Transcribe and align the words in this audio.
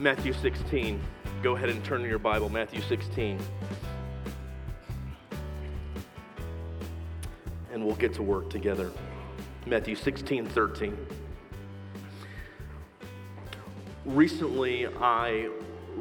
Matthew 0.00 0.32
16. 0.32 0.98
Go 1.42 1.56
ahead 1.56 1.68
and 1.68 1.84
turn 1.84 2.00
to 2.00 2.08
your 2.08 2.18
Bible, 2.18 2.48
Matthew 2.48 2.80
16. 2.80 3.38
And 7.70 7.84
we'll 7.84 7.96
get 7.96 8.14
to 8.14 8.22
work 8.22 8.48
together. 8.48 8.90
Matthew 9.66 9.94
16, 9.94 10.46
13. 10.46 10.96
Recently, 14.06 14.86
I 14.86 15.50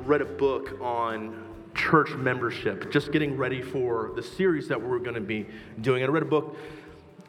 read 0.06 0.22
a 0.22 0.26
book 0.26 0.80
on 0.80 1.44
church 1.76 2.12
membership, 2.12 2.94
just 2.94 3.12
getting 3.12 3.36
ready 3.36 3.62
for 3.62 4.14
the 4.16 4.24
series 4.24 4.70
that 4.70 4.82
we're 4.82 5.00
going 5.00 5.16
to 5.16 5.22
be 5.22 5.46
doing. 5.82 6.04
I 6.04 6.08
read 6.08 6.24
a 6.24 6.26
book, 6.26 6.56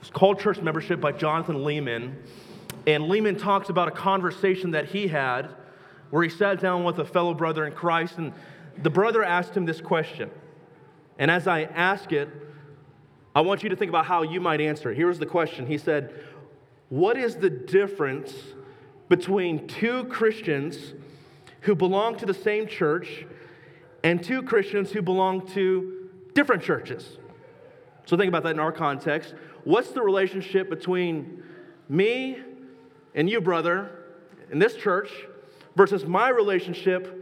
it's 0.01 0.11
called 0.11 0.39
Church 0.39 0.61
Membership 0.61 1.01
by 1.01 1.11
Jonathan 1.11 1.57
Leeman. 1.57 2.15
And 2.87 3.05
Leeman 3.05 3.41
talks 3.41 3.71
about 3.71 3.89
a 3.89 3.91
conversation 3.91 4.71
that 4.71 4.85
he 4.85 5.09
had 5.09 5.49
where 6.11 6.23
he 6.23 6.29
sat 6.29 6.61
down 6.61 6.85
with 6.85 6.99
a 6.99 7.05
fellow 7.05 7.35
brother 7.35 7.67
in 7.67 7.73
Christ, 7.73 8.19
and 8.19 8.33
the 8.83 8.91
brother 8.91 9.23
asked 9.25 9.57
him 9.57 9.65
this 9.65 9.81
question. 9.81 10.31
And 11.19 11.31
as 11.31 11.47
I 11.47 11.63
ask 11.63 12.13
it, 12.13 12.29
I 13.35 13.43
want 13.43 13.63
you 13.63 13.69
to 13.69 13.77
think 13.77 13.91
about 13.91 14.07
how 14.07 14.23
you 14.23 14.41
might 14.41 14.61
answer 14.61 14.91
it. 14.91 14.97
Here's 14.97 15.19
the 15.19 15.27
question 15.27 15.67
He 15.67 15.79
said, 15.79 16.13
What 16.89 17.17
is 17.17 17.37
the 17.37 17.51
difference 17.51 18.35
between 19.09 19.67
two 19.67 20.05
Christians 20.05 20.95
who 21.63 21.75
belong 21.75 22.17
to 22.17 22.27
the 22.27 22.35
same 22.35 22.67
church 22.67 23.27
and 24.03 24.23
two 24.23 24.43
Christians 24.43 24.91
who 24.91 25.03
belong 25.03 25.47
to 25.49 26.09
different 26.35 26.63
churches? 26.63 27.19
So 28.07 28.17
think 28.17 28.29
about 28.29 28.43
that 28.45 28.53
in 28.53 28.61
our 28.61 28.73
context. 28.73 29.35
What's 29.65 29.91
the 29.91 30.03
relationship 30.03 30.69
between 30.71 31.45
me 31.89 32.39
and 33.15 33.29
you, 33.29 33.41
brother, 33.41 33.91
in 34.51 34.59
this 34.59 34.75
church 34.75 35.11
versus 35.77 36.05
my 36.05 36.29
relationship 36.29 37.17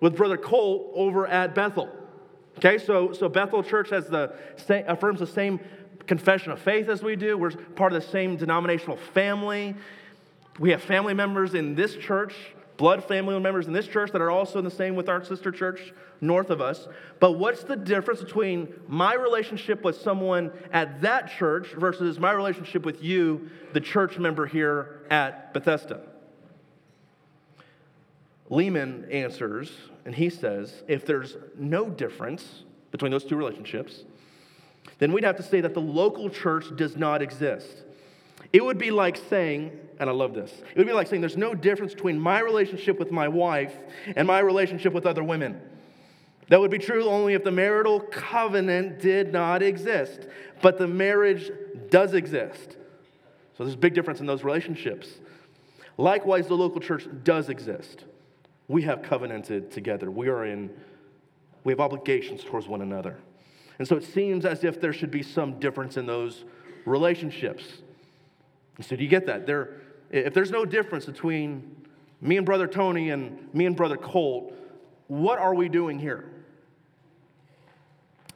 with 0.00 0.16
Brother 0.16 0.36
Colt 0.36 0.90
over 0.94 1.26
at 1.26 1.54
Bethel. 1.54 1.88
Okay, 2.58 2.78
so, 2.78 3.12
so 3.12 3.28
Bethel 3.28 3.62
Church 3.62 3.90
has 3.90 4.06
the 4.08 4.34
affirms 4.86 5.20
the 5.20 5.26
same 5.26 5.60
confession 6.06 6.52
of 6.52 6.60
faith 6.60 6.88
as 6.88 7.02
we 7.02 7.16
do. 7.16 7.38
We're 7.38 7.52
part 7.52 7.92
of 7.92 8.02
the 8.02 8.08
same 8.08 8.36
denominational 8.36 8.96
family. 8.96 9.74
We 10.58 10.70
have 10.70 10.82
family 10.82 11.14
members 11.14 11.54
in 11.54 11.74
this 11.74 11.94
church, 11.94 12.34
blood 12.76 13.04
family 13.04 13.38
members 13.40 13.66
in 13.66 13.72
this 13.72 13.86
church 13.86 14.10
that 14.12 14.20
are 14.20 14.30
also 14.30 14.58
in 14.58 14.64
the 14.64 14.70
same 14.70 14.96
with 14.96 15.08
our 15.08 15.24
sister 15.24 15.50
church 15.50 15.94
north 16.20 16.50
of 16.50 16.60
us. 16.60 16.88
But 17.20 17.32
what's 17.32 17.64
the 17.64 17.76
difference 17.76 18.20
between 18.20 18.72
my 18.86 19.14
relationship 19.14 19.82
with 19.82 19.96
someone 19.96 20.52
at 20.72 21.00
that 21.02 21.30
church 21.30 21.68
versus 21.76 22.18
my 22.18 22.32
relationship 22.32 22.84
with 22.84 23.02
you, 23.02 23.50
the 23.72 23.80
church 23.80 24.18
member 24.18 24.46
here 24.46 25.00
at 25.10 25.54
Bethesda? 25.54 26.11
Leeman 28.52 29.10
answers, 29.12 29.72
and 30.04 30.14
he 30.14 30.28
says 30.28 30.82
if 30.86 31.06
there's 31.06 31.38
no 31.56 31.88
difference 31.88 32.64
between 32.90 33.10
those 33.10 33.24
two 33.24 33.34
relationships, 33.34 34.04
then 34.98 35.10
we'd 35.12 35.24
have 35.24 35.36
to 35.36 35.42
say 35.42 35.62
that 35.62 35.72
the 35.72 35.80
local 35.80 36.28
church 36.28 36.66
does 36.76 36.94
not 36.94 37.22
exist. 37.22 37.82
It 38.52 38.62
would 38.62 38.76
be 38.76 38.90
like 38.90 39.16
saying, 39.16 39.72
and 39.98 40.10
I 40.10 40.12
love 40.12 40.34
this, 40.34 40.52
it 40.52 40.76
would 40.76 40.86
be 40.86 40.92
like 40.92 41.06
saying 41.06 41.22
there's 41.22 41.36
no 41.36 41.54
difference 41.54 41.94
between 41.94 42.20
my 42.20 42.40
relationship 42.40 42.98
with 42.98 43.10
my 43.10 43.26
wife 43.26 43.74
and 44.16 44.28
my 44.28 44.40
relationship 44.40 44.92
with 44.92 45.06
other 45.06 45.24
women. 45.24 45.58
That 46.48 46.60
would 46.60 46.70
be 46.70 46.78
true 46.78 47.06
only 47.06 47.32
if 47.32 47.44
the 47.44 47.50
marital 47.50 48.00
covenant 48.00 49.00
did 49.00 49.32
not 49.32 49.62
exist, 49.62 50.26
but 50.60 50.76
the 50.76 50.88
marriage 50.88 51.50
does 51.88 52.12
exist. 52.12 52.76
So 53.56 53.64
there's 53.64 53.74
a 53.74 53.78
big 53.78 53.94
difference 53.94 54.20
in 54.20 54.26
those 54.26 54.44
relationships. 54.44 55.08
Likewise, 55.96 56.48
the 56.48 56.56
local 56.56 56.80
church 56.82 57.06
does 57.24 57.48
exist 57.48 58.04
we 58.68 58.82
have 58.82 59.02
covenanted 59.02 59.70
together. 59.70 60.10
We 60.10 60.28
are 60.28 60.44
in, 60.44 60.70
we 61.64 61.72
have 61.72 61.80
obligations 61.80 62.44
towards 62.44 62.68
one 62.68 62.82
another. 62.82 63.18
And 63.78 63.86
so 63.86 63.96
it 63.96 64.04
seems 64.04 64.44
as 64.44 64.64
if 64.64 64.80
there 64.80 64.92
should 64.92 65.10
be 65.10 65.22
some 65.22 65.58
difference 65.58 65.96
in 65.96 66.06
those 66.06 66.44
relationships. 66.84 67.64
So 68.80 68.96
do 68.96 69.02
you 69.02 69.08
get 69.08 69.26
that? 69.26 69.46
There, 69.46 69.80
if 70.10 70.34
there's 70.34 70.50
no 70.50 70.64
difference 70.64 71.06
between 71.06 71.76
me 72.20 72.36
and 72.36 72.46
Brother 72.46 72.66
Tony 72.66 73.10
and 73.10 73.52
me 73.52 73.66
and 73.66 73.76
Brother 73.76 73.96
Colt, 73.96 74.54
what 75.08 75.38
are 75.38 75.54
we 75.54 75.68
doing 75.68 75.98
here? 75.98 76.24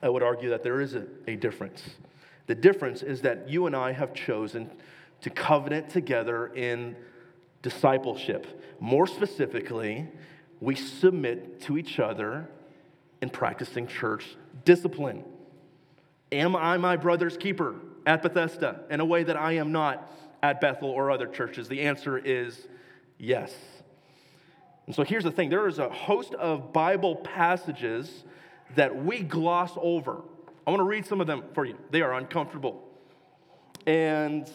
I 0.02 0.08
would 0.08 0.22
argue 0.22 0.50
that 0.50 0.62
there 0.62 0.80
is 0.80 0.94
a, 0.94 1.06
a 1.26 1.36
difference. 1.36 1.82
The 2.46 2.54
difference 2.54 3.02
is 3.02 3.22
that 3.22 3.48
you 3.48 3.66
and 3.66 3.74
I 3.74 3.92
have 3.92 4.14
chosen 4.14 4.70
to 5.20 5.30
covenant 5.30 5.88
together 5.88 6.48
in 6.54 6.96
discipleship. 7.62 8.62
More 8.80 9.06
specifically, 9.06 10.08
we 10.60 10.74
submit 10.74 11.60
to 11.62 11.78
each 11.78 11.98
other 11.98 12.48
in 13.20 13.30
practicing 13.30 13.86
church 13.86 14.36
discipline. 14.64 15.24
Am 16.32 16.56
I 16.56 16.76
my 16.76 16.96
brother's 16.96 17.36
keeper 17.36 17.76
at 18.04 18.22
Bethesda 18.22 18.80
in 18.90 19.00
a 19.00 19.04
way 19.04 19.22
that 19.22 19.36
I 19.36 19.52
am 19.52 19.72
not 19.72 20.10
at 20.42 20.60
Bethel 20.60 20.90
or 20.90 21.10
other 21.10 21.26
churches? 21.26 21.68
The 21.68 21.82
answer 21.82 22.18
is 22.18 22.66
yes. 23.18 23.54
And 24.86 24.94
so 24.94 25.02
here's 25.02 25.24
the 25.24 25.30
thing 25.30 25.50
there 25.50 25.66
is 25.66 25.78
a 25.78 25.88
host 25.88 26.34
of 26.34 26.72
Bible 26.72 27.16
passages 27.16 28.24
that 28.74 29.04
we 29.04 29.20
gloss 29.20 29.72
over. 29.76 30.22
I 30.66 30.70
want 30.70 30.80
to 30.80 30.84
read 30.84 31.06
some 31.06 31.20
of 31.20 31.26
them 31.26 31.44
for 31.54 31.64
you. 31.64 31.76
They 31.90 32.02
are 32.02 32.14
uncomfortable. 32.14 32.82
And 33.86 34.50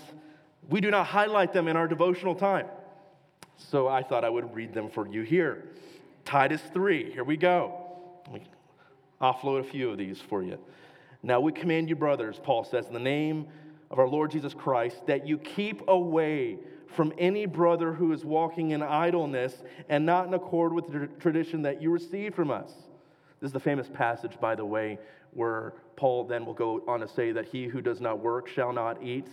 we 0.69 0.81
do 0.81 0.91
not 0.91 1.07
highlight 1.07 1.53
them 1.53 1.67
in 1.67 1.77
our 1.77 1.87
devotional 1.87 2.35
time. 2.35 2.67
So 3.57 3.87
I 3.87 4.03
thought 4.03 4.25
I 4.25 4.29
would 4.29 4.53
read 4.55 4.73
them 4.73 4.89
for 4.89 5.07
you 5.07 5.21
here. 5.21 5.65
Titus 6.25 6.61
3, 6.73 7.11
here 7.11 7.23
we 7.23 7.37
go. 7.37 7.73
We 8.31 8.43
offload 9.21 9.61
a 9.61 9.63
few 9.63 9.89
of 9.89 9.97
these 9.97 10.19
for 10.19 10.43
you. 10.43 10.57
Now 11.23 11.39
we 11.39 11.51
command 11.51 11.89
you, 11.89 11.95
brothers, 11.95 12.39
Paul 12.41 12.63
says, 12.63 12.87
in 12.87 12.93
the 12.93 12.99
name 12.99 13.47
of 13.91 13.99
our 13.99 14.07
Lord 14.07 14.31
Jesus 14.31 14.53
Christ, 14.53 15.05
that 15.07 15.27
you 15.27 15.37
keep 15.37 15.87
away 15.87 16.57
from 16.87 17.13
any 17.17 17.45
brother 17.45 17.93
who 17.93 18.11
is 18.11 18.25
walking 18.25 18.71
in 18.71 18.81
idleness 18.81 19.63
and 19.89 20.05
not 20.05 20.27
in 20.27 20.33
accord 20.33 20.73
with 20.73 20.91
the 20.91 21.07
tradition 21.19 21.61
that 21.61 21.81
you 21.81 21.89
received 21.89 22.35
from 22.35 22.51
us. 22.51 22.71
This 23.39 23.49
is 23.49 23.53
the 23.53 23.59
famous 23.59 23.87
passage, 23.87 24.39
by 24.39 24.55
the 24.55 24.65
way, 24.65 24.99
where 25.33 25.73
Paul 25.95 26.25
then 26.25 26.45
will 26.45 26.53
go 26.53 26.83
on 26.87 26.99
to 26.99 27.07
say 27.07 27.31
that 27.31 27.45
he 27.45 27.65
who 27.65 27.81
does 27.81 28.01
not 28.01 28.19
work 28.19 28.47
shall 28.47 28.73
not 28.73 29.01
eat. 29.03 29.27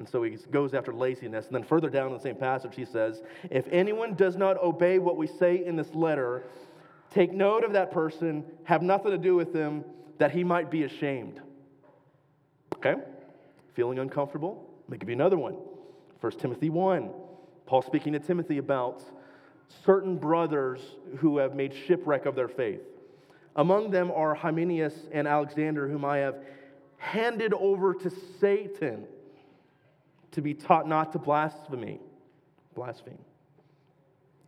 And 0.00 0.08
so 0.08 0.22
he 0.22 0.30
goes 0.50 0.72
after 0.72 0.94
laziness. 0.94 1.44
And 1.44 1.54
then 1.54 1.62
further 1.62 1.90
down 1.90 2.06
in 2.06 2.14
the 2.14 2.20
same 2.20 2.34
passage, 2.34 2.74
he 2.74 2.86
says, 2.86 3.20
If 3.50 3.66
anyone 3.70 4.14
does 4.14 4.34
not 4.34 4.56
obey 4.56 4.98
what 4.98 5.18
we 5.18 5.26
say 5.26 5.62
in 5.62 5.76
this 5.76 5.94
letter, 5.94 6.44
take 7.10 7.34
note 7.34 7.64
of 7.64 7.74
that 7.74 7.90
person, 7.90 8.42
have 8.64 8.80
nothing 8.80 9.10
to 9.10 9.18
do 9.18 9.34
with 9.34 9.54
him, 9.54 9.84
that 10.16 10.30
he 10.30 10.42
might 10.42 10.70
be 10.70 10.84
ashamed. 10.84 11.42
Okay? 12.76 12.94
Feeling 13.74 13.98
uncomfortable? 13.98 14.70
Let 14.84 14.92
me 14.92 14.96
give 14.96 15.10
you 15.10 15.16
another 15.16 15.36
one. 15.36 15.58
1 16.22 16.32
Timothy 16.38 16.70
1. 16.70 17.10
Paul 17.66 17.82
speaking 17.82 18.14
to 18.14 18.20
Timothy 18.20 18.56
about 18.56 19.02
certain 19.84 20.16
brothers 20.16 20.80
who 21.18 21.36
have 21.36 21.54
made 21.54 21.74
shipwreck 21.74 22.24
of 22.24 22.34
their 22.34 22.48
faith. 22.48 22.80
Among 23.54 23.90
them 23.90 24.10
are 24.12 24.34
Hymenaeus 24.34 24.94
and 25.12 25.28
Alexander, 25.28 25.86
whom 25.88 26.06
I 26.06 26.18
have 26.18 26.36
handed 26.96 27.52
over 27.52 27.92
to 27.92 28.10
Satan 28.40 29.06
to 30.32 30.40
be 30.40 30.54
taught 30.54 30.88
not 30.88 31.12
to 31.12 31.18
blaspheme. 31.18 32.00
Blaspheme. 32.74 33.18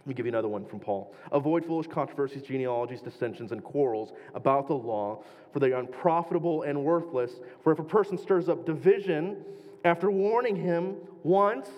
Let 0.01 0.07
me 0.07 0.15
give 0.15 0.27
you 0.27 0.31
another 0.33 0.49
one 0.49 0.67
from 0.67 0.81
Paul. 0.81 1.15
Avoid 1.31 1.65
foolish 1.65 1.87
controversies, 1.87 2.43
genealogies, 2.43 3.01
dissensions, 3.01 3.53
and 3.53 3.63
quarrels 3.63 4.13
about 4.35 4.67
the 4.67 4.75
law, 4.75 5.23
for 5.53 5.61
they 5.61 5.71
are 5.73 5.79
unprofitable 5.79 6.63
and 6.63 6.85
worthless. 6.85 7.31
For 7.63 7.73
if 7.73 7.79
a 7.79 7.85
person 7.85 8.19
stirs 8.19 8.49
up 8.49 8.67
division 8.67 9.45
after 9.85 10.11
warning 10.11 10.57
him 10.57 10.97
once 11.23 11.69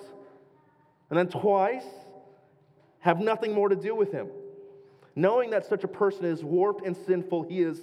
and 1.11 1.19
then 1.19 1.29
twice, 1.29 1.85
have 3.01 3.21
nothing 3.21 3.53
more 3.53 3.69
to 3.69 3.77
do 3.77 3.95
with 3.95 4.11
him. 4.11 4.29
Knowing 5.17 5.51
that 5.51 5.67
such 5.67 5.85
a 5.85 5.89
person 5.89 6.25
is 6.25 6.43
warped 6.43 6.87
and 6.87 6.97
sinful, 6.97 7.43
he 7.43 7.61
is 7.61 7.79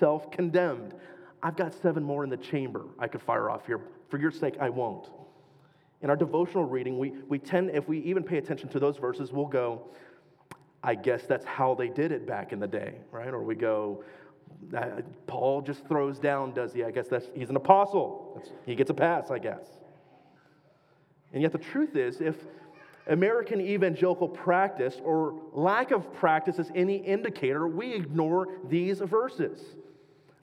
self 0.00 0.28
condemned. 0.32 0.92
I've 1.40 1.56
got 1.56 1.72
seven 1.72 2.02
more 2.02 2.24
in 2.24 2.30
the 2.30 2.36
chamber 2.36 2.86
I 2.98 3.06
could 3.06 3.22
fire 3.22 3.48
off 3.48 3.64
here. 3.66 3.80
For 4.08 4.18
your 4.18 4.32
sake, 4.32 4.56
I 4.60 4.70
won't 4.70 5.08
in 6.02 6.10
our 6.10 6.16
devotional 6.16 6.64
reading, 6.64 6.98
we, 6.98 7.12
we 7.28 7.38
tend, 7.38 7.70
if 7.70 7.88
we 7.88 7.98
even 8.00 8.22
pay 8.22 8.38
attention 8.38 8.68
to 8.70 8.78
those 8.78 8.96
verses, 8.96 9.32
we'll 9.32 9.46
go, 9.46 9.82
I 10.82 10.94
guess 10.94 11.24
that's 11.26 11.46
how 11.46 11.74
they 11.74 11.88
did 11.88 12.12
it 12.12 12.26
back 12.26 12.52
in 12.52 12.60
the 12.60 12.66
day, 12.66 12.96
right? 13.10 13.28
Or 13.28 13.42
we 13.42 13.54
go, 13.54 14.04
Paul 15.26 15.62
just 15.62 15.86
throws 15.86 16.18
down, 16.18 16.52
does 16.52 16.72
he? 16.72 16.84
I 16.84 16.90
guess 16.90 17.08
that's, 17.08 17.26
he's 17.34 17.50
an 17.50 17.56
apostle. 17.56 18.32
That's, 18.36 18.50
he 18.66 18.74
gets 18.74 18.90
a 18.90 18.94
pass, 18.94 19.30
I 19.30 19.38
guess. 19.38 19.64
And 21.32 21.42
yet 21.42 21.52
the 21.52 21.58
truth 21.58 21.96
is, 21.96 22.20
if 22.20 22.36
American 23.06 23.60
evangelical 23.60 24.28
practice 24.28 25.00
or 25.02 25.34
lack 25.52 25.90
of 25.90 26.12
practice 26.14 26.58
is 26.58 26.70
any 26.74 26.96
indicator, 26.96 27.66
we 27.66 27.92
ignore 27.92 28.48
these 28.68 29.00
verses. 29.00 29.60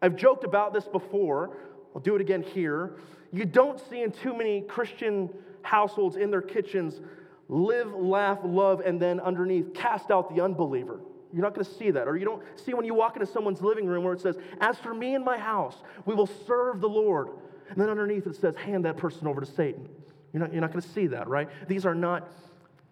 I've 0.01 0.15
joked 0.15 0.43
about 0.43 0.73
this 0.73 0.87
before. 0.87 1.57
I'll 1.95 2.01
do 2.01 2.15
it 2.15 2.21
again 2.21 2.41
here. 2.41 2.95
You 3.31 3.45
don't 3.45 3.79
see 3.89 4.01
in 4.01 4.11
too 4.11 4.35
many 4.35 4.61
Christian 4.61 5.29
households 5.61 6.15
in 6.15 6.31
their 6.31 6.41
kitchens 6.41 6.99
live, 7.47 7.93
laugh, 7.93 8.39
love, 8.43 8.81
and 8.81 8.99
then 8.99 9.19
underneath, 9.19 9.73
cast 9.73 10.11
out 10.11 10.33
the 10.33 10.41
unbeliever. 10.41 10.99
You're 11.33 11.43
not 11.43 11.53
going 11.53 11.65
to 11.65 11.73
see 11.73 11.91
that. 11.91 12.07
Or 12.07 12.17
you 12.17 12.25
don't 12.25 12.43
see 12.59 12.73
when 12.73 12.85
you 12.85 12.93
walk 12.93 13.15
into 13.15 13.25
someone's 13.25 13.61
living 13.61 13.85
room 13.85 14.03
where 14.03 14.13
it 14.13 14.21
says, 14.21 14.37
As 14.59 14.77
for 14.77 14.93
me 14.93 15.15
and 15.15 15.23
my 15.23 15.37
house, 15.37 15.75
we 16.05 16.13
will 16.13 16.29
serve 16.47 16.81
the 16.81 16.89
Lord. 16.89 17.29
And 17.69 17.79
then 17.79 17.89
underneath 17.89 18.27
it 18.27 18.35
says, 18.35 18.55
Hand 18.55 18.85
that 18.85 18.97
person 18.97 19.27
over 19.27 19.41
to 19.41 19.47
Satan. 19.47 19.87
You're 20.33 20.41
not, 20.41 20.51
you're 20.51 20.61
not 20.61 20.71
going 20.71 20.81
to 20.81 20.89
see 20.89 21.07
that, 21.07 21.27
right? 21.27 21.49
These 21.67 21.85
are 21.85 21.95
not 21.95 22.29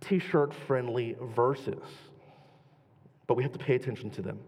t 0.02 0.20
shirt 0.20 0.54
friendly 0.54 1.16
verses, 1.36 1.84
but 3.28 3.36
we 3.36 3.44
have 3.44 3.52
to 3.54 3.60
pay 3.60 3.76
attention 3.76 4.10
to 4.12 4.22
them. 4.22 4.40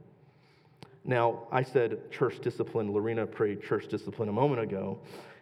Now, 1.03 1.47
I 1.51 1.63
said 1.63 2.11
church 2.11 2.39
discipline. 2.41 2.91
Lorena 2.93 3.25
prayed 3.25 3.63
church 3.63 3.87
discipline 3.87 4.29
a 4.29 4.33
moment 4.33 4.61
ago. 4.61 4.99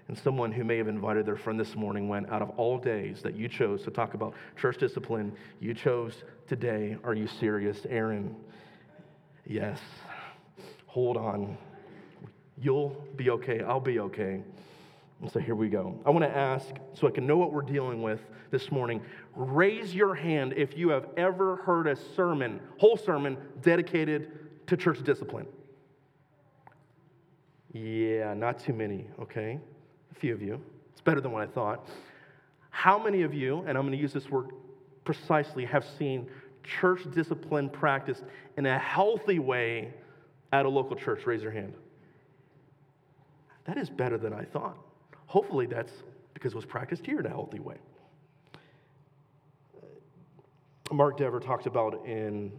And 0.09 0.17
someone 0.17 0.51
who 0.51 0.63
may 0.63 0.77
have 0.77 0.87
invited 0.87 1.27
their 1.27 1.35
friend 1.35 1.59
this 1.59 1.75
morning 1.75 2.09
went 2.09 2.31
out 2.31 2.41
of 2.41 2.49
all 2.57 2.79
days 2.79 3.21
that 3.21 3.35
you 3.35 3.47
chose 3.47 3.83
to 3.83 3.91
talk 3.91 4.15
about 4.15 4.33
church 4.57 4.79
discipline, 4.79 5.31
you 5.59 5.75
chose 5.75 6.23
today. 6.47 6.97
Are 7.03 7.13
you 7.13 7.27
serious, 7.27 7.85
Aaron? 7.87 8.35
Yes. 9.45 9.79
Hold 10.87 11.15
on. 11.15 11.59
You'll 12.57 13.05
be 13.17 13.29
okay. 13.29 13.61
I'll 13.61 13.79
be 13.79 13.99
okay. 13.99 14.41
And 15.21 15.31
so 15.31 15.39
here 15.39 15.53
we 15.53 15.69
go. 15.69 16.01
I 16.03 16.09
want 16.09 16.25
to 16.25 16.35
ask, 16.35 16.65
so 16.95 17.07
I 17.07 17.11
can 17.11 17.27
know 17.27 17.37
what 17.37 17.53
we're 17.53 17.61
dealing 17.61 18.01
with 18.01 18.21
this 18.49 18.71
morning, 18.71 19.03
raise 19.35 19.93
your 19.93 20.15
hand 20.15 20.55
if 20.57 20.75
you 20.75 20.89
have 20.89 21.05
ever 21.17 21.57
heard 21.57 21.85
a 21.85 21.95
sermon, 22.15 22.59
whole 22.79 22.97
sermon, 22.97 23.37
dedicated 23.61 24.31
to 24.65 24.75
church 24.75 25.03
discipline. 25.03 25.45
Yeah, 27.73 28.33
not 28.33 28.57
too 28.57 28.73
many, 28.73 29.05
okay? 29.21 29.59
A 30.11 30.19
few 30.19 30.33
of 30.33 30.41
you. 30.41 30.61
It's 30.91 31.01
better 31.01 31.21
than 31.21 31.31
what 31.31 31.43
I 31.43 31.47
thought. 31.47 31.87
How 32.69 33.01
many 33.01 33.23
of 33.23 33.33
you, 33.33 33.59
and 33.67 33.77
I'm 33.77 33.83
going 33.83 33.91
to 33.91 34.01
use 34.01 34.13
this 34.13 34.29
word 34.29 34.51
precisely, 35.03 35.65
have 35.65 35.85
seen 35.97 36.27
church 36.63 37.01
discipline 37.13 37.69
practiced 37.69 38.23
in 38.57 38.65
a 38.65 38.77
healthy 38.77 39.39
way 39.39 39.93
at 40.51 40.65
a 40.65 40.69
local 40.69 40.95
church? 40.95 41.25
Raise 41.25 41.41
your 41.41 41.51
hand. 41.51 41.73
That 43.65 43.77
is 43.77 43.89
better 43.89 44.17
than 44.17 44.33
I 44.33 44.43
thought. 44.43 44.77
Hopefully, 45.27 45.65
that's 45.65 45.91
because 46.33 46.53
it 46.53 46.55
was 46.55 46.65
practiced 46.65 47.05
here 47.05 47.19
in 47.19 47.25
a 47.25 47.29
healthy 47.29 47.59
way. 47.59 47.77
Mark 50.91 51.17
Dever 51.17 51.39
talked 51.39 51.67
about 51.67 52.05
in, 52.05 52.51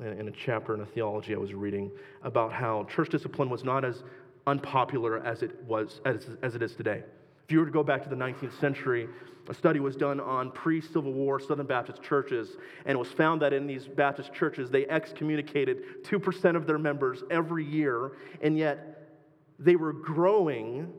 in 0.00 0.28
a 0.28 0.30
chapter 0.30 0.74
in 0.74 0.80
a 0.80 0.86
theology 0.86 1.34
I 1.34 1.38
was 1.38 1.52
reading 1.52 1.90
about 2.22 2.52
how 2.52 2.84
church 2.84 3.08
discipline 3.08 3.50
was 3.50 3.64
not 3.64 3.84
as 3.84 4.02
unpopular 4.46 5.24
as 5.24 5.42
it 5.42 5.62
was 5.64 6.00
as, 6.04 6.26
as 6.42 6.54
it 6.54 6.62
is 6.62 6.74
today. 6.74 7.02
If 7.44 7.52
you 7.52 7.60
were 7.60 7.66
to 7.66 7.72
go 7.72 7.82
back 7.82 8.02
to 8.04 8.08
the 8.08 8.16
19th 8.16 8.58
century, 8.60 9.08
a 9.48 9.54
study 9.54 9.80
was 9.80 9.96
done 9.96 10.20
on 10.20 10.52
pre-Civil 10.52 11.12
War 11.12 11.40
Southern 11.40 11.66
Baptist 11.66 12.02
churches, 12.02 12.56
and 12.84 12.94
it 12.94 12.98
was 12.98 13.08
found 13.08 13.42
that 13.42 13.52
in 13.52 13.66
these 13.66 13.86
Baptist 13.86 14.32
churches, 14.32 14.70
they 14.70 14.86
excommunicated 14.86 16.04
2% 16.04 16.56
of 16.56 16.66
their 16.66 16.78
members 16.78 17.24
every 17.30 17.64
year, 17.64 18.12
and 18.40 18.56
yet 18.56 19.08
they 19.58 19.74
were 19.76 19.92
growing 19.92 20.92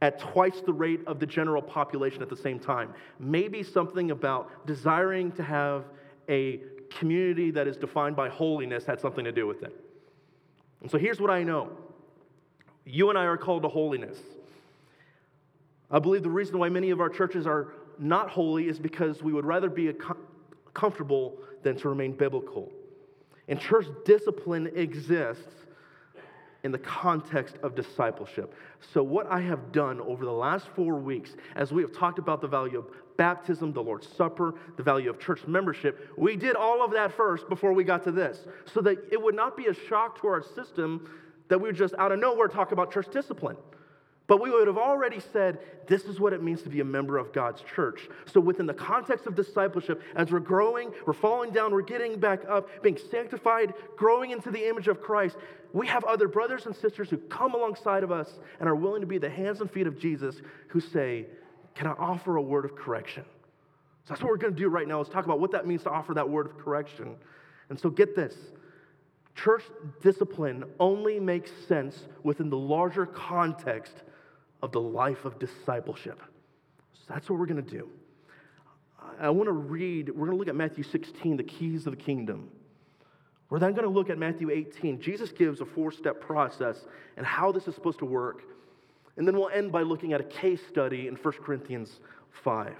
at 0.00 0.18
twice 0.18 0.60
the 0.64 0.72
rate 0.72 1.00
of 1.06 1.18
the 1.20 1.26
general 1.26 1.60
population 1.60 2.22
at 2.22 2.30
the 2.30 2.36
same 2.36 2.58
time. 2.58 2.94
Maybe 3.18 3.62
something 3.62 4.10
about 4.12 4.66
desiring 4.66 5.32
to 5.32 5.42
have 5.42 5.84
a 6.28 6.60
community 6.90 7.50
that 7.50 7.66
is 7.66 7.76
defined 7.76 8.16
by 8.16 8.28
holiness 8.28 8.84
had 8.86 9.00
something 9.00 9.24
to 9.24 9.32
do 9.32 9.46
with 9.46 9.62
it. 9.62 9.74
And 10.80 10.90
so 10.90 10.96
here's 10.96 11.20
what 11.20 11.30
I 11.30 11.42
know 11.42 11.70
you 12.88 13.10
and 13.10 13.18
I 13.18 13.24
are 13.24 13.36
called 13.36 13.62
to 13.62 13.68
holiness. 13.68 14.18
I 15.90 15.98
believe 15.98 16.22
the 16.22 16.30
reason 16.30 16.58
why 16.58 16.68
many 16.68 16.90
of 16.90 17.00
our 17.00 17.08
churches 17.08 17.46
are 17.46 17.74
not 17.98 18.30
holy 18.30 18.68
is 18.68 18.78
because 18.78 19.22
we 19.22 19.32
would 19.32 19.44
rather 19.44 19.68
be 19.68 19.92
comfortable 20.74 21.38
than 21.62 21.76
to 21.76 21.88
remain 21.88 22.12
biblical. 22.12 22.70
And 23.48 23.58
church 23.58 23.86
discipline 24.04 24.70
exists 24.74 25.48
in 26.64 26.72
the 26.72 26.78
context 26.78 27.56
of 27.62 27.74
discipleship. 27.74 28.54
So, 28.92 29.02
what 29.02 29.26
I 29.30 29.40
have 29.40 29.72
done 29.72 30.00
over 30.00 30.24
the 30.24 30.32
last 30.32 30.66
four 30.74 30.96
weeks, 30.96 31.36
as 31.54 31.72
we 31.72 31.82
have 31.82 31.92
talked 31.92 32.18
about 32.18 32.40
the 32.40 32.48
value 32.48 32.78
of 32.78 32.86
baptism, 33.16 33.72
the 33.72 33.82
Lord's 33.82 34.08
Supper, 34.08 34.54
the 34.76 34.82
value 34.82 35.08
of 35.08 35.18
church 35.18 35.46
membership, 35.46 36.12
we 36.16 36.36
did 36.36 36.56
all 36.56 36.84
of 36.84 36.90
that 36.92 37.12
first 37.12 37.48
before 37.48 37.72
we 37.72 37.84
got 37.84 38.04
to 38.04 38.12
this, 38.12 38.46
so 38.72 38.80
that 38.80 38.98
it 39.10 39.22
would 39.22 39.34
not 39.34 39.56
be 39.56 39.66
a 39.66 39.74
shock 39.74 40.20
to 40.20 40.26
our 40.26 40.42
system 40.42 41.08
that 41.48 41.58
we 41.60 41.68
would 41.68 41.76
just 41.76 41.94
out 41.98 42.12
of 42.12 42.18
nowhere 42.18 42.48
talk 42.48 42.72
about 42.72 42.92
church 42.92 43.08
discipline. 43.10 43.56
But 44.28 44.42
we 44.42 44.50
would 44.50 44.66
have 44.66 44.76
already 44.76 45.20
said, 45.20 45.58
this 45.86 46.04
is 46.04 46.20
what 46.20 46.34
it 46.34 46.42
means 46.42 46.60
to 46.62 46.68
be 46.68 46.80
a 46.80 46.84
member 46.84 47.16
of 47.16 47.32
God's 47.32 47.62
church. 47.62 48.10
So, 48.26 48.40
within 48.40 48.66
the 48.66 48.74
context 48.74 49.26
of 49.26 49.34
discipleship, 49.34 50.02
as 50.14 50.30
we're 50.30 50.38
growing, 50.38 50.92
we're 51.06 51.14
falling 51.14 51.50
down, 51.50 51.72
we're 51.72 51.80
getting 51.80 52.20
back 52.20 52.42
up, 52.46 52.68
being 52.82 52.98
sanctified, 53.10 53.72
growing 53.96 54.30
into 54.30 54.50
the 54.50 54.68
image 54.68 54.86
of 54.86 55.00
Christ, 55.00 55.38
we 55.72 55.86
have 55.86 56.04
other 56.04 56.28
brothers 56.28 56.66
and 56.66 56.76
sisters 56.76 57.08
who 57.08 57.16
come 57.16 57.54
alongside 57.54 58.02
of 58.02 58.12
us 58.12 58.38
and 58.60 58.68
are 58.68 58.76
willing 58.76 59.00
to 59.00 59.06
be 59.06 59.16
the 59.16 59.30
hands 59.30 59.62
and 59.62 59.70
feet 59.70 59.86
of 59.86 59.98
Jesus 59.98 60.36
who 60.68 60.80
say, 60.80 61.24
Can 61.74 61.86
I 61.86 61.92
offer 61.92 62.36
a 62.36 62.42
word 62.42 62.66
of 62.66 62.76
correction? 62.76 63.24
So, 64.04 64.10
that's 64.10 64.22
what 64.22 64.28
we're 64.28 64.36
going 64.36 64.54
to 64.54 64.60
do 64.60 64.68
right 64.68 64.86
now 64.86 65.00
is 65.00 65.08
talk 65.08 65.24
about 65.24 65.40
what 65.40 65.52
that 65.52 65.66
means 65.66 65.84
to 65.84 65.90
offer 65.90 66.12
that 66.12 66.28
word 66.28 66.44
of 66.44 66.58
correction. 66.58 67.16
And 67.70 67.80
so, 67.80 67.88
get 67.88 68.14
this 68.14 68.34
church 69.42 69.62
discipline 70.02 70.64
only 70.80 71.20
makes 71.20 71.50
sense 71.66 72.06
within 72.22 72.50
the 72.50 72.56
larger 72.56 73.06
context 73.06 73.94
of 74.62 74.72
the 74.72 74.80
life 74.80 75.24
of 75.24 75.38
discipleship. 75.38 76.20
So 76.92 77.00
that's 77.08 77.30
what 77.30 77.38
we're 77.38 77.46
going 77.46 77.64
to 77.64 77.70
do. 77.70 77.88
I 79.20 79.30
want 79.30 79.46
to 79.46 79.52
read, 79.52 80.10
we're 80.10 80.26
going 80.26 80.32
to 80.32 80.36
look 80.36 80.48
at 80.48 80.54
Matthew 80.54 80.84
16, 80.84 81.36
the 81.36 81.42
keys 81.42 81.86
of 81.86 81.96
the 81.96 82.02
kingdom. 82.02 82.50
We're 83.50 83.58
then 83.58 83.72
going 83.72 83.84
to 83.84 83.90
look 83.90 84.10
at 84.10 84.18
Matthew 84.18 84.50
18. 84.50 85.00
Jesus 85.00 85.32
gives 85.32 85.60
a 85.60 85.64
four 85.64 85.90
step 85.90 86.20
process 86.20 86.84
and 87.16 87.24
how 87.24 87.50
this 87.50 87.66
is 87.66 87.74
supposed 87.74 87.98
to 88.00 88.04
work. 88.04 88.42
And 89.16 89.26
then 89.26 89.36
we'll 89.36 89.48
end 89.48 89.72
by 89.72 89.82
looking 89.82 90.12
at 90.12 90.20
a 90.20 90.24
case 90.24 90.60
study 90.68 91.08
in 91.08 91.14
1 91.14 91.34
Corinthians 91.42 92.00
5. 92.44 92.74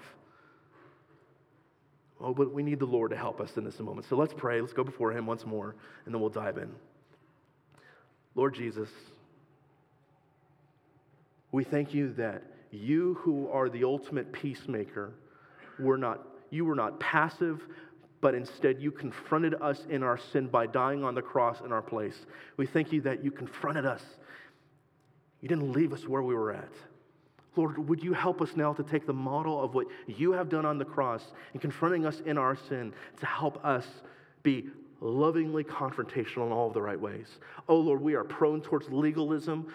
Oh, 2.20 2.34
but 2.34 2.52
we 2.52 2.62
need 2.62 2.80
the 2.80 2.86
Lord 2.86 3.10
to 3.12 3.16
help 3.16 3.40
us 3.40 3.56
in 3.56 3.64
this 3.64 3.78
moment. 3.78 4.06
So 4.08 4.16
let's 4.16 4.34
pray. 4.34 4.60
Let's 4.60 4.72
go 4.72 4.84
before 4.84 5.12
Him 5.12 5.26
once 5.26 5.46
more, 5.46 5.76
and 6.04 6.14
then 6.14 6.20
we'll 6.20 6.30
dive 6.30 6.58
in. 6.58 6.70
Lord 8.34 8.54
Jesus, 8.54 8.88
we 11.52 11.64
thank 11.64 11.94
you 11.94 12.12
that 12.14 12.42
you, 12.70 13.14
who 13.20 13.48
are 13.48 13.68
the 13.68 13.84
ultimate 13.84 14.32
peacemaker, 14.32 15.12
were 15.78 15.96
not, 15.96 16.26
you 16.50 16.64
were 16.64 16.74
not 16.74 16.98
passive, 17.00 17.62
but 18.20 18.34
instead 18.34 18.80
you 18.80 18.90
confronted 18.90 19.54
us 19.60 19.86
in 19.88 20.02
our 20.02 20.18
sin 20.18 20.48
by 20.48 20.66
dying 20.66 21.04
on 21.04 21.14
the 21.14 21.22
cross 21.22 21.60
in 21.64 21.72
our 21.72 21.82
place. 21.82 22.26
We 22.56 22.66
thank 22.66 22.92
you 22.92 23.00
that 23.02 23.24
you 23.24 23.30
confronted 23.30 23.86
us. 23.86 24.02
You 25.40 25.48
didn't 25.48 25.72
leave 25.72 25.92
us 25.92 26.06
where 26.06 26.22
we 26.22 26.34
were 26.34 26.52
at. 26.52 26.72
Lord, 27.58 27.88
would 27.88 28.04
you 28.04 28.12
help 28.12 28.40
us 28.40 28.54
now 28.54 28.72
to 28.72 28.84
take 28.84 29.04
the 29.04 29.12
model 29.12 29.60
of 29.60 29.74
what 29.74 29.88
you 30.06 30.30
have 30.30 30.48
done 30.48 30.64
on 30.64 30.78
the 30.78 30.84
cross 30.84 31.32
and 31.52 31.60
confronting 31.60 32.06
us 32.06 32.20
in 32.24 32.38
our 32.38 32.54
sin 32.54 32.94
to 33.18 33.26
help 33.26 33.62
us 33.64 33.84
be 34.44 34.68
lovingly 35.00 35.64
confrontational 35.64 36.46
in 36.46 36.52
all 36.52 36.68
of 36.68 36.74
the 36.74 36.80
right 36.80 37.00
ways? 37.00 37.26
Oh, 37.68 37.76
Lord, 37.76 38.00
we 38.00 38.14
are 38.14 38.22
prone 38.22 38.60
towards 38.60 38.88
legalism. 38.90 39.72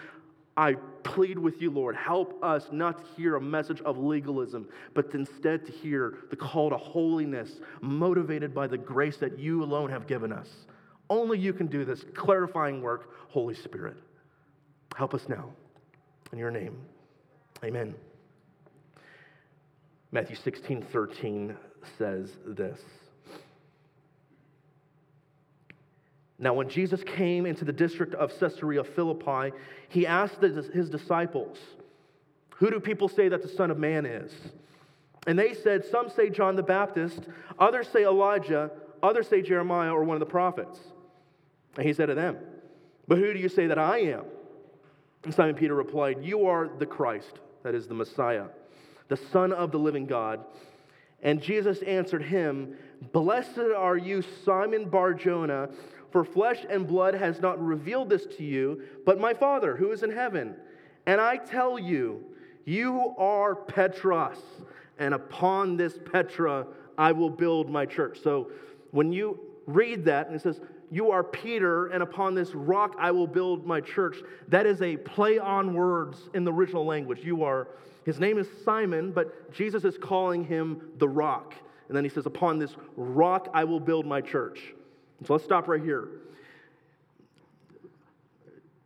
I 0.56 0.76
plead 1.02 1.38
with 1.38 1.60
you, 1.60 1.70
Lord, 1.70 1.94
help 1.94 2.42
us 2.42 2.68
not 2.72 3.04
to 3.04 3.04
hear 3.16 3.36
a 3.36 3.40
message 3.40 3.82
of 3.82 3.98
legalism, 3.98 4.66
but 4.94 5.12
instead 5.12 5.66
to 5.66 5.72
hear 5.72 6.20
the 6.30 6.36
call 6.36 6.70
to 6.70 6.78
holiness 6.78 7.60
motivated 7.82 8.54
by 8.54 8.66
the 8.66 8.78
grace 8.78 9.18
that 9.18 9.38
you 9.38 9.62
alone 9.62 9.90
have 9.90 10.06
given 10.06 10.32
us. 10.32 10.48
Only 11.10 11.38
you 11.38 11.52
can 11.52 11.66
do 11.66 11.84
this 11.84 12.02
clarifying 12.14 12.80
work, 12.80 13.10
Holy 13.28 13.54
Spirit. 13.54 13.98
Help 14.96 15.12
us 15.12 15.28
now. 15.28 15.50
In 16.32 16.38
your 16.38 16.50
name, 16.50 16.78
amen. 17.64 17.94
Matthew 20.12 20.36
16 20.36 20.82
13 20.82 21.56
says 21.98 22.30
this. 22.46 22.78
Now, 26.38 26.52
when 26.52 26.68
Jesus 26.68 27.02
came 27.04 27.46
into 27.46 27.64
the 27.64 27.72
district 27.72 28.14
of 28.14 28.38
Caesarea 28.38 28.84
Philippi, 28.84 29.56
he 29.88 30.06
asked 30.06 30.40
his 30.42 30.90
disciples, 30.90 31.58
Who 32.56 32.70
do 32.70 32.80
people 32.80 33.08
say 33.08 33.28
that 33.28 33.42
the 33.42 33.48
Son 33.48 33.70
of 33.70 33.78
Man 33.78 34.04
is? 34.04 34.32
And 35.26 35.38
they 35.38 35.54
said, 35.54 35.84
Some 35.84 36.10
say 36.10 36.30
John 36.30 36.56
the 36.56 36.62
Baptist, 36.62 37.20
others 37.58 37.88
say 37.88 38.04
Elijah, 38.04 38.70
others 39.02 39.28
say 39.28 39.42
Jeremiah 39.42 39.92
or 39.92 40.04
one 40.04 40.16
of 40.16 40.20
the 40.20 40.26
prophets. 40.26 40.78
And 41.76 41.86
he 41.86 41.92
said 41.92 42.06
to 42.06 42.14
them, 42.14 42.38
But 43.08 43.18
who 43.18 43.32
do 43.32 43.38
you 43.38 43.48
say 43.48 43.68
that 43.68 43.78
I 43.78 43.98
am? 43.98 44.24
And 45.24 45.32
Simon 45.32 45.54
Peter 45.54 45.74
replied, 45.74 46.24
You 46.24 46.46
are 46.46 46.68
the 46.78 46.86
Christ, 46.86 47.38
that 47.64 47.74
is 47.74 47.88
the 47.88 47.94
Messiah, 47.94 48.44
the 49.08 49.16
Son 49.16 49.52
of 49.52 49.72
the 49.72 49.78
living 49.78 50.06
God. 50.06 50.44
And 51.22 51.42
Jesus 51.42 51.82
answered 51.82 52.22
him, 52.22 52.76
Blessed 53.12 53.58
are 53.76 53.96
you, 53.96 54.22
Simon 54.44 54.88
Bar 54.88 55.14
Jonah. 55.14 55.70
For 56.12 56.24
flesh 56.24 56.64
and 56.68 56.86
blood 56.86 57.14
has 57.14 57.40
not 57.40 57.60
revealed 57.60 58.10
this 58.10 58.26
to 58.36 58.44
you, 58.44 58.82
but 59.04 59.18
my 59.18 59.34
Father 59.34 59.74
who 59.74 59.90
is 59.90 60.04
in 60.04 60.12
heaven. 60.12 60.54
And 61.06 61.20
I 61.20 61.38
tell 61.38 61.78
you, 61.78 62.24
you 62.64 63.14
are 63.18 63.56
Petros, 63.56 64.38
and 64.98 65.12
upon 65.12 65.76
this 65.76 65.98
Petra 66.12 66.66
I 66.96 67.12
will 67.12 67.30
build 67.30 67.68
my 67.68 67.84
church. 67.84 68.20
So 68.22 68.50
when 68.92 69.12
you 69.12 69.40
read 69.66 70.04
that 70.04 70.28
and 70.28 70.36
it 70.36 70.42
says, 70.42 70.60
You 70.90 71.10
are 71.10 71.24
Peter, 71.24 71.86
and 71.86 72.02
upon 72.02 72.34
this 72.34 72.54
rock 72.54 72.96
I 72.98 73.10
will 73.10 73.26
build 73.26 73.66
my 73.66 73.80
church, 73.80 74.18
that 74.48 74.66
is 74.66 74.82
a 74.82 74.96
play 74.96 75.38
on 75.38 75.74
words 75.74 76.18
in 76.34 76.44
the 76.44 76.52
original 76.52 76.84
language. 76.84 77.20
You 77.24 77.42
are, 77.44 77.68
his 78.04 78.20
name 78.20 78.38
is 78.38 78.48
Simon, 78.64 79.12
but 79.12 79.52
Jesus 79.52 79.84
is 79.84 79.96
calling 79.98 80.44
him 80.44 80.90
the 80.98 81.08
rock. 81.08 81.54
And 81.88 81.96
then 81.96 82.04
he 82.04 82.10
says, 82.10 82.26
Upon 82.26 82.58
this 82.58 82.74
rock 82.96 83.48
I 83.52 83.64
will 83.64 83.80
build 83.80 84.06
my 84.06 84.20
church. 84.20 84.74
So 85.26 85.32
let's 85.34 85.44
stop 85.44 85.68
right 85.68 85.82
here. 85.82 86.08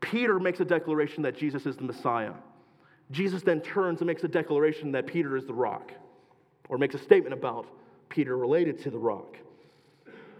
Peter 0.00 0.38
makes 0.38 0.60
a 0.60 0.64
declaration 0.64 1.22
that 1.24 1.36
Jesus 1.36 1.66
is 1.66 1.76
the 1.76 1.82
Messiah. 1.82 2.32
Jesus 3.10 3.42
then 3.42 3.60
turns 3.60 4.00
and 4.00 4.06
makes 4.06 4.24
a 4.24 4.28
declaration 4.28 4.92
that 4.92 5.06
Peter 5.06 5.36
is 5.36 5.46
the 5.46 5.54
rock, 5.54 5.92
or 6.68 6.78
makes 6.78 6.94
a 6.94 6.98
statement 6.98 7.32
about 7.32 7.66
Peter 8.08 8.36
related 8.36 8.80
to 8.82 8.90
the 8.90 8.98
rock. 8.98 9.36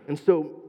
And 0.06 0.18
so, 0.18 0.62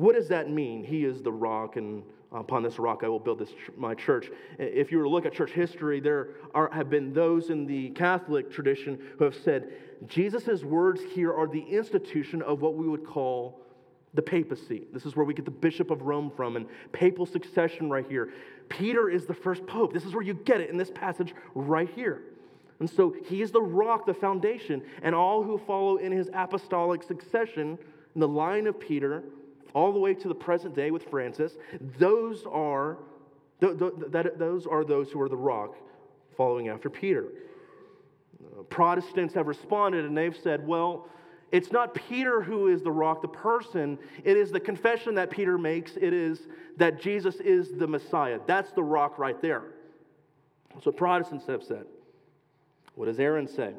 what 0.00 0.14
does 0.14 0.28
that 0.28 0.48
mean? 0.48 0.82
He 0.82 1.04
is 1.04 1.20
the 1.20 1.30
rock, 1.30 1.76
and 1.76 2.02
upon 2.32 2.62
this 2.62 2.78
rock 2.78 3.02
I 3.04 3.08
will 3.08 3.18
build 3.18 3.38
this 3.38 3.50
my 3.76 3.94
church. 3.94 4.30
If 4.58 4.90
you 4.90 4.96
were 4.96 5.04
to 5.04 5.10
look 5.10 5.26
at 5.26 5.34
church 5.34 5.50
history, 5.50 6.00
there 6.00 6.30
are, 6.54 6.70
have 6.72 6.88
been 6.88 7.12
those 7.12 7.50
in 7.50 7.66
the 7.66 7.90
Catholic 7.90 8.50
tradition 8.50 8.98
who 9.18 9.24
have 9.24 9.34
said 9.34 9.70
Jesus' 10.06 10.64
words 10.64 11.02
here 11.12 11.34
are 11.34 11.46
the 11.46 11.60
institution 11.60 12.40
of 12.40 12.62
what 12.62 12.76
we 12.76 12.88
would 12.88 13.04
call 13.04 13.60
the 14.14 14.22
papacy. 14.22 14.86
This 14.90 15.04
is 15.04 15.16
where 15.16 15.26
we 15.26 15.34
get 15.34 15.44
the 15.44 15.50
Bishop 15.50 15.90
of 15.90 16.00
Rome 16.00 16.32
from 16.34 16.56
and 16.56 16.66
papal 16.92 17.26
succession 17.26 17.90
right 17.90 18.06
here. 18.08 18.32
Peter 18.70 19.10
is 19.10 19.26
the 19.26 19.34
first 19.34 19.66
pope. 19.66 19.92
This 19.92 20.06
is 20.06 20.14
where 20.14 20.22
you 20.22 20.32
get 20.32 20.62
it 20.62 20.70
in 20.70 20.78
this 20.78 20.90
passage 20.90 21.34
right 21.54 21.90
here. 21.90 22.22
And 22.78 22.88
so 22.88 23.14
he 23.26 23.42
is 23.42 23.50
the 23.50 23.60
rock, 23.60 24.06
the 24.06 24.14
foundation, 24.14 24.82
and 25.02 25.14
all 25.14 25.42
who 25.42 25.58
follow 25.58 25.98
in 25.98 26.10
his 26.10 26.30
apostolic 26.32 27.02
succession 27.02 27.78
in 28.14 28.20
the 28.20 28.28
line 28.28 28.66
of 28.66 28.80
Peter, 28.80 29.22
all 29.74 29.92
the 29.92 29.98
way 29.98 30.14
to 30.14 30.28
the 30.28 30.34
present 30.34 30.74
day 30.74 30.90
with 30.90 31.04
Francis, 31.04 31.56
those 31.98 32.44
are, 32.50 32.98
that 33.60 34.38
those 34.38 34.66
are 34.66 34.84
those 34.84 35.10
who 35.10 35.20
are 35.20 35.28
the 35.28 35.36
rock 35.36 35.76
following 36.36 36.68
after 36.68 36.88
Peter. 36.90 37.26
Protestants 38.68 39.34
have 39.34 39.46
responded 39.46 40.04
and 40.04 40.16
they've 40.16 40.36
said, 40.36 40.66
well, 40.66 41.08
it's 41.52 41.72
not 41.72 41.94
Peter 41.94 42.40
who 42.42 42.68
is 42.68 42.82
the 42.82 42.92
rock, 42.92 43.22
the 43.22 43.28
person. 43.28 43.98
It 44.24 44.36
is 44.36 44.52
the 44.52 44.60
confession 44.60 45.14
that 45.16 45.30
Peter 45.30 45.58
makes. 45.58 45.96
It 45.96 46.12
is 46.12 46.46
that 46.76 47.00
Jesus 47.00 47.36
is 47.36 47.72
the 47.72 47.86
Messiah. 47.86 48.38
That's 48.46 48.70
the 48.72 48.82
rock 48.82 49.18
right 49.18 49.40
there. 49.42 49.64
That's 50.72 50.86
what 50.86 50.96
Protestants 50.96 51.46
have 51.46 51.64
said. 51.64 51.84
What 52.94 53.06
does 53.06 53.18
Aaron 53.18 53.48
say? 53.48 53.74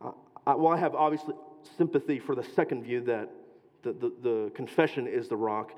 Uh, 0.00 0.12
I, 0.46 0.54
well, 0.54 0.72
I 0.72 0.76
have 0.76 0.94
obviously 0.94 1.34
sympathy 1.76 2.18
for 2.18 2.34
the 2.34 2.44
second 2.44 2.84
view 2.84 3.00
that 3.02 3.28
the, 3.82 3.92
the, 3.92 4.12
the 4.22 4.52
confession 4.54 5.06
is 5.06 5.28
the 5.28 5.36
rock. 5.36 5.72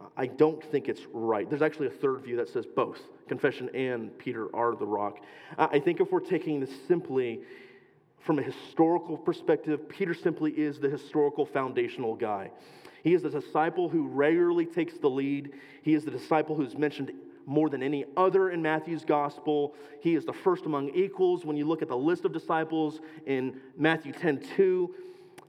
Uh, 0.00 0.06
I 0.16 0.26
don't 0.26 0.62
think 0.62 0.88
it's 0.88 1.02
right. 1.12 1.48
There's 1.48 1.62
actually 1.62 1.88
a 1.88 1.90
third 1.90 2.22
view 2.22 2.36
that 2.36 2.48
says 2.48 2.66
both 2.66 3.00
confession 3.28 3.70
and 3.74 4.16
Peter 4.18 4.54
are 4.54 4.74
the 4.74 4.86
rock. 4.86 5.20
I 5.56 5.78
think 5.78 6.00
if 6.00 6.12
we're 6.12 6.20
taking 6.20 6.60
this 6.60 6.70
simply, 6.86 7.40
from 8.20 8.38
a 8.38 8.42
historical 8.42 9.16
perspective, 9.16 9.88
Peter 9.88 10.14
simply 10.14 10.52
is 10.52 10.78
the 10.78 10.88
historical 10.88 11.46
foundational 11.46 12.14
guy. 12.14 12.50
He 13.02 13.14
is 13.14 13.22
the 13.22 13.30
disciple 13.30 13.88
who 13.88 14.06
regularly 14.06 14.64
takes 14.64 14.94
the 14.98 15.10
lead. 15.10 15.52
He 15.82 15.94
is 15.94 16.04
the 16.04 16.10
disciple 16.10 16.56
who's 16.56 16.76
mentioned 16.76 17.12
more 17.46 17.68
than 17.68 17.82
any 17.82 18.06
other 18.16 18.50
in 18.50 18.62
Matthew's 18.62 19.04
gospel. 19.04 19.74
He 20.00 20.14
is 20.14 20.24
the 20.24 20.32
first 20.32 20.64
among 20.64 20.88
equals. 20.94 21.44
When 21.44 21.56
you 21.56 21.66
look 21.66 21.82
at 21.82 21.88
the 21.88 21.96
list 21.96 22.24
of 22.24 22.32
disciples 22.32 23.00
in 23.26 23.60
Matthew 23.76 24.12
10 24.12 24.42
2, 24.56 24.94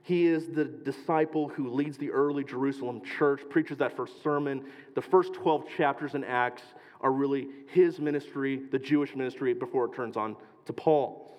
he 0.06 0.28
is 0.28 0.46
the 0.46 0.64
disciple 0.64 1.48
who 1.48 1.68
leads 1.68 1.98
the 1.98 2.12
early 2.12 2.44
Jerusalem 2.44 3.02
church, 3.18 3.40
preaches 3.50 3.78
that 3.78 3.96
first 3.96 4.22
sermon. 4.22 4.64
The 4.94 5.02
first 5.02 5.34
12 5.34 5.64
chapters 5.76 6.14
in 6.14 6.22
Acts 6.22 6.62
are 7.00 7.10
really 7.10 7.48
his 7.72 7.98
ministry, 7.98 8.62
the 8.70 8.78
Jewish 8.78 9.16
ministry, 9.16 9.52
before 9.52 9.86
it 9.86 9.96
turns 9.96 10.16
on 10.16 10.36
to 10.66 10.72
Paul. 10.72 11.36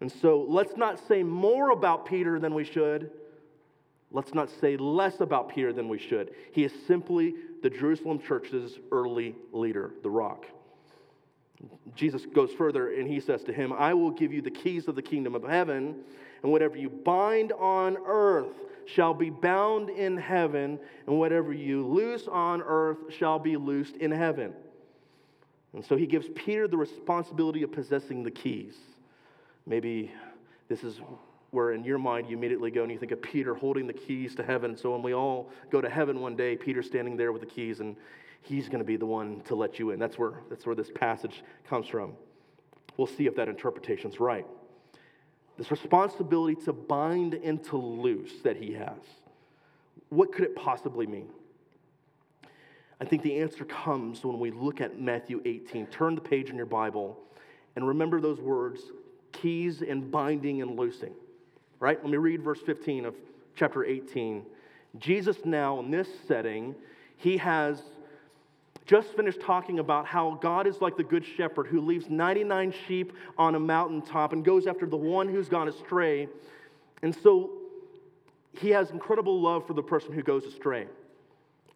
And 0.00 0.12
so 0.12 0.46
let's 0.48 0.76
not 0.76 1.00
say 1.08 1.24
more 1.24 1.70
about 1.70 2.06
Peter 2.06 2.38
than 2.38 2.54
we 2.54 2.62
should. 2.62 3.10
Let's 4.12 4.32
not 4.32 4.48
say 4.60 4.76
less 4.76 5.18
about 5.18 5.48
Peter 5.48 5.72
than 5.72 5.88
we 5.88 5.98
should. 5.98 6.36
He 6.52 6.62
is 6.62 6.72
simply 6.86 7.34
the 7.64 7.70
Jerusalem 7.70 8.20
church's 8.20 8.78
early 8.92 9.34
leader, 9.52 9.90
the 10.04 10.10
rock. 10.10 10.46
Jesus 11.96 12.26
goes 12.26 12.52
further 12.52 12.94
and 12.94 13.08
he 13.08 13.18
says 13.18 13.42
to 13.42 13.52
him, 13.52 13.72
I 13.72 13.92
will 13.92 14.12
give 14.12 14.32
you 14.32 14.40
the 14.40 14.52
keys 14.52 14.86
of 14.86 14.94
the 14.94 15.02
kingdom 15.02 15.34
of 15.34 15.42
heaven, 15.42 15.96
and 16.44 16.52
whatever 16.52 16.76
you 16.76 16.90
bind 16.90 17.52
on 17.54 17.96
earth 18.06 18.54
shall 18.86 19.14
be 19.14 19.30
bound 19.30 19.88
in 19.88 20.14
heaven, 20.16 20.78
and 21.06 21.18
whatever 21.18 21.54
you 21.54 21.86
loose 21.86 22.28
on 22.28 22.60
earth 22.60 22.98
shall 23.08 23.38
be 23.38 23.56
loosed 23.56 23.96
in 23.96 24.10
heaven. 24.10 24.52
And 25.72 25.82
so 25.82 25.96
he 25.96 26.06
gives 26.06 26.28
Peter 26.34 26.68
the 26.68 26.76
responsibility 26.76 27.62
of 27.62 27.72
possessing 27.72 28.22
the 28.22 28.30
keys. 28.30 28.76
Maybe 29.66 30.12
this 30.68 30.84
is 30.84 31.00
where 31.50 31.72
in 31.72 31.82
your 31.82 31.96
mind 31.96 32.28
you 32.28 32.36
immediately 32.36 32.70
go 32.70 32.82
and 32.82 32.92
you 32.92 32.98
think 32.98 33.12
of 33.12 33.22
Peter 33.22 33.54
holding 33.54 33.86
the 33.86 33.94
keys 33.94 34.34
to 34.34 34.42
heaven. 34.42 34.76
So 34.76 34.92
when 34.92 35.02
we 35.02 35.14
all 35.14 35.48
go 35.70 35.80
to 35.80 35.88
heaven 35.88 36.20
one 36.20 36.36
day, 36.36 36.56
Peter's 36.56 36.86
standing 36.86 37.16
there 37.16 37.32
with 37.32 37.40
the 37.40 37.48
keys 37.48 37.80
and 37.80 37.96
he's 38.42 38.68
going 38.68 38.80
to 38.80 38.84
be 38.84 38.96
the 38.96 39.06
one 39.06 39.40
to 39.46 39.54
let 39.54 39.78
you 39.78 39.92
in. 39.92 39.98
That's 39.98 40.18
where, 40.18 40.34
that's 40.50 40.66
where 40.66 40.74
this 40.74 40.90
passage 40.94 41.42
comes 41.66 41.86
from. 41.86 42.12
We'll 42.98 43.06
see 43.06 43.26
if 43.26 43.34
that 43.36 43.48
interpretation's 43.48 44.20
right. 44.20 44.46
This 45.56 45.70
responsibility 45.70 46.56
to 46.64 46.72
bind 46.72 47.34
and 47.34 47.62
to 47.64 47.76
loose 47.76 48.32
that 48.42 48.56
he 48.56 48.72
has. 48.72 48.98
What 50.08 50.32
could 50.32 50.44
it 50.44 50.56
possibly 50.56 51.06
mean? 51.06 51.28
I 53.00 53.04
think 53.04 53.22
the 53.22 53.40
answer 53.40 53.64
comes 53.64 54.24
when 54.24 54.38
we 54.38 54.50
look 54.50 54.80
at 54.80 55.00
Matthew 55.00 55.40
18. 55.44 55.86
Turn 55.88 56.14
the 56.14 56.20
page 56.20 56.50
in 56.50 56.56
your 56.56 56.66
Bible 56.66 57.18
and 57.76 57.86
remember 57.86 58.20
those 58.20 58.40
words 58.40 58.80
keys 59.32 59.82
and 59.82 60.10
binding 60.10 60.62
and 60.62 60.78
loosing. 60.78 61.12
Right? 61.80 62.00
Let 62.00 62.10
me 62.10 62.16
read 62.16 62.42
verse 62.42 62.60
15 62.64 63.04
of 63.04 63.14
chapter 63.56 63.84
18. 63.84 64.44
Jesus, 64.98 65.38
now 65.44 65.80
in 65.80 65.90
this 65.90 66.08
setting, 66.26 66.74
he 67.16 67.36
has 67.36 67.82
just 68.86 69.08
finished 69.16 69.40
talking 69.40 69.78
about 69.78 70.06
how 70.06 70.38
God 70.42 70.66
is 70.66 70.80
like 70.80 70.96
the 70.96 71.04
good 71.04 71.24
shepherd 71.24 71.66
who 71.66 71.80
leaves 71.80 72.10
99 72.10 72.74
sheep 72.86 73.12
on 73.38 73.54
a 73.54 73.60
mountaintop 73.60 74.32
and 74.32 74.44
goes 74.44 74.66
after 74.66 74.86
the 74.86 74.96
one 74.96 75.28
who's 75.28 75.48
gone 75.48 75.68
astray. 75.68 76.28
And 77.02 77.14
so 77.14 77.50
he 78.52 78.70
has 78.70 78.90
incredible 78.90 79.40
love 79.40 79.66
for 79.66 79.72
the 79.72 79.82
person 79.82 80.12
who 80.12 80.22
goes 80.22 80.44
astray. 80.44 80.86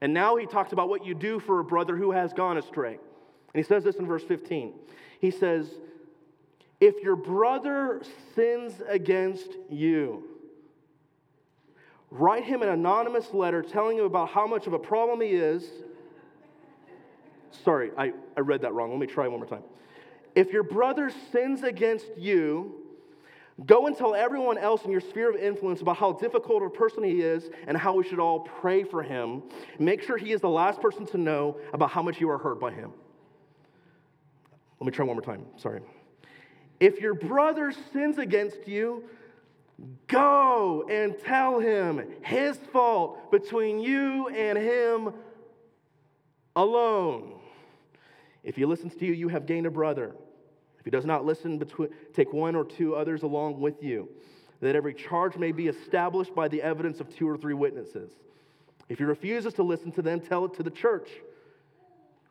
And 0.00 0.12
now 0.12 0.36
he 0.36 0.46
talks 0.46 0.72
about 0.72 0.88
what 0.88 1.04
you 1.04 1.14
do 1.14 1.40
for 1.40 1.60
a 1.60 1.64
brother 1.64 1.96
who 1.96 2.12
has 2.12 2.32
gone 2.32 2.58
astray. 2.58 2.92
And 2.92 3.54
he 3.54 3.62
says 3.62 3.84
this 3.84 3.96
in 3.96 4.06
verse 4.06 4.22
15. 4.22 4.74
He 5.20 5.30
says, 5.30 5.68
if 6.80 7.02
your 7.02 7.16
brother 7.16 8.02
sins 8.34 8.74
against 8.86 9.48
you, 9.68 10.22
write 12.10 12.44
him 12.44 12.62
an 12.62 12.68
anonymous 12.68 13.32
letter 13.32 13.62
telling 13.62 13.98
him 13.98 14.04
about 14.04 14.28
how 14.28 14.46
much 14.46 14.66
of 14.66 14.74
a 14.74 14.78
problem 14.78 15.20
he 15.20 15.30
is. 15.30 15.68
Sorry, 17.50 17.90
I, 17.96 18.12
I 18.36 18.40
read 18.40 18.62
that 18.62 18.72
wrong. 18.74 18.90
Let 18.90 18.98
me 18.98 19.06
try 19.06 19.28
one 19.28 19.40
more 19.40 19.48
time. 19.48 19.62
If 20.34 20.52
your 20.52 20.62
brother 20.62 21.10
sins 21.32 21.62
against 21.62 22.06
you, 22.16 22.74
go 23.66 23.86
and 23.86 23.96
tell 23.96 24.14
everyone 24.14 24.58
else 24.58 24.84
in 24.84 24.90
your 24.90 25.00
sphere 25.00 25.30
of 25.30 25.36
influence 25.36 25.80
about 25.80 25.96
how 25.96 26.12
difficult 26.12 26.62
a 26.62 26.70
person 26.70 27.02
he 27.02 27.22
is 27.22 27.50
and 27.66 27.76
how 27.76 27.94
we 27.94 28.04
should 28.04 28.20
all 28.20 28.40
pray 28.40 28.84
for 28.84 29.02
him. 29.02 29.42
Make 29.78 30.02
sure 30.02 30.16
he 30.16 30.32
is 30.32 30.40
the 30.40 30.48
last 30.48 30.80
person 30.80 31.06
to 31.06 31.18
know 31.18 31.58
about 31.72 31.90
how 31.90 32.02
much 32.02 32.20
you 32.20 32.30
are 32.30 32.38
hurt 32.38 32.60
by 32.60 32.72
him. 32.72 32.92
Let 34.80 34.86
me 34.86 34.92
try 34.92 35.04
one 35.04 35.16
more 35.16 35.24
time. 35.24 35.44
Sorry. 35.56 35.80
If 36.78 37.00
your 37.00 37.14
brother 37.14 37.72
sins 37.92 38.18
against 38.18 38.68
you, 38.68 39.02
go 40.06 40.86
and 40.88 41.18
tell 41.18 41.58
him 41.58 42.04
his 42.22 42.56
fault 42.72 43.30
between 43.32 43.80
you 43.80 44.28
and 44.28 44.56
him 44.56 45.12
alone. 46.54 47.37
If 48.48 48.56
he 48.56 48.64
listens 48.64 48.94
to 48.94 49.04
you, 49.04 49.12
you 49.12 49.28
have 49.28 49.44
gained 49.44 49.66
a 49.66 49.70
brother. 49.70 50.16
If 50.78 50.84
he 50.86 50.90
does 50.90 51.04
not 51.04 51.22
listen, 51.22 51.62
take 52.14 52.32
one 52.32 52.56
or 52.56 52.64
two 52.64 52.96
others 52.96 53.22
along 53.22 53.60
with 53.60 53.82
you, 53.82 54.08
that 54.62 54.74
every 54.74 54.94
charge 54.94 55.36
may 55.36 55.52
be 55.52 55.68
established 55.68 56.34
by 56.34 56.48
the 56.48 56.62
evidence 56.62 56.98
of 56.98 57.14
two 57.14 57.28
or 57.28 57.36
three 57.36 57.52
witnesses. 57.52 58.10
If 58.88 58.96
he 58.96 59.04
refuses 59.04 59.52
to 59.54 59.62
listen 59.62 59.92
to 59.92 60.02
them, 60.02 60.18
tell 60.18 60.46
it 60.46 60.54
to 60.54 60.62
the 60.62 60.70
church. 60.70 61.10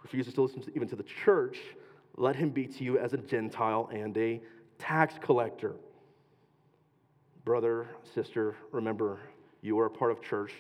Refuses 0.02 0.34
to 0.34 0.42
listen 0.42 0.64
to, 0.64 0.76
even 0.76 0.88
to 0.88 0.96
the 0.96 1.06
church, 1.24 1.60
let 2.16 2.36
him 2.36 2.50
be 2.50 2.66
to 2.66 2.84
you 2.84 2.98
as 2.98 3.14
a 3.14 3.18
Gentile 3.18 3.88
and 3.94 4.18
a 4.18 4.42
tax 4.80 5.14
collector. 5.22 5.76
Brother, 7.46 7.90
sister, 8.16 8.56
remember, 8.72 9.20
you 9.62 9.78
are 9.78 9.86
a 9.86 9.92
part 9.92 10.10
of 10.10 10.24
church, 10.24 10.54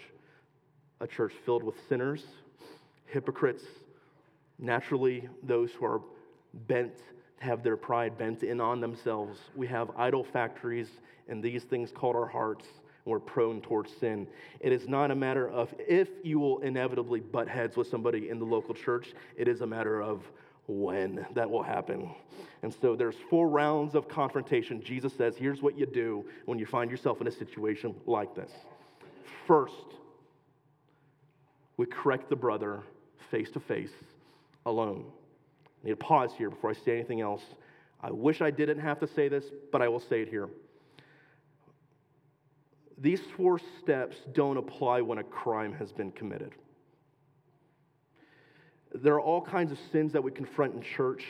a 1.01 1.07
church 1.07 1.33
filled 1.45 1.63
with 1.63 1.75
sinners, 1.89 2.23
hypocrites, 3.07 3.63
naturally, 4.59 5.27
those 5.43 5.71
who 5.71 5.85
are 5.85 6.01
bent, 6.67 6.93
have 7.39 7.63
their 7.63 7.77
pride 7.77 8.17
bent 8.17 8.43
in 8.43 8.59
on 8.59 8.81
themselves. 8.81 9.37
We 9.55 9.67
have 9.67 9.91
idol 9.95 10.23
factories 10.23 10.89
and 11.27 11.43
these 11.43 11.63
things 11.63 11.91
called 11.91 12.15
our 12.15 12.27
hearts. 12.27 12.65
we're 13.05 13.19
prone 13.19 13.61
towards 13.61 13.95
sin. 13.95 14.27
It 14.59 14.73
is 14.73 14.87
not 14.87 15.11
a 15.11 15.15
matter 15.15 15.49
of 15.49 15.73
if 15.79 16.09
you 16.23 16.39
will 16.39 16.59
inevitably 16.59 17.21
butt 17.21 17.47
heads 17.47 17.77
with 17.77 17.87
somebody 17.87 18.29
in 18.29 18.37
the 18.37 18.45
local 18.45 18.75
church, 18.75 19.13
it 19.37 19.47
is 19.47 19.61
a 19.61 19.67
matter 19.67 20.01
of 20.01 20.23
when 20.67 21.25
that 21.33 21.49
will 21.49 21.63
happen. 21.63 22.09
And 22.63 22.73
so 22.81 22.95
there's 22.95 23.15
four 23.29 23.47
rounds 23.47 23.95
of 23.95 24.09
confrontation. 24.09 24.83
Jesus 24.83 25.13
says, 25.13 25.37
here's 25.37 25.61
what 25.61 25.77
you 25.77 25.85
do 25.85 26.25
when 26.45 26.59
you 26.59 26.65
find 26.65 26.91
yourself 26.91 27.21
in 27.21 27.27
a 27.27 27.31
situation 27.31 27.95
like 28.05 28.35
this. 28.35 28.51
First, 29.45 29.95
we 31.77 31.85
correct 31.85 32.29
the 32.29 32.35
brother 32.35 32.83
face 33.31 33.49
to 33.51 33.61
face 33.61 33.93
alone. 34.67 35.05
I 35.65 35.88
need 35.88 35.91
to 35.91 35.97
pause 35.97 36.31
here 36.38 36.50
before 36.50 36.69
I 36.69 36.74
say 36.74 36.93
anything 36.93 37.21
else. 37.21 37.41
I 38.01 38.12
wish 38.12 38.41
I 38.41 38.51
didn't 38.51 38.79
have 38.79 39.00
to 39.00 39.07
say 39.07 39.27
this, 39.27 39.45
but 39.71 39.81
I 39.81 39.88
will 39.88 40.00
say 40.00 40.21
it 40.21 40.29
here. 40.29 40.50
These 43.00 43.21
four 43.36 43.59
steps 43.79 44.17
don't 44.33 44.57
apply 44.57 45.01
when 45.01 45.19
a 45.19 45.24
crime 45.24 45.74
has 45.74 45.91
been 45.91 46.12
committed. 46.12 46.53
There 48.93 49.13
are 49.15 49.21
all 49.21 49.41
kinds 49.41 49.71
of 49.71 49.79
sins 49.91 50.13
that 50.13 50.24
we 50.24 50.31
confront 50.31 50.74
in 50.74 50.81
church, 50.81 51.25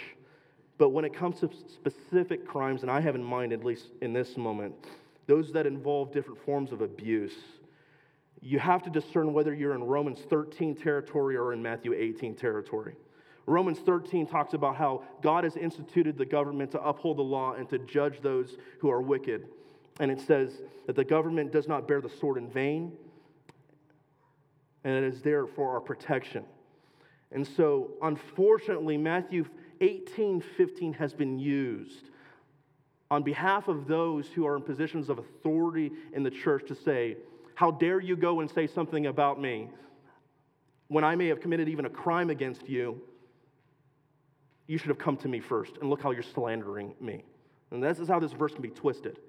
but 0.77 0.89
when 0.89 1.03
it 1.03 1.13
comes 1.13 1.39
to 1.39 1.50
specific 1.74 2.48
crimes, 2.48 2.84
and 2.84 2.91
I 2.91 3.01
have 3.01 3.15
in 3.15 3.24
mind, 3.24 3.51
at 3.51 3.65
least 3.65 3.88
in 4.01 4.13
this 4.13 4.38
moment, 4.38 4.74
those 5.25 5.51
that 5.53 5.65
involve 5.65 6.13
different 6.13 6.44
forms 6.46 6.72
of 6.72 6.82
abuse, 6.82 7.36
you 8.41 8.60
have 8.60 8.84
to 8.84 8.89
discern 8.89 9.34
whether 9.34 9.53
you're 9.53 9.75
in 9.75 9.84
Romans 9.84 10.20
13 10.29 10.75
territory 10.75 11.36
or 11.36 11.51
in 11.51 11.62
Matthew 11.62 11.94
18 11.94 12.36
territory. 12.36 12.96
Romans 13.48 13.80
13 13.80 14.27
talks 14.27 14.54
about 14.54 14.75
how 14.75 15.04
God 15.22 15.46
has 15.46 15.56
instituted 15.56 16.18
the 16.18 16.25
government 16.25 16.72
to 16.72 16.82
uphold 16.82 17.18
the 17.18 17.24
law 17.24 17.54
and 17.54 17.68
to 17.70 17.80
judge 17.80 18.20
those 18.22 18.58
who 18.80 18.92
are 18.92 19.01
wicked. 19.01 19.48
And 20.01 20.12
it 20.12 20.20
says 20.20 20.62
that 20.86 20.98
the 20.98 21.06
government 21.06 21.54
does 21.54 21.68
not 21.68 21.88
bear 21.88 22.01
the 22.01 22.10
sword 22.10 22.38
in 22.38 22.50
vain, 22.50 22.92
and 24.84 24.94
it 24.94 25.04
is 25.04 25.22
there 25.22 25.48
for 25.48 25.72
our 25.72 25.80
protection. 25.80 26.44
And 27.32 27.48
so, 27.48 27.92
unfortunately, 28.01 28.98
Matthew 28.98 29.46
18 29.80 30.42
15 30.42 30.94
has 30.94 31.13
been 31.13 31.39
used 31.39 32.10
on 33.10 33.24
behalf 33.24 33.70
of 33.70 33.88
those 33.88 34.27
who 34.27 34.46
are 34.46 34.58
in 34.58 34.62
positions 34.62 35.10
of 35.10 35.20
authority 35.20 35.92
in 36.13 36.24
the 36.24 36.32
church 36.32 36.68
to 36.68 36.75
say, 36.75 37.16
How 37.56 37.72
dare 37.72 38.01
you 38.01 38.18
go 38.18 38.42
and 38.42 38.51
say 38.51 38.68
something 38.68 39.06
about 39.06 39.39
me 39.39 39.70
when 40.89 41.06
I 41.06 41.16
may 41.16 41.27
have 41.27 41.39
committed 41.39 41.70
even 41.70 41.86
a 41.86 41.89
crime 41.89 42.30
against 42.30 42.68
you? 42.68 43.01
You 44.67 44.77
should 44.77 44.89
have 44.89 44.97
come 44.97 45.17
to 45.17 45.27
me 45.27 45.39
first, 45.39 45.77
and 45.81 45.89
look 45.89 46.01
how 46.01 46.12
you're 46.12 46.24
slandering 46.24 46.93
me. 47.00 47.24
And 47.71 47.83
this 47.83 48.00
is 48.00 48.07
how 48.07 48.19
this 48.19 48.33
verse 48.33 48.53
can 48.53 48.62
be 48.62 48.69
twisted. 48.69 49.19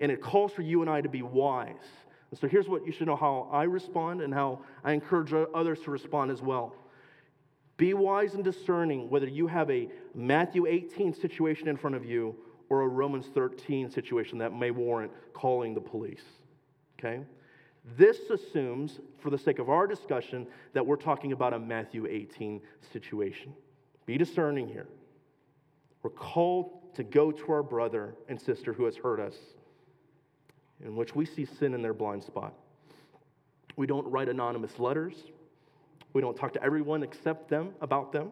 And 0.00 0.10
it 0.10 0.20
calls 0.22 0.52
for 0.52 0.62
you 0.62 0.80
and 0.80 0.90
I 0.90 1.00
to 1.02 1.08
be 1.08 1.22
wise. 1.22 1.74
And 2.30 2.38
so 2.38 2.48
here's 2.48 2.68
what 2.68 2.86
you 2.86 2.92
should 2.92 3.06
know 3.06 3.16
how 3.16 3.48
I 3.52 3.64
respond 3.64 4.22
and 4.22 4.32
how 4.32 4.60
I 4.82 4.92
encourage 4.92 5.32
others 5.54 5.80
to 5.80 5.90
respond 5.90 6.30
as 6.30 6.40
well. 6.40 6.74
Be 7.76 7.94
wise 7.94 8.34
and 8.34 8.44
discerning 8.44 9.08
whether 9.10 9.26
you 9.26 9.46
have 9.46 9.70
a 9.70 9.88
Matthew 10.14 10.66
18 10.66 11.14
situation 11.14 11.68
in 11.68 11.76
front 11.76 11.96
of 11.96 12.04
you 12.04 12.36
or 12.68 12.82
a 12.82 12.88
Romans 12.88 13.26
13 13.34 13.90
situation 13.90 14.38
that 14.38 14.52
may 14.52 14.70
warrant 14.70 15.12
calling 15.32 15.74
the 15.74 15.80
police. 15.80 16.22
Okay? 16.98 17.24
This 17.96 18.18
assumes, 18.30 19.00
for 19.18 19.30
the 19.30 19.38
sake 19.38 19.58
of 19.58 19.70
our 19.70 19.86
discussion, 19.86 20.46
that 20.74 20.84
we're 20.84 20.96
talking 20.96 21.32
about 21.32 21.54
a 21.54 21.58
Matthew 21.58 22.06
18 22.06 22.60
situation. 22.92 23.54
Be 24.06 24.18
discerning 24.18 24.68
here. 24.68 24.88
We're 26.02 26.10
called 26.10 26.94
to 26.94 27.04
go 27.04 27.30
to 27.30 27.52
our 27.52 27.62
brother 27.62 28.14
and 28.28 28.40
sister 28.40 28.72
who 28.72 28.84
has 28.84 28.96
hurt 28.96 29.20
us, 29.20 29.34
in 30.84 30.96
which 30.96 31.14
we 31.14 31.24
see 31.24 31.44
sin 31.44 31.74
in 31.74 31.82
their 31.82 31.94
blind 31.94 32.24
spot. 32.24 32.54
We 33.76 33.86
don't 33.86 34.06
write 34.10 34.28
anonymous 34.28 34.78
letters. 34.78 35.14
We 36.12 36.20
don't 36.20 36.36
talk 36.36 36.52
to 36.54 36.62
everyone 36.62 37.02
except 37.02 37.48
them 37.48 37.70
about 37.80 38.12
them. 38.12 38.30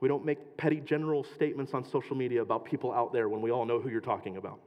We 0.00 0.08
don't 0.08 0.24
make 0.24 0.56
petty 0.56 0.80
general 0.80 1.24
statements 1.24 1.74
on 1.74 1.84
social 1.84 2.16
media 2.16 2.40
about 2.42 2.64
people 2.64 2.92
out 2.92 3.12
there 3.12 3.28
when 3.28 3.42
we 3.42 3.50
all 3.50 3.66
know 3.66 3.80
who 3.80 3.90
you're 3.90 4.00
talking 4.00 4.36
about. 4.36 4.58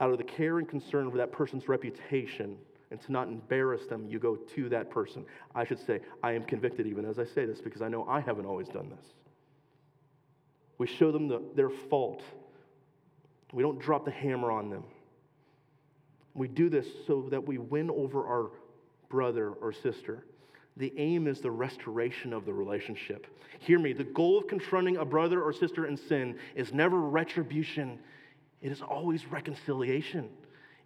Out 0.00 0.10
of 0.10 0.18
the 0.18 0.24
care 0.24 0.58
and 0.58 0.68
concern 0.68 1.10
for 1.10 1.18
that 1.18 1.32
person's 1.32 1.68
reputation 1.68 2.56
and 2.90 3.00
to 3.02 3.12
not 3.12 3.28
embarrass 3.28 3.86
them, 3.86 4.06
you 4.08 4.18
go 4.18 4.36
to 4.36 4.68
that 4.68 4.90
person. 4.90 5.24
I 5.54 5.64
should 5.64 5.84
say, 5.86 6.00
I 6.22 6.32
am 6.32 6.44
convicted 6.44 6.86
even 6.86 7.04
as 7.04 7.18
I 7.18 7.24
say 7.24 7.44
this 7.46 7.60
because 7.60 7.82
I 7.82 7.88
know 7.88 8.06
I 8.08 8.20
haven't 8.20 8.46
always 8.46 8.68
done 8.68 8.90
this. 8.90 9.06
We 10.78 10.86
show 10.86 11.12
them 11.12 11.28
the, 11.28 11.42
their 11.54 11.70
fault. 11.70 12.22
We 13.52 13.62
don't 13.62 13.78
drop 13.78 14.04
the 14.04 14.10
hammer 14.10 14.50
on 14.50 14.70
them. 14.70 14.84
We 16.34 16.48
do 16.48 16.68
this 16.68 16.86
so 17.06 17.28
that 17.30 17.46
we 17.46 17.58
win 17.58 17.90
over 17.90 18.26
our 18.26 18.50
brother 19.08 19.50
or 19.50 19.72
sister. 19.72 20.24
The 20.76 20.92
aim 20.96 21.26
is 21.26 21.40
the 21.40 21.50
restoration 21.50 22.32
of 22.32 22.46
the 22.46 22.54
relationship. 22.54 23.26
Hear 23.58 23.78
me, 23.78 23.92
the 23.92 24.04
goal 24.04 24.38
of 24.38 24.46
confronting 24.46 24.96
a 24.96 25.04
brother 25.04 25.42
or 25.42 25.52
sister 25.52 25.86
in 25.86 25.96
sin 25.96 26.38
is 26.54 26.72
never 26.72 26.98
retribution, 26.98 27.98
it 28.62 28.72
is 28.72 28.80
always 28.80 29.26
reconciliation, 29.26 30.30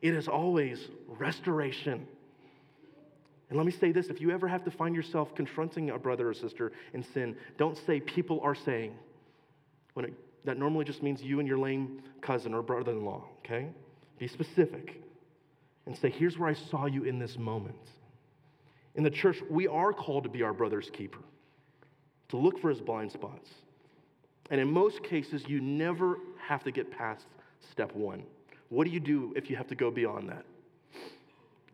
it 0.05 0.13
is 0.13 0.29
always 0.29 0.89
restoration. 1.09 2.07
And 3.49 3.57
let 3.57 3.65
me 3.65 3.73
say 3.73 3.91
this 3.91 4.09
if 4.09 4.21
you 4.21 4.31
ever 4.33 4.47
have 4.47 4.63
to 4.65 4.71
find 4.71 4.95
yourself 4.95 5.35
confronting 5.35 5.89
a 5.89 5.99
brother 5.99 6.29
or 6.29 6.35
sister 6.35 6.73
in 6.93 7.03
sin, 7.03 7.35
don't 7.57 7.79
say 7.87 8.01
people 8.01 8.39
are 8.43 8.55
saying. 8.55 8.95
When 9.95 10.05
it, 10.05 10.13
that 10.45 10.59
normally 10.59 10.85
just 10.85 11.03
means 11.03 11.23
you 11.23 11.39
and 11.39 11.49
your 11.49 11.57
lame 11.57 12.03
cousin 12.21 12.53
or 12.53 12.61
brother 12.61 12.93
in 12.93 13.03
law, 13.03 13.25
okay? 13.39 13.69
Be 14.19 14.29
specific 14.29 15.01
and 15.87 15.97
say, 15.97 16.11
here's 16.11 16.37
where 16.37 16.51
I 16.51 16.55
saw 16.55 16.85
you 16.85 17.05
in 17.05 17.19
this 17.19 17.39
moment. 17.39 17.89
In 18.97 19.05
the 19.05 19.11
church, 19.11 19.39
we 19.49 19.67
are 19.69 19.95
called 19.95 20.25
to 20.25 20.29
be 20.29 20.43
our 20.43 20.53
brother's 20.53 20.91
keeper, 20.91 21.21
to 22.29 22.37
look 22.37 22.61
for 22.61 22.69
his 22.69 22.83
blind 22.83 23.11
spots. 23.11 23.49
And 24.51 24.61
in 24.61 24.71
most 24.71 25.03
cases, 25.03 25.45
you 25.49 25.63
never 25.63 26.19
have 26.47 26.63
to 26.65 26.71
get 26.71 26.91
past 26.91 27.25
step 27.71 27.95
one. 27.95 28.25
What 28.75 28.89
do 28.89 28.93
you 28.93 28.99
do 28.99 29.33
if 29.37 29.49
you 29.49 29.55
have 29.55 29.69
to 29.69 29.77
go 29.77 29.93
beyond 29.93 30.29
that? 30.31 30.45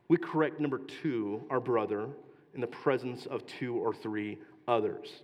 We 0.08 0.18
correct 0.18 0.60
number 0.60 0.78
two, 0.78 1.42
our 1.48 1.60
brother, 1.60 2.08
in 2.54 2.60
the 2.60 2.66
presence 2.66 3.24
of 3.24 3.46
two 3.46 3.76
or 3.76 3.94
three 3.94 4.38
others. 4.68 5.22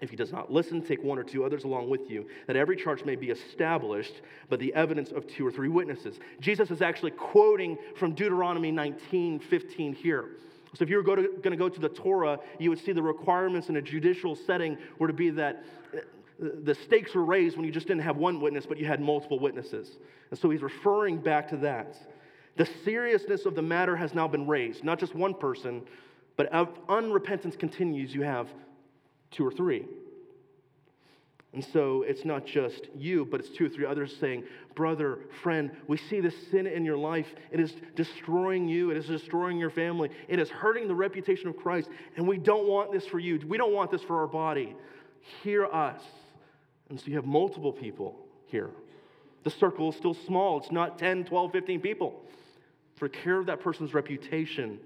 If 0.00 0.10
he 0.10 0.16
does 0.16 0.30
not 0.30 0.52
listen, 0.52 0.82
take 0.82 1.02
one 1.02 1.18
or 1.18 1.24
two 1.24 1.44
others 1.44 1.64
along 1.64 1.90
with 1.90 2.08
you, 2.08 2.28
that 2.46 2.54
every 2.54 2.76
charge 2.76 3.04
may 3.04 3.16
be 3.16 3.30
established 3.30 4.22
by 4.48 4.56
the 4.56 4.72
evidence 4.74 5.10
of 5.10 5.26
two 5.26 5.44
or 5.44 5.50
three 5.50 5.68
witnesses. 5.68 6.20
Jesus 6.38 6.70
is 6.70 6.80
actually 6.80 7.10
quoting 7.10 7.76
from 7.96 8.14
Deuteronomy 8.14 8.70
19 8.70 9.40
15 9.40 9.94
here. 9.94 10.28
So 10.74 10.84
if 10.84 10.90
you 10.90 10.96
were 10.96 11.02
going 11.02 11.42
to 11.42 11.56
go 11.56 11.68
to 11.68 11.80
the 11.80 11.88
Torah, 11.88 12.38
you 12.60 12.70
would 12.70 12.78
see 12.78 12.92
the 12.92 13.02
requirements 13.02 13.68
in 13.68 13.76
a 13.76 13.82
judicial 13.82 14.36
setting 14.36 14.78
were 15.00 15.08
to 15.08 15.12
be 15.12 15.30
that 15.30 15.64
the 16.38 16.74
stakes 16.74 17.14
were 17.14 17.24
raised 17.24 17.56
when 17.56 17.64
you 17.64 17.72
just 17.72 17.86
didn't 17.86 18.02
have 18.02 18.16
one 18.16 18.40
witness, 18.40 18.66
but 18.66 18.78
you 18.78 18.86
had 18.86 19.00
multiple 19.00 19.38
witnesses. 19.38 19.88
And 20.30 20.38
so 20.38 20.50
he's 20.50 20.62
referring 20.62 21.18
back 21.18 21.48
to 21.50 21.56
that. 21.58 21.96
The 22.56 22.68
seriousness 22.84 23.46
of 23.46 23.54
the 23.54 23.62
matter 23.62 23.96
has 23.96 24.14
now 24.14 24.28
been 24.28 24.46
raised, 24.46 24.84
not 24.84 24.98
just 24.98 25.14
one 25.14 25.34
person, 25.34 25.82
but 26.36 26.48
if 26.52 26.68
unrepentance 26.88 27.58
continues, 27.58 28.14
you 28.14 28.22
have 28.22 28.48
two 29.30 29.46
or 29.46 29.52
three. 29.52 29.84
And 31.52 31.64
so 31.64 32.02
it's 32.02 32.24
not 32.24 32.44
just 32.46 32.88
you, 32.96 33.28
but 33.30 33.38
it's 33.38 33.50
two 33.50 33.66
or 33.66 33.68
three 33.68 33.86
others 33.86 34.16
saying, 34.18 34.42
Brother, 34.74 35.20
friend, 35.44 35.70
we 35.86 35.96
see 35.96 36.20
this 36.20 36.34
sin 36.50 36.66
in 36.66 36.84
your 36.84 36.96
life. 36.96 37.28
It 37.52 37.60
is 37.60 37.72
destroying 37.94 38.68
you, 38.68 38.90
it 38.90 38.96
is 38.96 39.06
destroying 39.06 39.56
your 39.56 39.70
family, 39.70 40.10
it 40.26 40.40
is 40.40 40.50
hurting 40.50 40.88
the 40.88 40.96
reputation 40.96 41.46
of 41.46 41.56
Christ, 41.56 41.88
and 42.16 42.26
we 42.26 42.38
don't 42.38 42.66
want 42.66 42.90
this 42.90 43.06
for 43.06 43.20
you. 43.20 43.40
We 43.46 43.56
don't 43.56 43.72
want 43.72 43.92
this 43.92 44.02
for 44.02 44.20
our 44.20 44.26
body. 44.26 44.74
Hear 45.44 45.64
us. 45.66 46.02
And 46.88 46.98
so 47.00 47.06
you 47.06 47.16
have 47.16 47.24
multiple 47.24 47.72
people 47.72 48.16
here. 48.46 48.70
The 49.42 49.50
circle 49.50 49.90
is 49.90 49.96
still 49.96 50.14
small, 50.14 50.58
it's 50.58 50.72
not 50.72 50.98
10, 50.98 51.24
12, 51.24 51.52
15 51.52 51.80
people. 51.80 52.22
For 52.96 53.08
care 53.08 53.38
of 53.38 53.46
that 53.46 53.60
person's 53.60 53.92
reputation, 53.92 54.78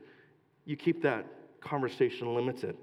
you 0.65 0.77
keep 0.77 1.03
that 1.03 1.27
conversation 1.61 2.35
limited. 2.35 2.77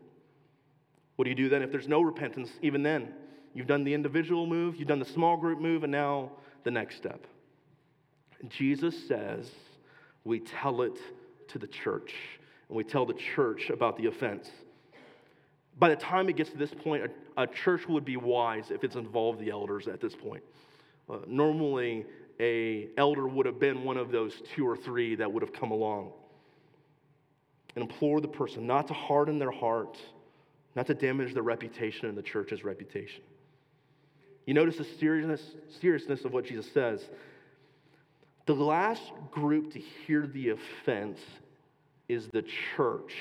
What 1.15 1.25
do 1.25 1.29
you 1.29 1.35
do 1.35 1.49
then 1.49 1.61
if 1.61 1.71
there's 1.71 1.87
no 1.87 2.01
repentance, 2.01 2.49
even 2.61 2.83
then? 2.83 3.13
You've 3.53 3.67
done 3.67 3.83
the 3.83 3.93
individual 3.93 4.45
move, 4.45 4.75
you've 4.75 4.87
done 4.87 4.99
the 4.99 5.05
small 5.05 5.37
group 5.37 5.59
move, 5.59 5.83
and 5.83 5.91
now 5.91 6.31
the 6.63 6.71
next 6.71 6.97
step. 6.97 7.25
Jesus 8.49 9.07
says 9.07 9.49
we 10.25 10.39
tell 10.39 10.81
it 10.81 10.97
to 11.47 11.57
the 11.57 11.67
church, 11.67 12.13
and 12.67 12.77
we 12.77 12.83
tell 12.83 13.05
the 13.05 13.13
church 13.35 13.69
about 13.69 13.97
the 13.97 14.07
offense. 14.07 14.49
By 15.77 15.89
the 15.89 15.95
time 15.95 16.29
it 16.29 16.37
gets 16.37 16.51
to 16.51 16.57
this 16.57 16.73
point, 16.73 17.03
a, 17.37 17.43
a 17.43 17.47
church 17.47 17.87
would 17.87 18.05
be 18.05 18.17
wise 18.17 18.71
if 18.71 18.83
it's 18.83 18.95
involved 18.95 19.39
the 19.39 19.49
elders 19.49 19.87
at 19.87 19.99
this 19.99 20.15
point. 20.15 20.43
Uh, 21.09 21.17
normally, 21.27 22.05
a 22.39 22.89
elder 22.97 23.27
would 23.27 23.45
have 23.45 23.59
been 23.59 23.83
one 23.83 23.97
of 23.97 24.11
those 24.11 24.41
two 24.55 24.67
or 24.67 24.75
three 24.75 25.15
that 25.15 25.31
would 25.31 25.43
have 25.43 25.53
come 25.53 25.71
along 25.71 26.11
and 27.75 27.83
implore 27.83 28.21
the 28.21 28.27
person 28.27 28.65
not 28.65 28.87
to 28.87 28.93
harden 28.93 29.37
their 29.37 29.51
heart, 29.51 29.97
not 30.75 30.87
to 30.87 30.93
damage 30.93 31.33
their 31.33 31.43
reputation 31.43 32.07
and 32.07 32.17
the 32.17 32.23
church's 32.23 32.63
reputation. 32.63 33.21
You 34.45 34.53
notice 34.53 34.77
the 34.77 34.85
seriousness, 34.99 35.41
seriousness 35.81 36.23
of 36.23 36.31
what 36.31 36.45
Jesus 36.45 36.71
says. 36.71 37.01
The 38.45 38.53
last 38.53 39.11
group 39.31 39.73
to 39.73 39.79
hear 39.79 40.27
the 40.27 40.51
offense 40.51 41.19
is 42.07 42.27
the 42.27 42.43
church. 42.75 43.13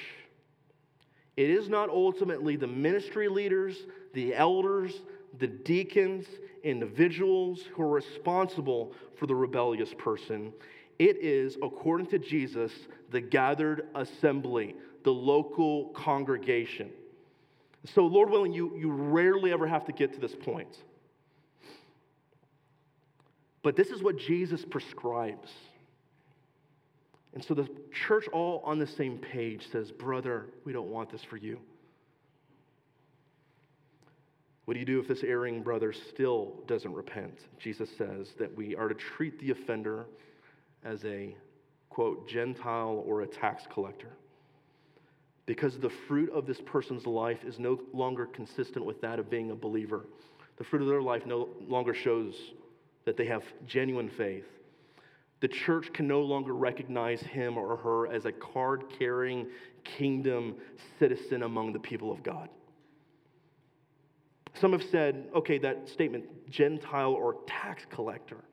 It 1.37 1.51
is 1.51 1.69
not 1.69 1.89
ultimately 1.89 2.57
the 2.57 2.67
ministry 2.67 3.29
leaders, 3.29 3.77
the 4.13 4.35
elders, 4.35 5.03
the 5.39 5.49
deacons, 5.49 6.27
individuals 6.63 7.63
who 7.73 7.83
are 7.83 7.91
responsible 7.91 8.93
for 9.17 9.27
the 9.27 9.35
rebellious 9.35 9.93
person. 9.99 10.53
It 10.99 11.17
is, 11.21 11.57
according 11.63 12.07
to 12.09 12.19
Jesus, 12.19 12.73
the 13.11 13.21
gathered 13.21 13.89
assembly, 13.95 14.77
the 15.03 15.13
local 15.13 15.87
congregation. 15.89 16.91
So, 17.95 18.07
Lord 18.07 18.31
willing, 18.31 18.53
you, 18.53 18.77
you 18.77 18.91
rarely 18.91 19.53
ever 19.53 19.67
have 19.67 19.85
to 19.87 19.93
get 19.93 20.15
to 20.15 20.21
this 20.21 20.35
point. 20.35 20.77
But 23.63 23.77
this 23.77 23.89
is 23.89 24.03
what 24.03 24.17
Jesus 24.19 24.65
prescribes. 24.65 25.51
And 27.35 27.45
so 27.45 27.53
the 27.53 27.69
church, 28.07 28.29
all 28.33 28.63
on 28.65 28.79
the 28.79 28.87
same 28.87 29.19
page, 29.19 29.63
says, 29.73 29.91
Brother, 29.91 30.47
we 30.65 30.73
don't 30.73 30.89
want 30.89 31.11
this 31.11 31.23
for 31.29 31.37
you. 31.37 31.59
What 34.65 34.75
do 34.75 34.81
you 34.81 34.87
do 34.87 35.01
if 35.01 35.09
this 35.09 35.23
erring 35.23 35.63
brother 35.63 35.93
still 35.93 36.63
doesn't 36.67 36.93
repent? 36.95 37.39
Jesus 37.59 37.91
says 37.99 38.29
that 38.39 38.57
we 38.57 38.75
are 38.77 38.89
to 38.89 38.95
treat 38.95 39.39
the 39.41 39.51
offender 39.51 40.07
as 40.85 41.05
a, 41.05 41.37
quote, 41.91 42.29
Gentile 42.29 43.03
or 43.05 43.23
a 43.23 43.27
tax 43.27 43.65
collector. 43.73 44.13
Because 45.45 45.79
the 45.79 45.91
fruit 46.09 46.31
of 46.33 46.47
this 46.47 46.61
person's 46.65 47.05
life 47.05 47.45
is 47.45 47.59
no 47.59 47.79
longer 47.93 48.25
consistent 48.27 48.87
with 48.87 49.01
that 49.03 49.19
of 49.19 49.29
being 49.29 49.51
a 49.51 49.55
believer. 49.55 50.07
The 50.57 50.65
fruit 50.65 50.81
of 50.81 50.89
their 50.89 51.03
life 51.03 51.27
no 51.27 51.49
longer 51.69 51.93
shows 51.93 52.35
that 53.05 53.19
they 53.19 53.27
have 53.27 53.43
genuine 53.67 54.09
faith. 54.17 54.47
The 55.41 55.49
church 55.49 55.93
can 55.93 56.07
no 56.09 56.23
longer 56.23 56.55
recognize 56.55 57.21
him 57.21 57.59
or 57.59 57.77
her 57.77 58.07
as 58.13 58.25
a 58.25 58.33
card 58.33 58.85
carrying 58.99 59.47
kingdom 59.83 60.57
citizen 60.99 61.43
among 61.43 61.73
the 61.73 61.79
people 61.79 62.11
of 62.11 62.23
God. 62.23 62.49
Some 64.55 64.73
have 64.73 64.85
said, 64.85 65.29
okay, 65.35 65.59
that 65.59 65.89
statement, 65.89 66.25
Gentile 66.49 67.13
or 67.13 67.39
tax 67.47 67.85
collector. 67.91 68.45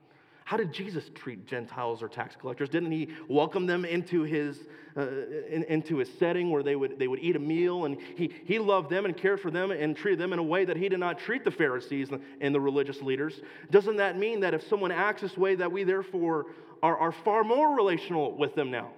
How 0.44 0.56
did 0.56 0.72
Jesus 0.72 1.04
treat 1.14 1.46
Gentiles 1.46 2.02
or 2.02 2.08
tax 2.08 2.36
collectors? 2.36 2.68
Didn't 2.68 2.92
he 2.92 3.08
welcome 3.28 3.66
them 3.66 3.84
into 3.84 4.22
his, 4.22 4.58
uh, 4.96 5.06
in, 5.48 5.64
into 5.64 5.98
his 5.98 6.08
setting 6.18 6.50
where 6.50 6.62
they 6.62 6.76
would, 6.76 6.98
they 6.98 7.08
would 7.08 7.20
eat 7.20 7.36
a 7.36 7.38
meal? 7.38 7.84
And 7.84 7.96
he, 8.16 8.32
he 8.44 8.58
loved 8.58 8.90
them 8.90 9.04
and 9.04 9.16
cared 9.16 9.40
for 9.40 9.50
them 9.50 9.70
and 9.70 9.96
treated 9.96 10.18
them 10.18 10.32
in 10.32 10.38
a 10.38 10.42
way 10.42 10.64
that 10.64 10.76
he 10.76 10.88
did 10.88 11.00
not 11.00 11.18
treat 11.18 11.44
the 11.44 11.50
Pharisees 11.50 12.08
and 12.40 12.54
the 12.54 12.60
religious 12.60 13.00
leaders. 13.02 13.40
Doesn't 13.70 13.96
that 13.96 14.18
mean 14.18 14.40
that 14.40 14.54
if 14.54 14.66
someone 14.68 14.90
acts 14.90 15.22
this 15.22 15.36
way, 15.36 15.54
that 15.54 15.70
we 15.70 15.84
therefore 15.84 16.46
are, 16.82 16.96
are 16.96 17.12
far 17.12 17.44
more 17.44 17.76
relational 17.76 18.36
with 18.36 18.54
them 18.54 18.70
now? 18.70 18.90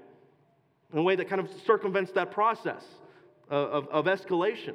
In 0.93 0.99
a 0.99 1.03
way 1.03 1.17
that 1.17 1.29
kind 1.29 1.41
of 1.41 1.49
circumvents 1.67 2.13
that 2.13 2.31
process 2.31 2.85
of, 3.51 3.89
of, 3.89 4.09
of 4.09 4.19
escalation. 4.21 4.75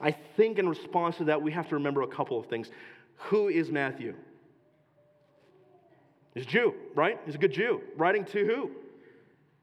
I 0.00 0.14
think 0.36 0.58
in 0.58 0.68
response 0.68 1.16
to 1.16 1.24
that, 1.24 1.40
we 1.40 1.52
have 1.52 1.68
to 1.70 1.74
remember 1.74 2.02
a 2.02 2.06
couple 2.06 2.38
of 2.38 2.46
things. 2.46 2.70
Who 3.16 3.48
is 3.48 3.70
Matthew? 3.70 4.14
He's 6.36 6.44
a 6.44 6.48
Jew, 6.48 6.74
right? 6.94 7.18
He's 7.24 7.34
a 7.34 7.38
good 7.38 7.52
Jew. 7.52 7.80
Writing 7.96 8.22
to 8.26 8.44
who? 8.44 8.70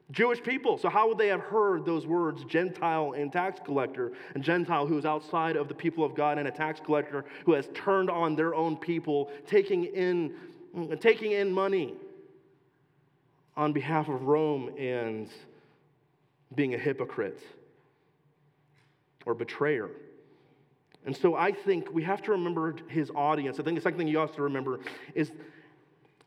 Jewish 0.10 0.42
people. 0.42 0.80
So, 0.80 0.90
how 0.90 1.08
would 1.08 1.20
they 1.20 1.28
have 1.28 1.40
heard 1.40 1.86
those 1.86 2.08
words, 2.08 2.44
Gentile 2.46 3.14
and 3.16 3.32
tax 3.32 3.60
collector? 3.64 4.12
And 4.34 4.44
Gentile 4.44 4.88
who 4.88 4.98
is 4.98 5.06
outside 5.06 5.56
of 5.56 5.68
the 5.68 5.76
people 5.76 6.04
of 6.04 6.16
God, 6.16 6.40
and 6.40 6.48
a 6.48 6.52
tax 6.52 6.80
collector 6.84 7.26
who 7.46 7.54
has 7.54 7.70
turned 7.76 8.10
on 8.10 8.36
their 8.36 8.56
own 8.56 8.76
people, 8.76 9.30
taking 9.46 9.86
in, 9.86 10.34
taking 11.00 11.34
in 11.34 11.54
money 11.54 11.94
on 13.56 13.72
behalf 13.72 14.10
of 14.10 14.24
Rome 14.24 14.72
and 14.76 15.30
being 16.56 16.74
a 16.74 16.78
hypocrite 16.80 17.40
or 19.28 19.36
betrayer. 19.36 19.92
And 21.06 21.16
so 21.16 21.36
I 21.36 21.52
think 21.52 21.94
we 21.94 22.02
have 22.02 22.24
to 22.24 22.32
remember 22.32 22.76
his 22.88 23.12
audience. 23.14 23.60
I 23.60 23.64
think 23.64 23.78
the 23.78 23.82
second 23.82 24.00
thing 24.00 24.08
you 24.08 24.18
have 24.18 24.36
to 24.38 24.42
remember 24.42 24.80
is, 25.14 25.32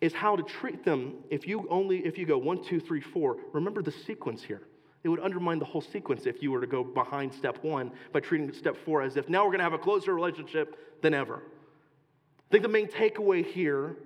is 0.01 0.13
how 0.13 0.37
to 0.37 0.43
treat 0.43 0.85
them. 0.85 1.15
If 1.31 1.47
you 1.47 1.67
only 1.71 1.99
if 1.99 2.19
you 2.19 2.27
go 2.27 2.39
one, 2.39 2.63
two, 2.63 2.81
three, 2.81 3.01
four, 3.01 3.37
remember 3.53 3.83
the 3.83 3.93
sequence 3.93 4.43
here. 4.43 4.63
It 5.05 5.09
would 5.09 5.21
undermine 5.21 5.61
the 5.61 5.65
whole 5.65 5.81
sequence 5.81 6.27
if 6.27 6.43
you 6.43 6.51
were 6.51 6.61
to 6.61 6.67
go 6.67 6.83
behind 6.83 7.33
step 7.33 7.63
one 7.63 7.93
by 8.13 8.21
treating 8.21 8.53
step 8.53 8.77
four 8.85 9.03
as 9.03 9.17
if 9.17 9.29
now 9.29 9.45
we're 9.45 9.51
going 9.51 9.59
to 9.59 9.65
have 9.65 9.73
a 9.73 9.79
closer 9.79 10.13
relationship 10.13 11.01
than 11.01 11.15
ever. 11.15 11.37
I 11.37 12.51
think 12.51 12.63
the 12.63 12.69
main 12.69 12.89
takeaway 12.89 13.45
here 13.45 13.97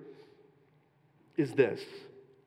is 1.37 1.53
this, 1.53 1.81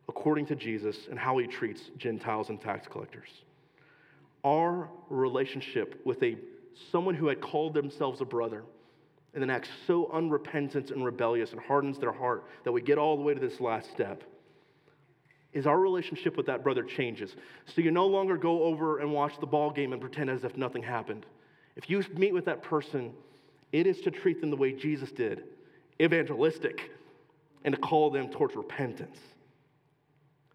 according 0.08 0.46
to 0.46 0.54
Jesus 0.54 0.96
and 1.10 1.18
how 1.18 1.38
he 1.38 1.46
treats 1.46 1.82
Gentiles 1.96 2.48
and 2.48 2.60
tax 2.60 2.86
collectors. 2.86 3.28
Our 4.44 4.88
relationship 5.10 6.00
with 6.04 6.22
a 6.22 6.36
someone 6.92 7.14
who 7.14 7.28
had 7.28 7.40
called 7.40 7.74
themselves 7.74 8.20
a 8.20 8.24
brother 8.24 8.62
and 9.34 9.42
then 9.42 9.50
acts 9.50 9.68
so 9.86 10.10
unrepentant 10.12 10.90
and 10.90 11.04
rebellious 11.04 11.52
and 11.52 11.60
hardens 11.60 11.98
their 11.98 12.12
heart 12.12 12.44
that 12.62 12.72
we 12.72 12.80
get 12.80 12.98
all 12.98 13.16
the 13.16 13.22
way 13.22 13.34
to 13.34 13.40
this 13.40 13.60
last 13.60 13.90
step 13.90 14.22
is 15.52 15.66
our 15.66 15.78
relationship 15.78 16.36
with 16.36 16.46
that 16.46 16.64
brother 16.64 16.82
changes. 16.82 17.36
So 17.66 17.80
you 17.80 17.90
no 17.90 18.06
longer 18.06 18.36
go 18.36 18.64
over 18.64 18.98
and 18.98 19.12
watch 19.12 19.38
the 19.38 19.46
ball 19.46 19.70
game 19.70 19.92
and 19.92 20.00
pretend 20.00 20.28
as 20.28 20.44
if 20.44 20.56
nothing 20.56 20.82
happened. 20.82 21.26
If 21.76 21.88
you 21.88 22.04
meet 22.16 22.34
with 22.34 22.44
that 22.46 22.62
person, 22.62 23.12
it 23.72 23.86
is 23.86 24.00
to 24.02 24.10
treat 24.10 24.40
them 24.40 24.50
the 24.50 24.56
way 24.56 24.72
Jesus 24.72 25.10
did, 25.12 25.44
evangelistic, 26.00 26.90
and 27.64 27.74
to 27.74 27.80
call 27.80 28.10
them 28.10 28.28
towards 28.28 28.54
repentance. 28.56 29.18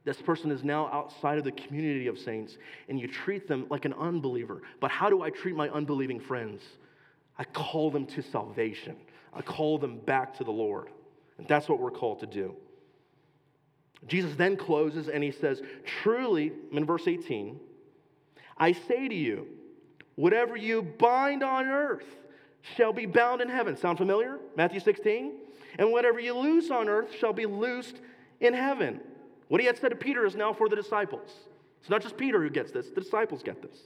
This 0.06 0.22
person 0.22 0.52
is 0.52 0.64
now 0.64 0.88
outside 0.88 1.38
of 1.38 1.44
the 1.44 1.52
community 1.52 2.08
of 2.08 2.18
saints, 2.18 2.58
and 2.88 3.00
you 3.00 3.08
treat 3.08 3.48
them 3.48 3.68
like 3.70 3.86
an 3.86 3.94
unbeliever. 3.94 4.62
But 4.80 4.92
how 4.92 5.10
do 5.10 5.22
I 5.22 5.30
treat 5.30 5.56
my 5.56 5.70
unbelieving 5.70 6.20
friends? 6.20 6.62
I 7.40 7.46
call 7.46 7.90
them 7.90 8.06
to 8.08 8.22
salvation, 8.22 8.96
I 9.34 9.42
call 9.42 9.80
them 9.80 9.98
back 10.00 10.38
to 10.38 10.44
the 10.44 10.52
Lord. 10.52 10.90
And 11.38 11.48
that's 11.48 11.70
what 11.70 11.80
we're 11.80 11.90
called 11.90 12.20
to 12.20 12.28
do. 12.28 12.54
Jesus 14.08 14.36
then 14.36 14.58
closes 14.58 15.08
and 15.08 15.24
he 15.24 15.32
says, 15.32 15.62
Truly, 16.04 16.52
in 16.72 16.86
verse 16.86 17.08
18, 17.08 17.58
I 18.58 18.74
say 18.74 19.08
to 19.08 19.16
you, 19.16 19.48
whatever 20.16 20.58
you 20.58 20.82
bind 20.82 21.44
on 21.44 21.68
earth 21.68 22.06
shall 22.76 22.92
be 22.92 23.06
bound 23.06 23.42
in 23.42 23.48
heaven. 23.48 23.78
Sound 23.78 23.98
familiar? 23.98 24.38
Matthew 24.58 24.82
16. 24.82 25.34
And 25.78 25.92
whatever 25.94 26.20
you 26.20 26.38
loose 26.38 26.70
on 26.72 26.90
earth 26.90 27.14
shall 27.18 27.32
be 27.32 27.46
loosed 27.46 28.02
in 28.42 28.54
heaven. 28.54 29.00
What 29.48 29.62
he 29.62 29.68
had 29.68 29.78
said 29.78 29.90
to 29.90 29.96
Peter 29.96 30.26
is 30.26 30.36
now 30.36 30.54
for 30.54 30.68
the 30.68 30.76
disciples. 30.76 31.30
It's 31.80 31.90
not 31.90 32.02
just 32.02 32.18
Peter 32.18 32.42
who 32.42 32.50
gets 32.50 32.72
this, 32.72 32.90
the 32.90 33.02
disciples 33.02 33.44
get 33.44 33.62
this. 33.62 33.78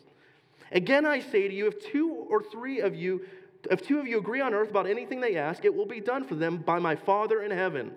Again, 0.72 1.06
I 1.06 1.20
say 1.20 1.48
to 1.48 1.54
you, 1.54 1.68
if 1.68 1.80
two 1.92 2.26
or 2.30 2.42
three 2.42 2.80
of 2.80 2.96
you, 2.96 3.22
if 3.72 3.86
two 3.86 4.00
of 4.00 4.08
you 4.08 4.18
agree 4.18 4.42
on 4.42 4.54
earth 4.54 4.70
about 4.70 4.88
anything 4.88 5.22
they 5.22 5.38
ask, 5.38 5.66
it 5.66 5.74
will 5.74 5.86
be 5.86 6.00
done 6.00 6.26
for 6.26 6.36
them 6.36 6.58
by 6.58 6.80
my 6.80 6.96
Father 6.96 7.42
in 7.44 7.52
heaven. 7.52 7.92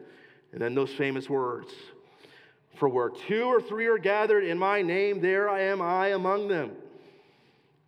And 0.53 0.61
then 0.61 0.75
those 0.75 0.93
famous 0.93 1.29
words 1.29 1.73
For 2.79 2.89
where 2.89 3.11
two 3.11 3.45
or 3.45 3.61
three 3.61 3.87
are 3.87 3.99
gathered 3.99 4.45
in 4.45 4.59
my 4.59 4.83
name, 4.83 5.21
there 5.21 5.49
I 5.49 5.63
am 5.63 5.81
I 5.83 6.09
among 6.09 6.49
them. 6.49 6.73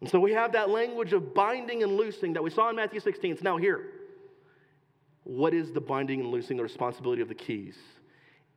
And 0.00 0.08
so 0.08 0.20
we 0.20 0.32
have 0.32 0.52
that 0.52 0.70
language 0.70 1.12
of 1.12 1.34
binding 1.34 1.82
and 1.82 1.96
loosing 1.96 2.32
that 2.34 2.42
we 2.42 2.50
saw 2.50 2.70
in 2.70 2.76
Matthew 2.76 3.00
16. 3.00 3.32
It's 3.32 3.42
now 3.42 3.56
here. 3.56 3.90
What 5.24 5.52
is 5.54 5.72
the 5.72 5.80
binding 5.80 6.20
and 6.20 6.30
loosing, 6.30 6.56
the 6.56 6.62
responsibility 6.62 7.20
of 7.20 7.28
the 7.28 7.34
keys? 7.34 7.76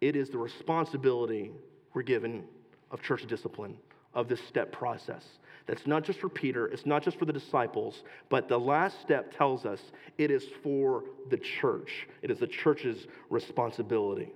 it 0.01 0.15
is 0.15 0.29
the 0.29 0.37
responsibility 0.37 1.51
we're 1.93 2.01
given 2.01 2.43
of 2.89 3.01
church 3.01 3.25
discipline, 3.27 3.77
of 4.13 4.27
this 4.27 4.41
step 4.47 4.71
process. 4.71 5.23
That's 5.67 5.85
not 5.87 6.03
just 6.03 6.19
for 6.19 6.29
Peter, 6.29 6.67
it's 6.67 6.85
not 6.85 7.03
just 7.03 7.17
for 7.17 7.25
the 7.25 7.33
disciples, 7.33 8.03
but 8.29 8.47
the 8.47 8.59
last 8.59 9.01
step 9.01 9.35
tells 9.37 9.65
us 9.65 9.79
it 10.17 10.31
is 10.31 10.43
for 10.63 11.03
the 11.29 11.37
church. 11.37 12.07
It 12.21 12.31
is 12.31 12.39
the 12.39 12.47
church's 12.47 13.07
responsibility. 13.29 14.31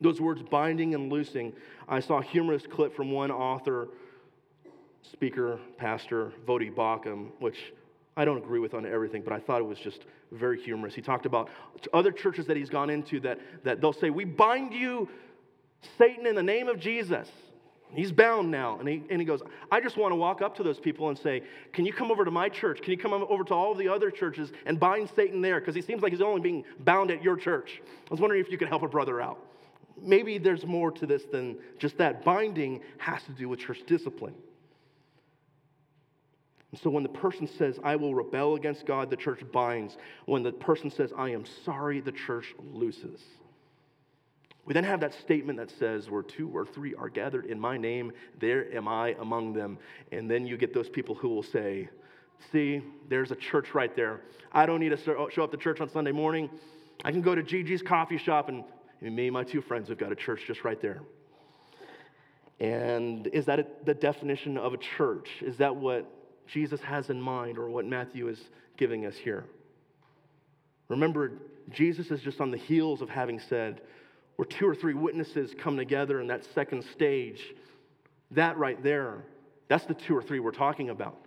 Those 0.00 0.20
words, 0.20 0.42
binding 0.42 0.94
and 0.94 1.10
loosing, 1.10 1.52
I 1.88 2.00
saw 2.00 2.18
a 2.18 2.22
humorous 2.22 2.62
clip 2.66 2.94
from 2.94 3.10
one 3.10 3.30
author, 3.30 3.88
speaker, 5.02 5.58
pastor, 5.76 6.32
Voddie 6.46 6.72
Baucham, 6.72 7.30
which 7.40 7.72
I 8.16 8.24
don't 8.24 8.38
agree 8.38 8.60
with 8.60 8.74
on 8.74 8.86
everything, 8.86 9.22
but 9.22 9.32
I 9.32 9.40
thought 9.40 9.60
it 9.60 9.66
was 9.66 9.78
just 9.78 10.04
very 10.32 10.60
humorous. 10.60 10.94
He 10.94 11.02
talked 11.02 11.26
about 11.26 11.50
other 11.92 12.12
churches 12.12 12.46
that 12.46 12.56
he's 12.56 12.70
gone 12.70 12.90
into 12.90 13.20
that, 13.20 13.38
that 13.64 13.80
they'll 13.80 13.92
say, 13.92 14.10
We 14.10 14.24
bind 14.24 14.72
you, 14.72 15.08
Satan, 15.96 16.26
in 16.26 16.34
the 16.34 16.42
name 16.42 16.68
of 16.68 16.78
Jesus. 16.78 17.28
He's 17.94 18.12
bound 18.12 18.50
now. 18.50 18.78
And 18.78 18.88
he, 18.88 19.02
and 19.10 19.20
he 19.20 19.24
goes, 19.24 19.40
I 19.70 19.80
just 19.80 19.96
want 19.96 20.12
to 20.12 20.16
walk 20.16 20.42
up 20.42 20.56
to 20.56 20.62
those 20.62 20.78
people 20.78 21.08
and 21.08 21.18
say, 21.18 21.42
Can 21.72 21.86
you 21.86 21.92
come 21.92 22.10
over 22.10 22.24
to 22.24 22.30
my 22.30 22.48
church? 22.48 22.82
Can 22.82 22.90
you 22.90 22.98
come 22.98 23.12
over 23.12 23.44
to 23.44 23.54
all 23.54 23.74
the 23.74 23.88
other 23.88 24.10
churches 24.10 24.52
and 24.66 24.78
bind 24.78 25.10
Satan 25.16 25.40
there? 25.40 25.60
Because 25.60 25.74
he 25.74 25.82
seems 25.82 26.02
like 26.02 26.12
he's 26.12 26.20
only 26.20 26.40
being 26.40 26.64
bound 26.80 27.10
at 27.10 27.22
your 27.22 27.36
church. 27.36 27.80
I 27.86 28.10
was 28.10 28.20
wondering 28.20 28.40
if 28.40 28.50
you 28.50 28.58
could 28.58 28.68
help 28.68 28.82
a 28.82 28.88
brother 28.88 29.20
out. 29.20 29.38
Maybe 30.00 30.38
there's 30.38 30.64
more 30.64 30.90
to 30.92 31.06
this 31.06 31.24
than 31.24 31.56
just 31.78 31.98
that. 31.98 32.24
Binding 32.24 32.82
has 32.98 33.22
to 33.24 33.32
do 33.32 33.48
with 33.48 33.60
church 33.60 33.80
discipline. 33.86 34.34
And 36.70 36.80
so 36.80 36.90
when 36.90 37.02
the 37.02 37.08
person 37.08 37.48
says, 37.48 37.78
I 37.82 37.96
will 37.96 38.14
rebel 38.14 38.54
against 38.54 38.84
God, 38.84 39.08
the 39.08 39.16
church 39.16 39.40
binds. 39.50 39.96
When 40.26 40.42
the 40.42 40.52
person 40.52 40.90
says, 40.90 41.12
I 41.16 41.30
am 41.30 41.44
sorry, 41.64 42.00
the 42.00 42.12
church 42.12 42.54
looses. 42.72 43.22
We 44.68 44.74
then 44.74 44.84
have 44.84 45.00
that 45.00 45.14
statement 45.14 45.58
that 45.58 45.70
says, 45.78 46.10
Where 46.10 46.22
two 46.22 46.50
or 46.50 46.66
three 46.66 46.94
are 46.94 47.08
gathered 47.08 47.46
in 47.46 47.58
my 47.58 47.78
name, 47.78 48.12
there 48.38 48.70
am 48.76 48.86
I 48.86 49.16
among 49.18 49.54
them. 49.54 49.78
And 50.12 50.30
then 50.30 50.46
you 50.46 50.58
get 50.58 50.74
those 50.74 50.90
people 50.90 51.14
who 51.14 51.30
will 51.30 51.42
say, 51.42 51.88
See, 52.52 52.82
there's 53.08 53.30
a 53.30 53.34
church 53.34 53.74
right 53.74 53.96
there. 53.96 54.20
I 54.52 54.66
don't 54.66 54.80
need 54.80 54.90
to 54.90 55.30
show 55.30 55.42
up 55.42 55.50
to 55.52 55.56
church 55.56 55.80
on 55.80 55.88
Sunday 55.88 56.12
morning. 56.12 56.50
I 57.02 57.10
can 57.12 57.22
go 57.22 57.34
to 57.34 57.42
Gigi's 57.42 57.80
coffee 57.80 58.18
shop, 58.18 58.50
and 58.50 58.62
me 59.00 59.28
and 59.28 59.32
my 59.32 59.42
two 59.42 59.62
friends 59.62 59.88
have 59.88 59.96
got 59.96 60.12
a 60.12 60.16
church 60.16 60.42
just 60.46 60.62
right 60.64 60.80
there. 60.82 61.00
And 62.60 63.26
is 63.28 63.46
that 63.46 63.86
the 63.86 63.94
definition 63.94 64.58
of 64.58 64.74
a 64.74 64.78
church? 64.98 65.30
Is 65.40 65.56
that 65.56 65.74
what 65.74 66.04
Jesus 66.46 66.82
has 66.82 67.08
in 67.08 67.18
mind 67.18 67.56
or 67.56 67.70
what 67.70 67.86
Matthew 67.86 68.28
is 68.28 68.38
giving 68.76 69.06
us 69.06 69.16
here? 69.16 69.46
Remember, 70.88 71.32
Jesus 71.70 72.10
is 72.10 72.20
just 72.20 72.40
on 72.42 72.50
the 72.50 72.58
heels 72.58 73.00
of 73.00 73.08
having 73.08 73.40
said, 73.40 73.80
where 74.38 74.46
two 74.46 74.68
or 74.68 74.74
three 74.74 74.94
witnesses 74.94 75.52
come 75.58 75.76
together 75.76 76.20
in 76.20 76.28
that 76.28 76.44
second 76.54 76.84
stage, 76.84 77.42
that 78.30 78.56
right 78.56 78.80
there, 78.84 79.24
that's 79.66 79.84
the 79.84 79.94
two 79.94 80.16
or 80.16 80.22
three 80.22 80.38
we're 80.38 80.52
talking 80.52 80.90
about. 80.90 81.18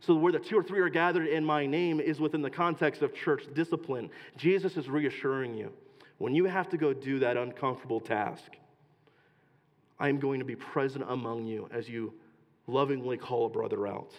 So, 0.00 0.16
where 0.16 0.32
the 0.32 0.40
two 0.40 0.58
or 0.58 0.64
three 0.64 0.80
are 0.80 0.88
gathered 0.88 1.28
in 1.28 1.44
my 1.44 1.66
name 1.66 2.00
is 2.00 2.18
within 2.18 2.42
the 2.42 2.50
context 2.50 3.00
of 3.02 3.14
church 3.14 3.44
discipline. 3.54 4.10
Jesus 4.36 4.76
is 4.76 4.88
reassuring 4.88 5.54
you 5.54 5.72
when 6.18 6.34
you 6.34 6.46
have 6.46 6.68
to 6.70 6.76
go 6.76 6.92
do 6.92 7.20
that 7.20 7.36
uncomfortable 7.36 8.00
task, 8.00 8.56
I 10.00 10.08
am 10.08 10.18
going 10.18 10.40
to 10.40 10.44
be 10.44 10.56
present 10.56 11.04
among 11.08 11.46
you 11.46 11.68
as 11.72 11.88
you 11.88 12.12
lovingly 12.66 13.18
call 13.18 13.46
a 13.46 13.48
brother 13.48 13.86
out. 13.86 14.10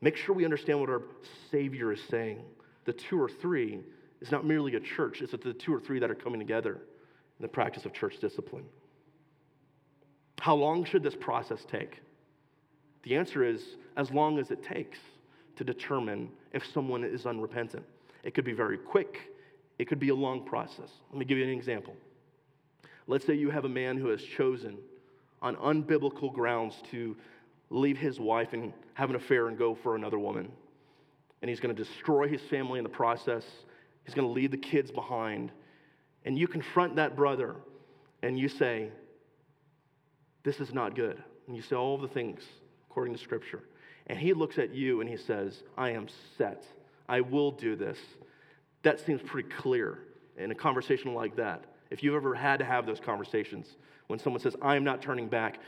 Make 0.00 0.16
sure 0.16 0.32
we 0.32 0.44
understand 0.44 0.78
what 0.78 0.90
our 0.90 1.02
Savior 1.50 1.92
is 1.92 2.00
saying. 2.08 2.44
The 2.84 2.92
two 2.92 3.20
or 3.20 3.28
three 3.28 3.80
is 4.20 4.30
not 4.30 4.46
merely 4.46 4.76
a 4.76 4.80
church, 4.80 5.22
it's 5.22 5.32
the 5.32 5.52
two 5.52 5.74
or 5.74 5.80
three 5.80 5.98
that 5.98 6.08
are 6.08 6.14
coming 6.14 6.38
together 6.38 6.82
the 7.42 7.48
practice 7.48 7.84
of 7.84 7.92
church 7.92 8.18
discipline. 8.20 8.64
How 10.40 10.54
long 10.54 10.84
should 10.84 11.02
this 11.02 11.14
process 11.14 11.64
take? 11.70 12.00
The 13.02 13.16
answer 13.16 13.44
is 13.44 13.62
as 13.96 14.10
long 14.10 14.38
as 14.38 14.50
it 14.50 14.62
takes 14.62 14.98
to 15.56 15.64
determine 15.64 16.30
if 16.52 16.64
someone 16.72 17.04
is 17.04 17.26
unrepentant. 17.26 17.84
It 18.22 18.34
could 18.34 18.44
be 18.44 18.52
very 18.52 18.78
quick, 18.78 19.18
it 19.78 19.88
could 19.88 19.98
be 19.98 20.10
a 20.10 20.14
long 20.14 20.44
process. 20.44 20.90
Let 21.10 21.18
me 21.18 21.24
give 21.24 21.38
you 21.38 21.44
an 21.44 21.50
example. 21.50 21.94
Let's 23.06 23.26
say 23.26 23.34
you 23.34 23.50
have 23.50 23.64
a 23.64 23.68
man 23.68 23.98
who 23.98 24.08
has 24.08 24.22
chosen 24.22 24.78
on 25.40 25.56
unbiblical 25.56 26.32
grounds 26.32 26.76
to 26.92 27.16
leave 27.70 27.98
his 27.98 28.20
wife 28.20 28.52
and 28.52 28.72
have 28.94 29.10
an 29.10 29.16
affair 29.16 29.48
and 29.48 29.58
go 29.58 29.74
for 29.74 29.96
another 29.96 30.18
woman. 30.18 30.50
And 31.40 31.48
he's 31.48 31.58
going 31.58 31.74
to 31.74 31.84
destroy 31.84 32.28
his 32.28 32.40
family 32.42 32.78
in 32.78 32.84
the 32.84 32.88
process. 32.88 33.44
He's 34.04 34.14
going 34.14 34.28
to 34.28 34.32
leave 34.32 34.52
the 34.52 34.56
kids 34.56 34.92
behind. 34.92 35.50
And 36.24 36.38
you 36.38 36.46
confront 36.46 36.96
that 36.96 37.16
brother 37.16 37.56
and 38.22 38.38
you 38.38 38.48
say, 38.48 38.88
This 40.44 40.60
is 40.60 40.72
not 40.72 40.94
good. 40.94 41.22
And 41.46 41.56
you 41.56 41.62
say 41.62 41.76
all 41.76 41.98
the 41.98 42.08
things 42.08 42.42
according 42.88 43.14
to 43.14 43.20
Scripture. 43.20 43.62
And 44.06 44.18
he 44.18 44.32
looks 44.32 44.58
at 44.58 44.74
you 44.74 45.00
and 45.00 45.08
he 45.08 45.16
says, 45.16 45.62
I 45.76 45.90
am 45.90 46.06
set. 46.36 46.64
I 47.08 47.20
will 47.20 47.50
do 47.50 47.76
this. 47.76 47.98
That 48.82 49.00
seems 49.00 49.22
pretty 49.22 49.48
clear 49.48 49.98
in 50.36 50.50
a 50.50 50.54
conversation 50.54 51.14
like 51.14 51.36
that. 51.36 51.64
If 51.90 52.02
you've 52.02 52.14
ever 52.14 52.34
had 52.34 52.58
to 52.58 52.64
have 52.64 52.86
those 52.86 53.00
conversations 53.00 53.76
when 54.06 54.18
someone 54.18 54.40
says, 54.40 54.56
I 54.62 54.76
am 54.76 54.84
not 54.84 55.02
turning 55.02 55.28
back, 55.28 55.60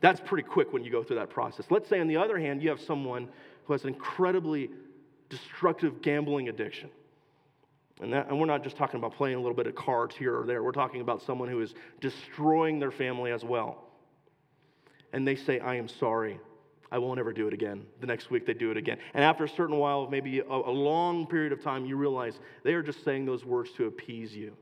that's 0.00 0.20
pretty 0.20 0.46
quick 0.46 0.72
when 0.72 0.84
you 0.84 0.90
go 0.90 1.02
through 1.02 1.16
that 1.16 1.30
process. 1.30 1.66
Let's 1.70 1.88
say, 1.88 2.00
on 2.00 2.08
the 2.08 2.16
other 2.16 2.38
hand, 2.38 2.62
you 2.62 2.68
have 2.68 2.80
someone 2.80 3.28
who 3.64 3.72
has 3.72 3.82
an 3.82 3.88
incredibly 3.88 4.70
destructive 5.28 6.02
gambling 6.02 6.48
addiction. 6.48 6.90
And, 8.00 8.12
that, 8.12 8.28
and, 8.28 8.38
we're 8.38 8.46
not 8.46 8.62
just 8.62 8.76
talking 8.76 8.98
about 8.98 9.14
playing 9.14 9.36
a 9.36 9.40
little 9.40 9.56
bit 9.56 9.66
of 9.66 9.74
cards 9.74 10.14
here 10.14 10.38
or 10.38 10.46
there. 10.46 10.62
We're 10.62 10.72
talking 10.72 11.00
about 11.00 11.22
someone 11.22 11.48
who 11.48 11.60
is 11.60 11.74
destroying 12.00 12.78
their 12.78 12.92
family 12.92 13.32
as 13.32 13.42
well. 13.42 13.84
And 15.12 15.26
they 15.26 15.36
say, 15.36 15.58
I 15.58 15.74
am 15.76 15.88
sorry. 15.88 16.38
I 16.90 16.98
won't 16.98 17.18
ever 17.18 17.32
do 17.32 17.48
it 17.48 17.54
again. 17.54 17.84
The 18.00 18.06
next 18.06 18.30
week 18.30 18.46
they 18.46 18.54
do 18.54 18.70
it 18.70 18.76
again. 18.76 18.98
And 19.14 19.24
after 19.24 19.44
a 19.44 19.48
certain 19.48 19.76
while, 19.76 20.08
maybe 20.08 20.40
a, 20.40 20.44
a 20.44 20.70
long 20.70 21.26
period 21.26 21.52
of 21.52 21.62
time, 21.62 21.84
you 21.84 21.96
realize 21.96 22.38
they 22.62 22.74
are 22.74 22.82
just 22.82 23.04
saying 23.04 23.26
those 23.26 23.44
words 23.44 23.70
to 23.76 23.86
appease 23.86 24.34
you. 24.34 24.56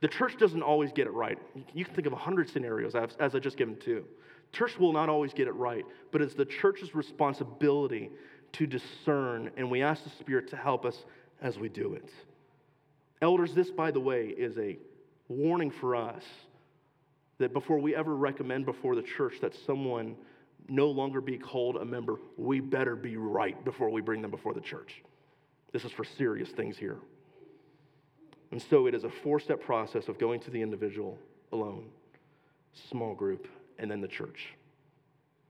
The 0.00 0.08
church 0.08 0.38
doesn't 0.38 0.62
always 0.62 0.92
get 0.92 1.06
it 1.06 1.12
right. 1.12 1.38
You 1.74 1.84
can 1.84 1.94
think 1.94 2.06
of 2.06 2.12
a 2.12 2.16
hundred 2.16 2.48
scenarios 2.48 2.94
as, 2.94 3.16
as 3.18 3.34
I 3.34 3.38
just 3.38 3.56
given 3.56 3.76
two. 3.76 4.04
Church 4.52 4.78
will 4.78 4.92
not 4.92 5.08
always 5.08 5.34
get 5.34 5.46
it 5.48 5.52
right, 5.52 5.84
but 6.10 6.22
it's 6.22 6.34
the 6.34 6.44
church's 6.44 6.94
responsibility 6.94 8.10
to 8.52 8.66
discern, 8.66 9.50
and 9.56 9.70
we 9.70 9.82
ask 9.82 10.04
the 10.04 10.10
Spirit 10.10 10.48
to 10.50 10.56
help 10.56 10.86
us 10.86 11.04
as 11.40 11.58
we 11.58 11.68
do 11.68 11.94
it. 11.94 12.08
Elders, 13.20 13.54
this, 13.54 13.70
by 13.70 13.90
the 13.90 14.00
way, 14.00 14.26
is 14.26 14.56
a 14.58 14.78
warning 15.28 15.70
for 15.70 15.96
us 15.96 16.22
that 17.38 17.52
before 17.52 17.78
we 17.78 17.94
ever 17.94 18.14
recommend 18.14 18.66
before 18.66 18.94
the 18.94 19.02
church 19.02 19.34
that 19.40 19.54
someone 19.66 20.16
no 20.68 20.88
longer 20.88 21.20
be 21.20 21.38
called 21.38 21.76
a 21.76 21.84
member, 21.84 22.16
we 22.36 22.60
better 22.60 22.96
be 22.96 23.16
right 23.16 23.64
before 23.64 23.90
we 23.90 24.00
bring 24.00 24.22
them 24.22 24.30
before 24.30 24.54
the 24.54 24.60
church. 24.60 25.02
This 25.72 25.84
is 25.84 25.92
for 25.92 26.04
serious 26.04 26.50
things 26.50 26.76
here. 26.76 26.98
And 28.50 28.62
so 28.70 28.86
it 28.86 28.94
is 28.94 29.04
a 29.04 29.10
four 29.22 29.40
step 29.40 29.62
process 29.62 30.08
of 30.08 30.18
going 30.18 30.40
to 30.40 30.50
the 30.50 30.60
individual 30.60 31.18
alone, 31.52 31.86
small 32.90 33.14
group, 33.14 33.46
and 33.78 33.90
then 33.90 34.00
the 34.00 34.08
church. 34.08 34.48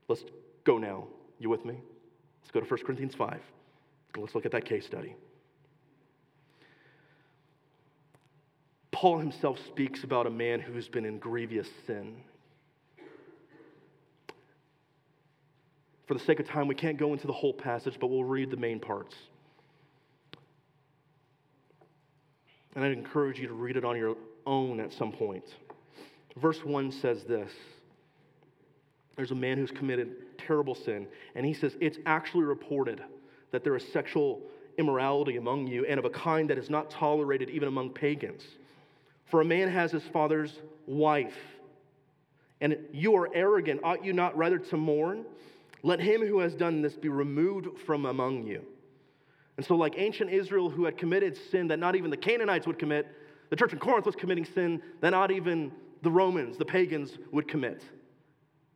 Let's 0.07 0.23
go 0.63 0.77
now. 0.77 1.07
You 1.39 1.49
with 1.49 1.63
me? 1.65 1.79
Let's 2.41 2.51
go 2.51 2.59
to 2.59 2.65
1 2.65 2.85
Corinthians 2.85 3.15
5. 3.15 3.39
Let's 4.17 4.35
look 4.35 4.45
at 4.45 4.51
that 4.51 4.65
case 4.65 4.85
study. 4.85 5.15
Paul 8.99 9.19
himself 9.19 9.57
speaks 9.65 10.03
about 10.03 10.27
a 10.27 10.29
man 10.29 10.59
who's 10.59 10.89
been 10.89 11.05
in 11.05 11.19
grievous 11.19 11.69
sin. 11.87 12.17
For 16.05 16.15
the 16.15 16.19
sake 16.19 16.41
of 16.41 16.47
time, 16.49 16.67
we 16.67 16.75
can't 16.75 16.97
go 16.97 17.13
into 17.13 17.25
the 17.25 17.31
whole 17.31 17.53
passage, 17.53 17.95
but 17.97 18.07
we'll 18.07 18.25
read 18.25 18.51
the 18.51 18.57
main 18.57 18.77
parts. 18.77 19.15
And 22.75 22.83
I'd 22.83 22.91
encourage 22.91 23.39
you 23.39 23.47
to 23.47 23.53
read 23.53 23.77
it 23.77 23.85
on 23.85 23.95
your 23.95 24.17
own 24.45 24.81
at 24.81 24.91
some 24.91 25.13
point. 25.13 25.45
Verse 26.35 26.59
1 26.65 26.91
says 26.91 27.23
this 27.23 27.53
There's 29.15 29.31
a 29.31 29.35
man 29.35 29.57
who's 29.57 29.71
committed 29.71 30.37
terrible 30.37 30.75
sin, 30.75 31.07
and 31.35 31.45
he 31.45 31.53
says, 31.53 31.77
It's 31.79 31.99
actually 32.05 32.43
reported 32.43 33.01
that 33.51 33.63
there 33.63 33.77
is 33.77 33.93
sexual 33.93 34.41
immorality 34.77 35.37
among 35.37 35.67
you, 35.67 35.85
and 35.85 35.99
of 35.99 36.03
a 36.03 36.09
kind 36.09 36.49
that 36.49 36.57
is 36.57 36.69
not 36.69 36.91
tolerated 36.91 37.49
even 37.49 37.69
among 37.69 37.91
pagans. 37.91 38.43
For 39.29 39.41
a 39.41 39.45
man 39.45 39.69
has 39.69 39.91
his 39.91 40.03
father's 40.11 40.53
wife, 40.85 41.37
and 42.61 42.77
you 42.91 43.15
are 43.15 43.29
arrogant. 43.33 43.81
Ought 43.83 44.03
you 44.03 44.13
not 44.13 44.35
rather 44.35 44.57
to 44.57 44.77
mourn? 44.77 45.25
Let 45.83 45.99
him 45.99 46.25
who 46.25 46.39
has 46.39 46.55
done 46.55 46.81
this 46.81 46.95
be 46.95 47.09
removed 47.09 47.79
from 47.85 48.05
among 48.05 48.47
you. 48.47 48.65
And 49.57 49.65
so, 49.65 49.75
like 49.75 49.95
ancient 49.97 50.29
Israel 50.29 50.69
who 50.69 50.85
had 50.85 50.97
committed 50.97 51.37
sin 51.51 51.67
that 51.67 51.79
not 51.79 51.95
even 51.95 52.09
the 52.09 52.17
Canaanites 52.17 52.65
would 52.65 52.79
commit, 52.79 53.07
the 53.49 53.55
church 53.55 53.73
in 53.73 53.79
Corinth 53.79 54.05
was 54.05 54.15
committing 54.15 54.45
sin 54.45 54.81
that 55.01 55.11
not 55.11 55.31
even 55.31 55.71
the 56.01 56.11
Romans, 56.11 56.57
the 56.57 56.65
pagans, 56.65 57.17
would 57.31 57.47
commit. 57.47 57.83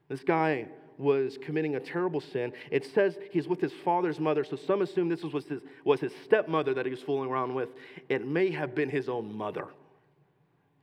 This 0.09 0.23
guy 0.23 0.67
was 0.97 1.37
committing 1.41 1.75
a 1.75 1.79
terrible 1.79 2.21
sin. 2.21 2.53
It 2.69 2.85
says 2.93 3.17
he's 3.31 3.47
with 3.47 3.59
his 3.59 3.73
father's 3.83 4.19
mother, 4.19 4.43
so 4.43 4.55
some 4.55 4.81
assume 4.81 5.09
this 5.09 5.23
was 5.23 5.45
his, 5.45 5.61
was 5.83 5.99
his 5.99 6.11
stepmother 6.25 6.73
that 6.73 6.85
he 6.85 6.91
was 6.91 7.01
fooling 7.01 7.29
around 7.29 7.53
with. 7.53 7.69
It 8.09 8.27
may 8.27 8.51
have 8.51 8.75
been 8.75 8.89
his 8.89 9.09
own 9.09 9.33
mother. 9.33 9.67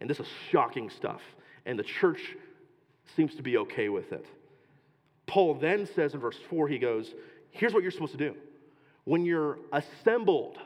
And 0.01 0.09
this 0.09 0.21
is 0.21 0.27
shocking 0.51 0.91
stuff. 0.91 1.21
And 1.67 1.79
the 1.79 1.85
church 1.85 2.21
seems 3.17 3.35
to 3.37 3.43
be 3.43 3.59
okay 3.59 3.89
with 3.89 4.13
it. 4.13 4.25
Paul 5.27 5.55
then 5.55 5.87
says 5.95 6.15
in 6.15 6.21
verse 6.21 6.39
4, 6.49 6.69
he 6.69 6.79
goes, 6.79 7.13
Here's 7.51 7.75
what 7.75 7.83
you're 7.83 7.93
supposed 7.93 8.13
to 8.13 8.19
do. 8.19 8.35
When 9.05 9.25
you're 9.25 9.59
assembled, 9.73 10.59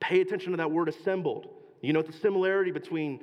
pay 0.00 0.20
attention 0.20 0.52
to 0.52 0.56
that 0.58 0.70
word 0.70 0.88
assembled. 0.88 1.48
You 1.82 1.92
know 1.92 2.02
the 2.02 2.12
similarity 2.12 2.70
between 2.70 3.20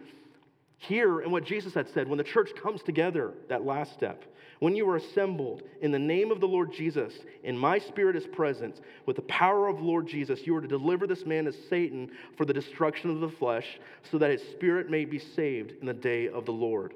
here 0.77 1.21
and 1.21 1.31
what 1.31 1.45
Jesus 1.45 1.73
had 1.73 1.89
said 1.89 2.07
when 2.07 2.17
the 2.17 2.23
church 2.23 2.51
comes 2.61 2.81
together, 2.83 3.33
that 3.49 3.65
last 3.65 3.93
step. 3.93 4.23
When 4.63 4.77
you 4.77 4.89
are 4.89 4.95
assembled 4.95 5.63
in 5.81 5.91
the 5.91 5.99
name 5.99 6.31
of 6.31 6.39
the 6.39 6.47
Lord 6.47 6.71
Jesus, 6.71 7.13
and 7.43 7.59
my 7.59 7.77
spirit 7.77 8.15
is 8.15 8.25
present, 8.25 8.79
with 9.05 9.17
the 9.17 9.23
power 9.23 9.67
of 9.67 9.81
Lord 9.81 10.07
Jesus, 10.07 10.47
you 10.47 10.55
are 10.55 10.61
to 10.61 10.67
deliver 10.69 11.05
this 11.05 11.25
man 11.25 11.47
as 11.47 11.57
Satan 11.69 12.09
for 12.37 12.45
the 12.45 12.53
destruction 12.53 13.09
of 13.09 13.19
the 13.19 13.27
flesh, 13.27 13.77
so 14.09 14.17
that 14.17 14.31
his 14.31 14.41
spirit 14.41 14.89
may 14.89 15.03
be 15.03 15.19
saved 15.19 15.73
in 15.81 15.85
the 15.85 15.93
day 15.93 16.29
of 16.29 16.45
the 16.45 16.53
Lord. 16.53 16.93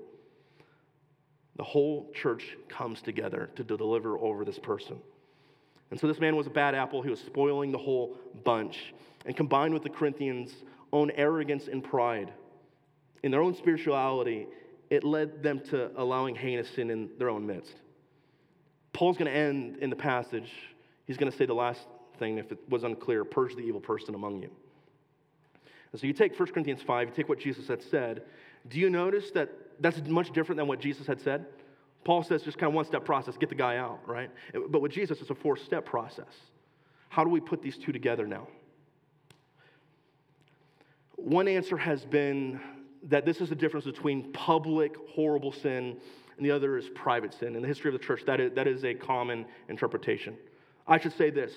The 1.58 1.63
whole 1.65 2.10
church 2.15 2.56
comes 2.69 3.01
together 3.01 3.49
to 3.58 3.65
deliver 3.65 4.17
over 4.17 4.45
this 4.45 4.60
person. 4.60 5.01
And 5.91 5.99
so 5.99 6.08
this 6.08 6.21
man 6.21 6.38
was 6.38 6.47
a 6.47 6.51
bad 6.51 6.73
apple. 6.73 7.01
He 7.01 7.10
was 7.10 7.19
spoiling 7.19 7.73
the 7.73 7.77
whole 7.77 8.15
bunch. 8.45 8.93
And 9.25 9.36
combined 9.36 9.73
with 9.73 9.84
the 9.84 9.89
Corinthians' 9.89 10.53
own 10.93 11.12
arrogance 11.12 11.67
and 11.69 11.84
pride 11.84 12.32
in 13.23 13.32
their 13.32 13.41
own 13.41 13.56
spirituality, 13.56 14.47
it 14.89 15.04
led 15.04 15.43
them 15.43 15.60
to 15.69 15.91
allowing 16.00 16.36
heinous 16.36 16.69
sin 16.69 16.89
in 16.89 17.10
their 17.17 17.30
own 17.30 17.45
midst. 17.45 17.73
Paul's 18.93 19.17
going 19.17 19.32
to 19.32 19.38
end 19.38 19.78
in 19.78 19.89
the 19.89 19.95
passage. 19.95 20.52
He's 21.06 21.17
going 21.17 21.32
to 21.32 21.38
say 21.38 21.45
the 21.45 21.54
last 21.54 21.88
thing, 22.17 22.38
if 22.38 22.52
it 22.52 22.60
was 22.69 22.84
unclear 22.84 23.23
purge 23.23 23.56
the 23.56 23.62
evil 23.62 23.82
person 23.82 24.15
among 24.15 24.41
you. 24.41 24.50
And 25.91 26.02
so 26.02 26.08
you 26.08 26.13
take 26.13 26.38
1 26.38 26.50
Corinthians 26.50 26.82
5, 26.82 27.08
you 27.10 27.13
take 27.13 27.30
what 27.30 27.39
Jesus 27.39 27.67
had 27.67 27.82
said, 27.82 28.23
Do 28.67 28.80
you 28.80 28.89
notice 28.89 29.32
that 29.32 29.50
that's 29.80 30.02
much 30.08 30.32
different 30.32 30.58
than 30.58 30.67
what 30.67 30.80
Jesus 30.80 31.06
had 31.06 31.21
said? 31.21 31.45
Paul 32.04 32.23
says 32.23 32.41
just 32.41 32.58
kind 32.58 32.69
of 32.69 32.73
one 32.73 32.86
step 32.86 33.04
process, 33.06 33.36
get 33.38 33.50
the 33.50 33.56
guy 33.56 33.78
out, 33.78 34.00
right? 34.08 34.32
But 34.69 34.82
with 34.82 34.91
Jesus, 34.91 35.19
it's 35.21 35.30
a 35.30 35.36
four 35.36 35.58
step 35.58 35.86
process. 35.86 36.34
How 37.10 37.23
do 37.23 37.30
we 37.30 37.39
put 37.39 37.62
these 37.62 37.78
two 37.78 37.91
together 37.91 38.26
now? 38.26 38.47
One 41.15 41.47
answer 41.47 41.78
has 41.78 42.06
been 42.06 42.60
that 43.08 43.26
this 43.26 43.41
is 43.41 43.50
the 43.50 43.56
difference 43.56 43.86
between 43.86 44.32
public, 44.34 44.96
horrible 45.10 45.52
sin 45.52 45.98
and 46.38 46.46
the 46.46 46.52
other 46.52 46.78
is 46.78 46.89
private 46.89 47.34
sin. 47.34 47.56
In 47.56 47.62
the 47.62 47.67
history 47.67 47.93
of 47.93 48.00
the 48.00 48.06
church, 48.06 48.22
that 48.26 48.39
is, 48.39 48.54
that 48.54 48.67
is 48.67 48.84
a 48.86 48.93
common 48.93 49.46
interpretation. 49.70 50.36
I 50.88 51.00
should 51.00 51.15
say 51.17 51.30
this 51.30 51.54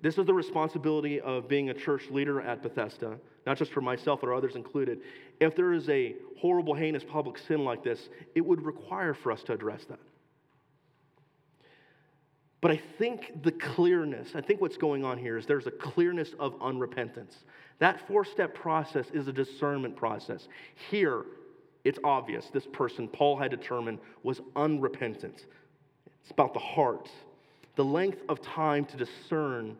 this 0.00 0.18
is 0.18 0.26
the 0.26 0.34
responsibility 0.34 1.20
of 1.20 1.48
being 1.48 1.70
a 1.70 1.74
church 1.74 2.10
leader 2.10 2.40
at 2.40 2.60
Bethesda, 2.60 3.18
not 3.46 3.56
just 3.56 3.70
for 3.70 3.80
myself, 3.80 4.20
but 4.20 4.30
others 4.30 4.56
included. 4.56 5.00
If 5.38 5.54
there 5.54 5.72
is 5.72 5.88
a 5.88 6.16
horrible, 6.40 6.74
heinous 6.74 7.04
public 7.04 7.38
sin 7.38 7.64
like 7.64 7.84
this, 7.84 8.08
it 8.34 8.40
would 8.40 8.62
require 8.62 9.14
for 9.14 9.30
us 9.30 9.44
to 9.44 9.52
address 9.52 9.84
that. 9.88 10.00
But 12.60 12.72
I 12.72 12.80
think 12.98 13.42
the 13.42 13.52
clearness, 13.52 14.30
I 14.34 14.40
think 14.40 14.60
what's 14.60 14.76
going 14.76 15.04
on 15.04 15.18
here 15.18 15.36
is 15.36 15.46
there's 15.46 15.66
a 15.66 15.72
clearness 15.72 16.30
of 16.38 16.58
unrepentance. 16.58 17.34
That 17.82 17.98
four 18.06 18.24
step 18.24 18.54
process 18.54 19.06
is 19.12 19.26
a 19.26 19.32
discernment 19.32 19.96
process. 19.96 20.46
Here, 20.88 21.24
it's 21.82 21.98
obvious 22.04 22.46
this 22.52 22.64
person, 22.72 23.08
Paul 23.08 23.36
had 23.36 23.50
determined, 23.50 23.98
was 24.22 24.40
unrepentant. 24.54 25.46
It's 26.22 26.30
about 26.30 26.54
the 26.54 26.60
heart. 26.60 27.10
The 27.74 27.84
length 27.84 28.20
of 28.28 28.40
time 28.40 28.84
to 28.84 28.96
discern 28.96 29.76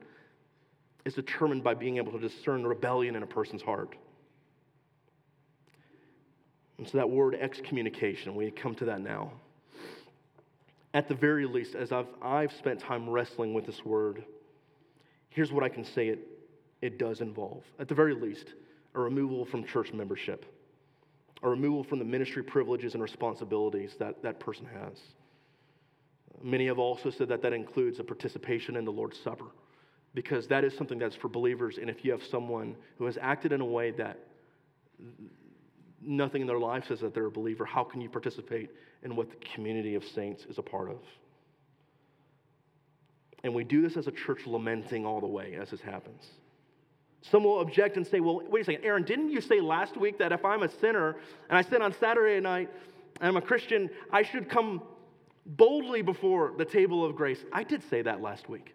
is 1.05 1.15
determined 1.15 1.63
by 1.63 1.75
being 1.75 1.99
able 1.99 2.11
to 2.11 2.19
discern 2.19 2.67
rebellion 2.67 3.15
in 3.15 3.23
a 3.23 3.27
person's 3.27 3.63
heart. 3.63 3.95
And 6.79 6.89
so 6.89 6.99
that 6.99 7.09
word 7.09 7.37
excommunication, 7.37 8.35
we 8.35 8.51
come 8.51 8.75
to 8.75 8.85
that 8.87 9.01
now. 9.01 9.31
At 10.93 11.07
the 11.07 11.15
very 11.15 11.47
least, 11.47 11.77
as 11.77 11.93
I've, 11.93 12.09
I've 12.21 12.51
spent 12.51 12.81
time 12.81 13.09
wrestling 13.09 13.55
with 13.55 13.65
this 13.65 13.85
word, 13.85 14.25
here's 15.29 15.53
what 15.53 15.63
I 15.63 15.69
can 15.69 15.85
say 15.85 16.09
it, 16.09 16.27
it 16.83 16.99
does 16.99 17.21
involve. 17.21 17.63
At 17.79 17.89
the 17.89 17.95
very 17.95 18.15
least, 18.15 18.55
a 18.95 19.01
removal 19.01 19.45
from 19.47 19.65
church 19.65 19.93
membership, 19.93 20.45
a 21.43 21.49
removal 21.49 21.83
from 21.85 21.99
the 21.99 22.05
ministry 22.05 22.43
privileges 22.43 22.95
and 22.95 23.03
responsibilities 23.03 23.95
that 23.99 24.23
that 24.23 24.39
person 24.39 24.67
has. 24.67 24.99
Many 26.43 26.67
have 26.67 26.79
also 26.79 27.11
said 27.11 27.29
that 27.29 27.41
that 27.43 27.53
includes 27.53 28.01
a 28.01 28.05
participation 28.05 28.77
in 28.77 28.85
the 28.85 28.91
Lord's 28.91 29.19
Supper 29.19 29.47
because 30.15 30.47
that 30.49 30.65
is 30.65 30.77
something 30.77 30.99
that's 30.99 31.17
for 31.17 31.29
believers. 31.29 31.79
And 31.81 31.89
if 31.89 32.05
you 32.05 32.11
have 32.11 32.23
someone 32.23 32.77
who 32.99 33.07
has 33.07 33.17
acted 33.21 33.53
in 33.53 33.61
a 33.61 33.65
way 33.65 33.93
that 33.93 34.19
nothing 36.01 36.43
in 36.43 36.47
their 36.47 36.59
life 36.59 36.85
says 36.89 37.01
that 37.01 37.15
they're 37.15 37.27
a 37.27 37.31
believer, 37.31 37.65
how 37.65 37.85
can 37.85 38.01
you 38.01 38.09
participate 38.09 38.71
in 39.05 39.17
what 39.17 39.31
the 39.31 39.37
community 39.55 39.95
of 39.95 40.05
saints 40.05 40.45
is 40.51 40.59
a 40.59 40.63
part 40.63 40.91
of? 40.91 40.99
And 43.45 43.55
we 43.55 43.65
do 43.65 43.83
this 43.83 43.97
as 43.97 44.07
a 44.07 44.13
church 44.13 44.47
lamenting 44.47 45.07
all 45.07 45.21
the 45.21 45.27
way 45.27 45.57
as 45.61 45.71
this 45.71 45.81
happens. 45.81 46.25
Some 47.23 47.45
will 47.45 47.61
object 47.61 47.97
and 47.97 48.07
say, 48.07 48.21
well, 48.21 48.43
wait 48.49 48.63
a 48.63 48.65
second, 48.65 48.85
Aaron, 48.85 49.05
didn't 49.05 49.31
you 49.31 49.41
say 49.41 49.61
last 49.61 49.97
week 49.97 50.19
that 50.19 50.33
if 50.33 50.45
I'm 50.45 50.63
a 50.63 50.69
sinner 50.69 51.17
and 51.49 51.57
I 51.57 51.63
sin 51.63 51.81
on 51.81 51.95
Saturday 51.95 52.41
night 52.41 52.69
and 53.21 53.29
I'm 53.29 53.37
a 53.37 53.41
Christian, 53.41 53.89
I 54.11 54.23
should 54.23 54.49
come 54.49 54.83
boldly 55.47 56.03
before 56.03 56.53
the 56.59 56.65
table 56.65 57.05
of 57.05 57.15
grace? 57.15 57.39
I 57.53 57.63
did 57.63 57.89
say 57.89 58.03
that 58.03 58.21
last 58.21 58.49
week. 58.49 58.75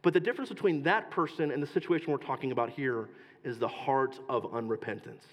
But 0.00 0.14
the 0.14 0.20
difference 0.20 0.48
between 0.50 0.82
that 0.84 1.10
person 1.10 1.50
and 1.50 1.62
the 1.62 1.66
situation 1.66 2.10
we're 2.10 2.18
talking 2.18 2.52
about 2.52 2.70
here 2.70 3.08
is 3.42 3.58
the 3.58 3.68
heart 3.68 4.18
of 4.28 4.44
unrepentance. 4.44 5.24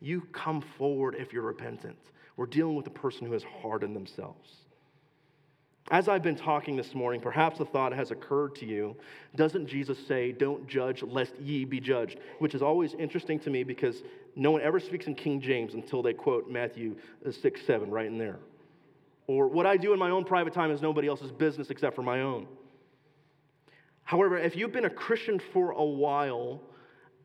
You 0.00 0.22
come 0.32 0.60
forward 0.76 1.14
if 1.18 1.32
you're 1.32 1.42
repentant. 1.42 1.98
We're 2.36 2.46
dealing 2.46 2.74
with 2.74 2.86
a 2.88 2.90
person 2.90 3.26
who 3.26 3.32
has 3.32 3.44
hardened 3.44 3.94
themselves. 3.94 4.50
As 5.90 6.08
I've 6.08 6.22
been 6.22 6.36
talking 6.36 6.76
this 6.76 6.94
morning, 6.94 7.20
perhaps 7.20 7.60
a 7.60 7.64
thought 7.64 7.92
has 7.92 8.10
occurred 8.10 8.54
to 8.56 8.66
you. 8.66 8.96
Doesn't 9.36 9.66
Jesus 9.66 9.98
say, 10.06 10.32
Don't 10.32 10.66
judge 10.66 11.02
lest 11.02 11.38
ye 11.38 11.66
be 11.66 11.78
judged? 11.78 12.20
Which 12.38 12.54
is 12.54 12.62
always 12.62 12.94
interesting 12.94 13.38
to 13.40 13.50
me 13.50 13.64
because 13.64 14.02
no 14.34 14.50
one 14.50 14.62
ever 14.62 14.80
speaks 14.80 15.06
in 15.06 15.14
King 15.14 15.42
James 15.42 15.74
until 15.74 16.02
they 16.02 16.14
quote 16.14 16.50
Matthew 16.50 16.96
uh, 17.26 17.30
6 17.30 17.60
7 17.66 17.90
right 17.90 18.06
in 18.06 18.16
there. 18.16 18.38
Or 19.26 19.46
what 19.46 19.66
I 19.66 19.76
do 19.76 19.92
in 19.92 19.98
my 19.98 20.10
own 20.10 20.24
private 20.24 20.54
time 20.54 20.70
is 20.70 20.80
nobody 20.80 21.06
else's 21.06 21.32
business 21.32 21.68
except 21.68 21.94
for 21.94 22.02
my 22.02 22.22
own. 22.22 22.46
However, 24.04 24.38
if 24.38 24.56
you've 24.56 24.72
been 24.72 24.84
a 24.86 24.90
Christian 24.90 25.38
for 25.52 25.72
a 25.72 25.84
while, 25.84 26.62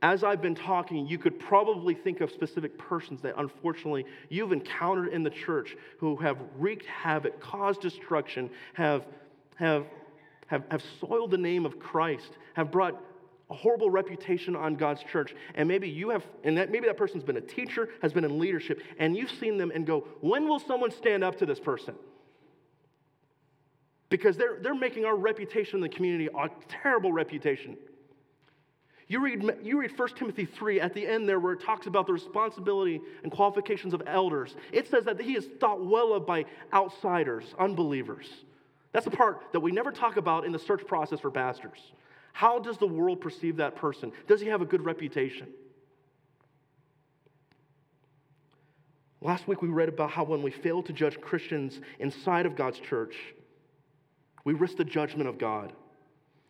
as 0.01 0.23
I've 0.23 0.41
been 0.41 0.55
talking, 0.55 1.07
you 1.07 1.17
could 1.17 1.39
probably 1.39 1.93
think 1.93 2.21
of 2.21 2.31
specific 2.31 2.77
persons 2.77 3.21
that 3.21 3.33
unfortunately 3.37 4.05
you've 4.29 4.51
encountered 4.51 5.09
in 5.09 5.23
the 5.23 5.29
church 5.29 5.75
who 5.97 6.15
have 6.17 6.37
wreaked 6.57 6.85
havoc, 6.85 7.39
caused 7.41 7.81
destruction, 7.81 8.49
have, 8.73 9.05
have, 9.55 9.85
have, 10.47 10.63
have 10.71 10.83
soiled 11.01 11.31
the 11.31 11.37
name 11.37 11.65
of 11.65 11.79
Christ, 11.79 12.37
have 12.53 12.71
brought 12.71 13.01
a 13.49 13.53
horrible 13.53 13.89
reputation 13.89 14.55
on 14.55 14.75
God's 14.75 15.03
church. 15.03 15.35
And 15.55 15.67
maybe 15.67 15.89
you 15.89 16.09
have, 16.09 16.23
and 16.43 16.57
that 16.57 16.71
maybe 16.71 16.87
that 16.87 16.97
person's 16.97 17.23
been 17.23 17.37
a 17.37 17.41
teacher, 17.41 17.89
has 18.01 18.13
been 18.13 18.23
in 18.23 18.39
leadership, 18.39 18.81
and 18.99 19.17
you've 19.17 19.31
seen 19.31 19.57
them 19.57 19.71
and 19.73 19.85
go, 19.85 20.07
when 20.21 20.47
will 20.47 20.59
someone 20.59 20.91
stand 20.91 21.23
up 21.23 21.37
to 21.39 21.45
this 21.45 21.59
person? 21.59 21.95
because 24.09 24.35
they're, 24.37 24.57
they're 24.61 24.75
making 24.75 25.05
our 25.05 25.15
reputation 25.15 25.75
in 25.75 25.81
the 25.81 25.89
community 25.89 26.27
a 26.27 26.49
terrible 26.67 27.13
reputation. 27.13 27.77
You 29.09 29.19
read, 29.19 29.43
you 29.63 29.79
read 29.79 29.97
1 29.97 30.09
Timothy 30.15 30.45
3 30.45 30.79
at 30.79 30.93
the 30.93 31.05
end 31.05 31.27
there 31.27 31.39
where 31.39 31.53
it 31.53 31.61
talks 31.61 31.87
about 31.87 32.05
the 32.05 32.13
responsibility 32.13 33.01
and 33.23 33.31
qualifications 33.31 33.95
of 33.95 34.03
elders. 34.05 34.55
It 34.71 34.87
says 34.87 35.03
that 35.05 35.19
he 35.19 35.35
is 35.35 35.47
thought 35.59 35.83
well 35.83 36.13
of 36.13 36.27
by 36.27 36.45
outsiders, 36.71 37.43
unbelievers. 37.57 38.27
That's 38.91 39.05
the 39.05 39.11
part 39.11 39.41
that 39.51 39.61
we 39.61 39.71
never 39.71 39.91
talk 39.91 40.17
about 40.17 40.45
in 40.45 40.51
the 40.51 40.59
search 40.59 40.85
process 40.85 41.19
for 41.19 41.31
pastors. 41.31 41.79
How 42.33 42.59
does 42.59 42.77
the 42.77 42.85
world 42.85 43.19
perceive 43.19 43.57
that 43.57 43.75
person? 43.75 44.11
Does 44.27 44.41
he 44.41 44.47
have 44.47 44.61
a 44.61 44.65
good 44.65 44.85
reputation? 44.85 45.47
Last 49.21 49.47
week 49.47 49.63
we 49.63 49.69
read 49.69 49.89
about 49.89 50.11
how 50.11 50.23
when 50.23 50.43
we 50.43 50.51
fail 50.51 50.83
to 50.83 50.93
judge 50.93 51.19
Christians 51.19 51.81
inside 51.97 52.45
of 52.45 52.55
God's 52.55 52.79
church, 52.79 53.15
we 54.45 54.53
risk 54.53 54.77
the 54.77 54.85
judgment 54.85 55.27
of 55.27 55.39
God. 55.39 55.73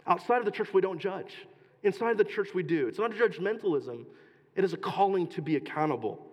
Outside 0.06 0.39
of 0.39 0.45
the 0.45 0.52
church, 0.52 0.74
we 0.74 0.82
don't 0.82 1.00
judge. 1.00 1.34
Inside 1.83 2.17
the 2.17 2.23
church, 2.23 2.49
we 2.53 2.63
do. 2.63 2.87
It's 2.87 2.99
not 2.99 3.11
judgmentalism, 3.11 4.05
it 4.55 4.63
is 4.63 4.73
a 4.73 4.77
calling 4.77 5.27
to 5.27 5.41
be 5.41 5.55
accountable. 5.55 6.25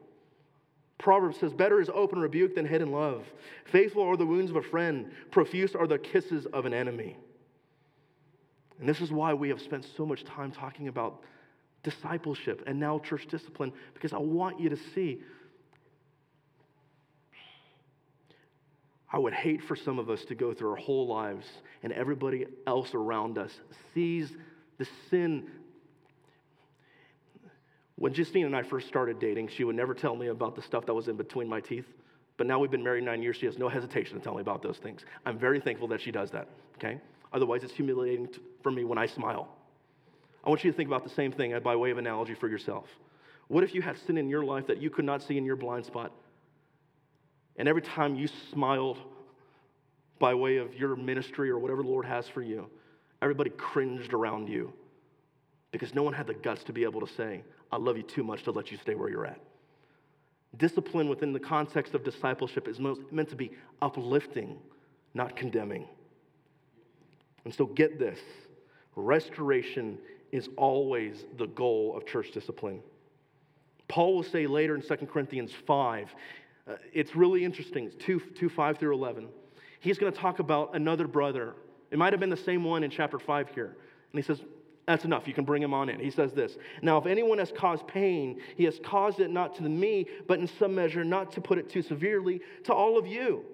Proverbs 0.98 1.38
says, 1.38 1.52
Better 1.52 1.80
is 1.80 1.90
open 1.92 2.18
rebuke 2.18 2.54
than 2.54 2.64
hidden 2.64 2.90
love. 2.90 3.24
Faithful 3.66 4.02
are 4.02 4.16
the 4.16 4.26
wounds 4.26 4.50
of 4.50 4.56
a 4.56 4.62
friend, 4.62 5.11
profuse 5.30 5.74
are 5.74 5.87
the 5.87 5.98
kisses 5.98 6.46
of 6.46 6.64
an 6.64 6.72
enemy. 6.72 7.16
And 8.80 8.88
this 8.88 9.00
is 9.00 9.11
why 9.11 9.35
we 9.35 9.48
have 9.50 9.61
spent 9.61 9.87
so 9.96 10.04
much 10.04 10.24
time 10.24 10.52
talking 10.52 10.88
about 10.88 11.22
discipleship 11.82 12.62
and 12.66 12.80
now 12.80 12.98
church 12.98 13.26
discipline, 13.26 13.72
because 13.94 14.12
I 14.12 14.18
want 14.18 14.59
you 14.59 14.68
to 14.70 14.76
see 14.94 15.20
I 19.12 19.18
would 19.18 19.32
hate 19.32 19.62
for 19.62 19.76
some 19.76 19.98
of 19.98 20.11
us 20.11 20.24
to 20.26 20.35
go 20.35 20.52
through 20.52 20.70
our 20.70 20.76
whole 20.76 21.06
lives 21.06 21.46
and 21.82 21.92
everybody 21.92 22.46
else 22.66 22.92
around 22.92 23.38
us 23.38 23.52
sees 23.94 24.37
the 24.79 24.87
sin. 25.11 25.49
When 27.97 28.12
Justine 28.12 28.47
and 28.47 28.55
I 28.55 28.62
first 28.62 28.89
started 28.89 29.18
dating, 29.18 29.49
she 29.49 29.64
would 29.64 29.77
never 29.77 29.95
tell 29.95 30.14
me 30.14 30.27
about 30.27 30.55
the 30.55 30.62
stuff 30.62 30.87
that 30.87 30.95
was 30.95 31.09
in 31.09 31.16
between 31.16 31.49
my 31.49 31.61
teeth. 31.61 31.87
But 32.37 32.47
now 32.47 32.59
we've 32.59 32.70
been 32.70 32.85
married 32.85 33.05
nine 33.05 33.22
years, 33.22 33.37
she 33.37 33.47
has 33.47 33.57
no 33.57 33.68
hesitation 33.68 34.18
to 34.18 34.22
tell 34.22 34.35
me 34.35 34.43
about 34.43 34.62
those 34.62 34.77
things. 34.77 35.05
I'm 35.24 35.39
very 35.39 35.61
thankful 35.61 35.89
that 35.89 36.03
she 36.03 36.11
does 36.11 36.31
that, 36.33 36.49
okay? 36.77 37.01
Otherwise, 37.33 37.64
it's 37.64 37.72
humiliating 37.72 38.29
for 38.62 38.70
me 38.70 38.85
when 38.85 38.99
I 38.99 39.07
smile. 39.07 39.49
I 40.45 40.51
want 40.51 40.62
you 40.62 40.70
to 40.70 40.77
think 40.77 40.89
about 40.89 41.03
the 41.03 41.11
same 41.11 41.33
thing 41.33 41.59
by 41.61 41.74
way 41.74 41.91
of 41.91 41.99
analogy 41.99 42.35
for 42.35 42.49
yourself. 42.49 42.85
What 43.49 43.64
if 43.64 43.74
you 43.74 43.83
had 43.83 43.97
sin 44.07 44.18
in 44.18 44.29
your 44.29 44.45
life 44.45 44.66
that 44.66 44.83
you 44.83 44.91
could 44.91 45.05
not 45.05 45.22
see 45.22 45.39
in 45.39 45.45
your 45.45 45.57
blind 45.57 45.87
spot? 45.87 46.12
And 47.57 47.68
every 47.68 47.83
time 47.83 48.14
you 48.14 48.29
smiled 48.53 48.99
by 50.18 50.35
way 50.35 50.59
of 50.59 50.74
your 50.74 50.95
ministry 50.97 51.51
or 51.51 51.59
whatever 51.59 51.83
the 51.83 51.89
Lord 51.89 52.05
has 52.07 52.29
for 52.29 52.43
you, 52.43 52.68
everybody 53.23 53.51
cringed 53.51 54.12
around 54.12 54.49
you 54.49 54.73
because 55.73 55.95
no 55.95 56.03
one 56.03 56.12
had 56.12 56.27
the 56.27 56.35
guts 56.35 56.64
to 56.64 56.73
be 56.73 56.85
able 56.85 57.01
to 57.01 57.12
say, 57.14 57.43
I 57.73 57.77
love 57.77 57.97
you 57.97 58.03
too 58.03 58.23
much 58.23 58.45
to 58.45 58.51
let 58.51 58.71
you 58.71 58.79
stay 58.79 58.95
where 58.95 59.09
you're 59.09 59.27
at. 59.27 59.41
Discipline 60.57 61.09
within 61.09 61.33
the 61.33 61.41
context 61.41 61.95
of 61.95 62.05
discipleship 62.05 62.69
is 62.69 62.79
most, 62.79 63.01
meant 63.11 63.29
to 63.31 63.37
be 63.37 63.51
uplifting, 63.83 64.59
not 65.12 65.37
condemning. 65.37 65.87
And 67.45 67.55
so 67.55 67.67
get 67.67 67.99
this 67.99 68.19
restoration 68.95 69.99
is 70.33 70.49
always 70.57 71.25
the 71.37 71.47
goal 71.49 71.95
of 71.97 72.07
church 72.07 72.33
discipline. 72.33 72.81
Paul 73.89 74.17
will 74.17 74.23
say 74.23 74.47
later 74.47 74.75
in 74.75 74.83
2 74.83 75.07
Corinthians 75.07 75.53
5 75.67 76.14
uh, 76.69 76.75
it's 76.93 77.14
really 77.14 77.45
interesting. 77.45 77.93
2, 78.01 78.21
2 78.39 78.49
5 78.49 78.79
through 78.79 78.95
11. 78.95 79.29
He's 79.81 79.99
going 79.99 80.12
to 80.12 80.19
talk 80.19 80.39
about 80.39 80.75
another 80.75 81.07
brother. 81.07 81.55
It 81.97 81.99
might 81.99 82.12
have 82.12 82.20
been 82.20 82.28
the 82.28 82.36
same 82.36 82.62
one 82.62 82.84
in 82.84 82.90
chapter 82.90 83.18
5 83.18 83.49
here. 83.55 83.74
And 84.12 84.12
he 84.12 84.20
says, 84.20 84.38
That's 84.84 85.07
enough. 85.07 85.26
You 85.26 85.32
can 85.32 85.47
bring 85.47 85.62
him 85.62 85.72
on 85.72 85.88
in. 85.88 85.99
He 85.99 86.11
says 86.11 86.30
this 86.34 86.59
Now, 86.82 86.99
if 86.99 87.07
anyone 87.07 87.38
has 87.38 87.51
caused 87.51 87.86
pain, 87.86 88.38
he 88.55 88.64
has 88.64 88.78
caused 88.84 89.18
it 89.20 89.30
not 89.30 89.55
to 89.55 89.62
me, 89.62 90.07
but 90.28 90.38
in 90.38 90.47
some 90.47 90.74
measure, 90.74 91.05
not 91.05 91.32
to 91.32 91.40
put 91.40 91.57
it 91.57 91.70
too 91.70 91.80
severely, 91.80 92.42
to 92.64 92.74
all 92.74 92.99
of 92.99 93.07
you. 93.07 93.47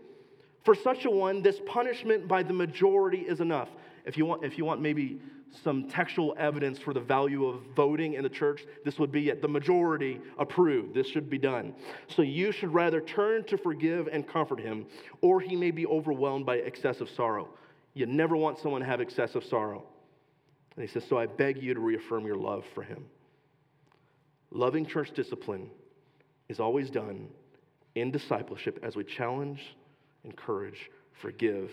For 0.65 0.75
such 0.75 1.05
a 1.05 1.11
one, 1.11 1.41
this 1.41 1.61
punishment 1.67 2.27
by 2.27 2.43
the 2.43 2.53
majority 2.53 3.19
is 3.19 3.41
enough. 3.41 3.69
If 4.07 4.19
you 4.19 4.27
want, 4.27 4.43
if 4.43 4.59
you 4.59 4.65
want 4.65 4.81
maybe 4.81 5.21
some 5.63 5.89
textual 5.89 6.35
evidence 6.37 6.81
for 6.81 6.93
the 6.93 7.01
value 7.01 7.47
of 7.47 7.61
voting 7.77 8.15
in 8.15 8.25
the 8.25 8.29
church, 8.29 8.65
this 8.85 8.99
would 8.99 9.13
be 9.13 9.29
it. 9.29 9.41
The 9.41 9.47
majority 9.47 10.21
approved. 10.37 10.95
This 10.95 11.07
should 11.07 11.31
be 11.31 11.39
done. 11.39 11.77
So 12.09 12.23
you 12.23 12.51
should 12.51 12.75
rather 12.75 13.01
turn 13.01 13.45
to 13.45 13.57
forgive 13.57 14.09
and 14.09 14.27
comfort 14.27 14.59
him, 14.59 14.87
or 15.21 15.41
he 15.41 15.55
may 15.55 15.71
be 15.71 15.87
overwhelmed 15.87 16.45
by 16.45 16.57
excessive 16.57 17.09
sorrow. 17.09 17.49
You 17.95 18.07
never 18.07 18.37
want 18.37 18.59
someone 18.59 18.81
to 18.81 18.87
have 18.87 19.01
excessive 19.01 19.45
sorrow. 19.45 19.85
And 20.77 20.87
he 20.87 20.91
says, 20.91 21.05
So 21.09 21.19
I 21.19 21.27
beg 21.27 21.63
you 21.63 21.75
to 21.75 21.81
reaffirm 21.81 22.27
your 22.27 22.37
love 22.37 22.65
for 22.75 22.83
him. 22.83 23.05
Loving 24.51 24.87
church 24.87 25.13
discipline 25.13 25.71
is 26.49 26.61
always 26.61 26.91
done 26.91 27.29
in 27.95 28.11
discipleship 28.11 28.79
as 28.83 28.97
we 28.97 29.05
challenge, 29.05 29.77
encourage, 30.25 30.91
forgive, 31.21 31.71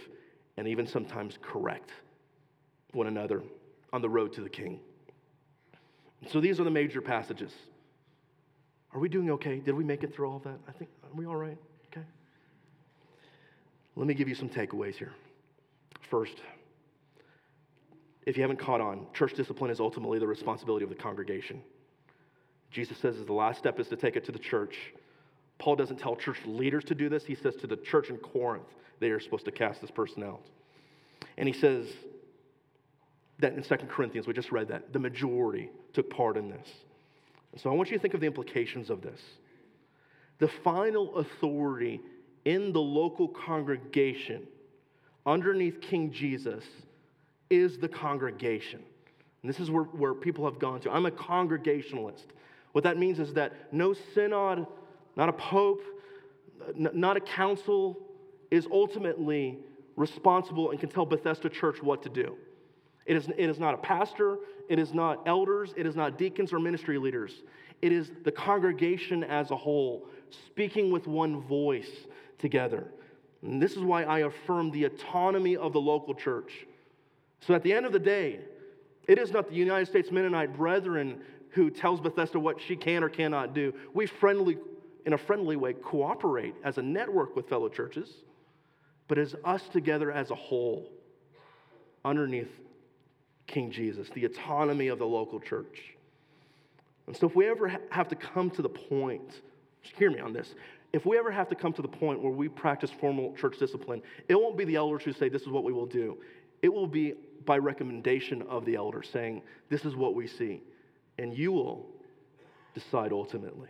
and 0.57 0.67
even 0.67 0.85
sometimes 0.85 1.37
correct 1.41 1.91
one 2.91 3.07
another 3.07 3.41
on 3.93 4.01
the 4.01 4.09
road 4.09 4.33
to 4.33 4.41
the 4.41 4.49
king. 4.49 4.79
So 6.27 6.41
these 6.41 6.59
are 6.59 6.63
the 6.63 6.71
major 6.71 7.01
passages. 7.01 7.51
Are 8.93 8.99
we 8.99 9.07
doing 9.07 9.29
okay? 9.31 9.59
Did 9.59 9.75
we 9.75 9.83
make 9.83 10.03
it 10.03 10.13
through 10.13 10.29
all 10.29 10.37
of 10.37 10.43
that? 10.43 10.57
I 10.67 10.71
think, 10.71 10.89
are 11.03 11.17
we 11.17 11.25
all 11.25 11.35
right? 11.35 11.57
Okay. 11.91 12.05
Let 13.95 14.07
me 14.07 14.13
give 14.13 14.27
you 14.27 14.35
some 14.35 14.49
takeaways 14.49 14.95
here. 14.95 15.13
First, 16.09 16.35
if 18.25 18.35
you 18.35 18.43
haven't 18.43 18.59
caught 18.59 18.81
on, 18.81 19.07
church 19.13 19.33
discipline 19.33 19.71
is 19.71 19.79
ultimately 19.79 20.19
the 20.19 20.27
responsibility 20.27 20.83
of 20.83 20.89
the 20.89 20.95
congregation. 20.95 21.61
Jesus 22.71 22.97
says 22.99 23.15
the 23.25 23.33
last 23.33 23.59
step 23.59 23.79
is 23.79 23.87
to 23.87 23.95
take 23.95 24.15
it 24.15 24.25
to 24.25 24.31
the 24.31 24.39
church. 24.39 24.75
Paul 25.57 25.75
doesn't 25.75 25.97
tell 25.97 26.15
church 26.15 26.37
leaders 26.45 26.83
to 26.85 26.95
do 26.95 27.09
this. 27.09 27.25
He 27.25 27.35
says 27.35 27.55
to 27.57 27.67
the 27.67 27.77
church 27.77 28.09
in 28.09 28.17
Corinth, 28.17 28.67
they 28.99 29.09
are 29.09 29.19
supposed 29.19 29.45
to 29.45 29.51
cast 29.51 29.81
this 29.81 29.91
person 29.91 30.23
out. 30.23 30.41
And 31.37 31.47
he 31.47 31.53
says 31.53 31.87
that 33.39 33.53
in 33.53 33.63
2 33.63 33.75
Corinthians, 33.87 34.27
we 34.27 34.33
just 34.33 34.51
read 34.51 34.67
that, 34.67 34.93
the 34.93 34.99
majority 34.99 35.69
took 35.93 36.09
part 36.09 36.37
in 36.37 36.49
this. 36.49 36.67
so 37.57 37.69
I 37.69 37.73
want 37.73 37.89
you 37.89 37.97
to 37.97 38.01
think 38.01 38.13
of 38.13 38.19
the 38.19 38.27
implications 38.27 38.89
of 38.89 39.01
this. 39.01 39.19
The 40.39 40.49
final 40.63 41.15
authority 41.15 42.01
in 42.45 42.73
the 42.73 42.79
local 42.79 43.27
congregation 43.27 44.47
underneath 45.29 45.79
King 45.79 46.11
Jesus 46.11 46.63
is 47.49 47.77
the 47.77 47.87
congregation. 47.87 48.81
And 49.41 49.49
this 49.49 49.59
is 49.59 49.69
where, 49.69 49.83
where 49.83 50.13
people 50.13 50.43
have 50.45 50.59
gone 50.59 50.81
to. 50.81 50.91
I'm 50.91 51.05
a 51.05 51.11
congregationalist. 51.11 52.33
What 52.71 52.83
that 52.83 52.97
means 52.97 53.19
is 53.19 53.33
that 53.35 53.53
no 53.71 53.93
synod, 53.93 54.65
not 55.15 55.29
a 55.29 55.33
pope, 55.33 55.81
n- 56.75 56.89
not 56.93 57.15
a 57.15 57.21
council 57.21 57.97
is 58.51 58.67
ultimately 58.71 59.59
responsible 59.95 60.71
and 60.71 60.79
can 60.79 60.89
tell 60.89 61.05
Bethesda 61.05 61.49
Church 61.49 61.81
what 61.81 62.01
to 62.03 62.09
do. 62.09 62.35
It 63.05 63.15
is, 63.15 63.27
it 63.27 63.49
is 63.49 63.59
not 63.59 63.73
a 63.73 63.77
pastor, 63.77 64.37
it 64.67 64.77
is 64.79 64.93
not 64.93 65.27
elders, 65.27 65.73
it 65.77 65.85
is 65.85 65.95
not 65.95 66.17
deacons 66.17 66.53
or 66.53 66.59
ministry 66.59 66.97
leaders. 66.97 67.33
It 67.81 67.91
is 67.91 68.11
the 68.23 68.31
congregation 68.31 69.23
as 69.23 69.51
a 69.51 69.55
whole 69.55 70.07
speaking 70.45 70.91
with 70.91 71.07
one 71.07 71.41
voice 71.41 71.89
together. 72.37 72.91
And 73.41 73.61
this 73.61 73.73
is 73.73 73.79
why 73.79 74.03
I 74.03 74.19
affirm 74.19 74.71
the 74.71 74.85
autonomy 74.85 75.55
of 75.55 75.73
the 75.73 75.81
local 75.81 76.13
church. 76.13 76.65
So 77.41 77.53
at 77.53 77.63
the 77.63 77.71
end 77.71 77.85
of 77.85 77.93
the 77.93 77.99
day, 77.99 78.39
it 79.07 79.17
is 79.17 79.31
not 79.31 79.49
the 79.49 79.55
United 79.55 79.87
States 79.87 80.11
Mennonite 80.11 80.55
Brethren 80.55 81.21
who 81.51 81.69
tells 81.69 81.99
Bethesda 81.99 82.39
what 82.39 82.61
she 82.61 82.75
can 82.75 83.03
or 83.03 83.09
cannot 83.09 83.53
do. 83.53 83.73
We 83.93 84.05
friendly, 84.05 84.57
in 85.05 85.13
a 85.13 85.17
friendly 85.17 85.55
way, 85.55 85.73
cooperate 85.73 86.55
as 86.63 86.77
a 86.77 86.81
network 86.81 87.35
with 87.35 87.49
fellow 87.49 87.69
churches, 87.69 88.09
but 89.07 89.17
as 89.17 89.35
us 89.43 89.67
together 89.69 90.11
as 90.11 90.29
a 90.29 90.35
whole, 90.35 90.91
underneath 92.05 92.51
King 93.47 93.71
Jesus, 93.71 94.09
the 94.09 94.25
autonomy 94.25 94.89
of 94.89 94.99
the 94.99 95.07
local 95.07 95.39
church. 95.39 95.95
And 97.07 97.17
so, 97.17 97.25
if 97.25 97.35
we 97.35 97.47
ever 97.47 97.75
have 97.89 98.07
to 98.09 98.15
come 98.15 98.51
to 98.51 98.61
the 98.61 98.69
point, 98.69 99.41
hear 99.81 100.11
me 100.11 100.19
on 100.19 100.31
this. 100.33 100.53
If 100.91 101.05
we 101.05 101.17
ever 101.17 101.31
have 101.31 101.49
to 101.49 101.55
come 101.55 101.73
to 101.73 101.81
the 101.81 101.87
point 101.87 102.21
where 102.21 102.31
we 102.31 102.49
practice 102.49 102.89
formal 102.89 103.35
church 103.35 103.59
discipline, 103.59 104.01
it 104.27 104.35
won't 104.35 104.57
be 104.57 104.65
the 104.65 104.75
elders 104.75 105.03
who 105.03 105.13
say, 105.13 105.29
This 105.29 105.43
is 105.43 105.49
what 105.49 105.63
we 105.63 105.73
will 105.73 105.85
do. 105.85 106.17
It 106.61 106.73
will 106.73 106.87
be 106.87 107.13
by 107.45 107.57
recommendation 107.57 108.41
of 108.43 108.65
the 108.65 108.75
elders 108.75 109.09
saying, 109.11 109.43
This 109.69 109.85
is 109.85 109.95
what 109.95 110.15
we 110.15 110.27
see. 110.27 110.61
And 111.17 111.37
you 111.37 111.51
will 111.51 111.85
decide 112.73 113.11
ultimately. 113.11 113.69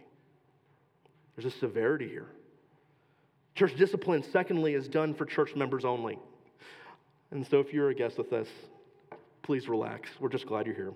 There's 1.36 1.54
a 1.54 1.58
severity 1.58 2.08
here. 2.08 2.28
Church 3.56 3.76
discipline, 3.76 4.24
secondly, 4.32 4.74
is 4.74 4.88
done 4.88 5.14
for 5.14 5.26
church 5.26 5.56
members 5.56 5.84
only. 5.84 6.18
And 7.32 7.46
so 7.46 7.60
if 7.60 7.74
you're 7.74 7.90
a 7.90 7.96
guest 7.96 8.18
with 8.18 8.32
us, 8.34 8.48
please 9.42 9.68
relax. 9.68 10.10
We're 10.20 10.30
just 10.30 10.46
glad 10.46 10.66
you're 10.66 10.76
here. 10.76 10.94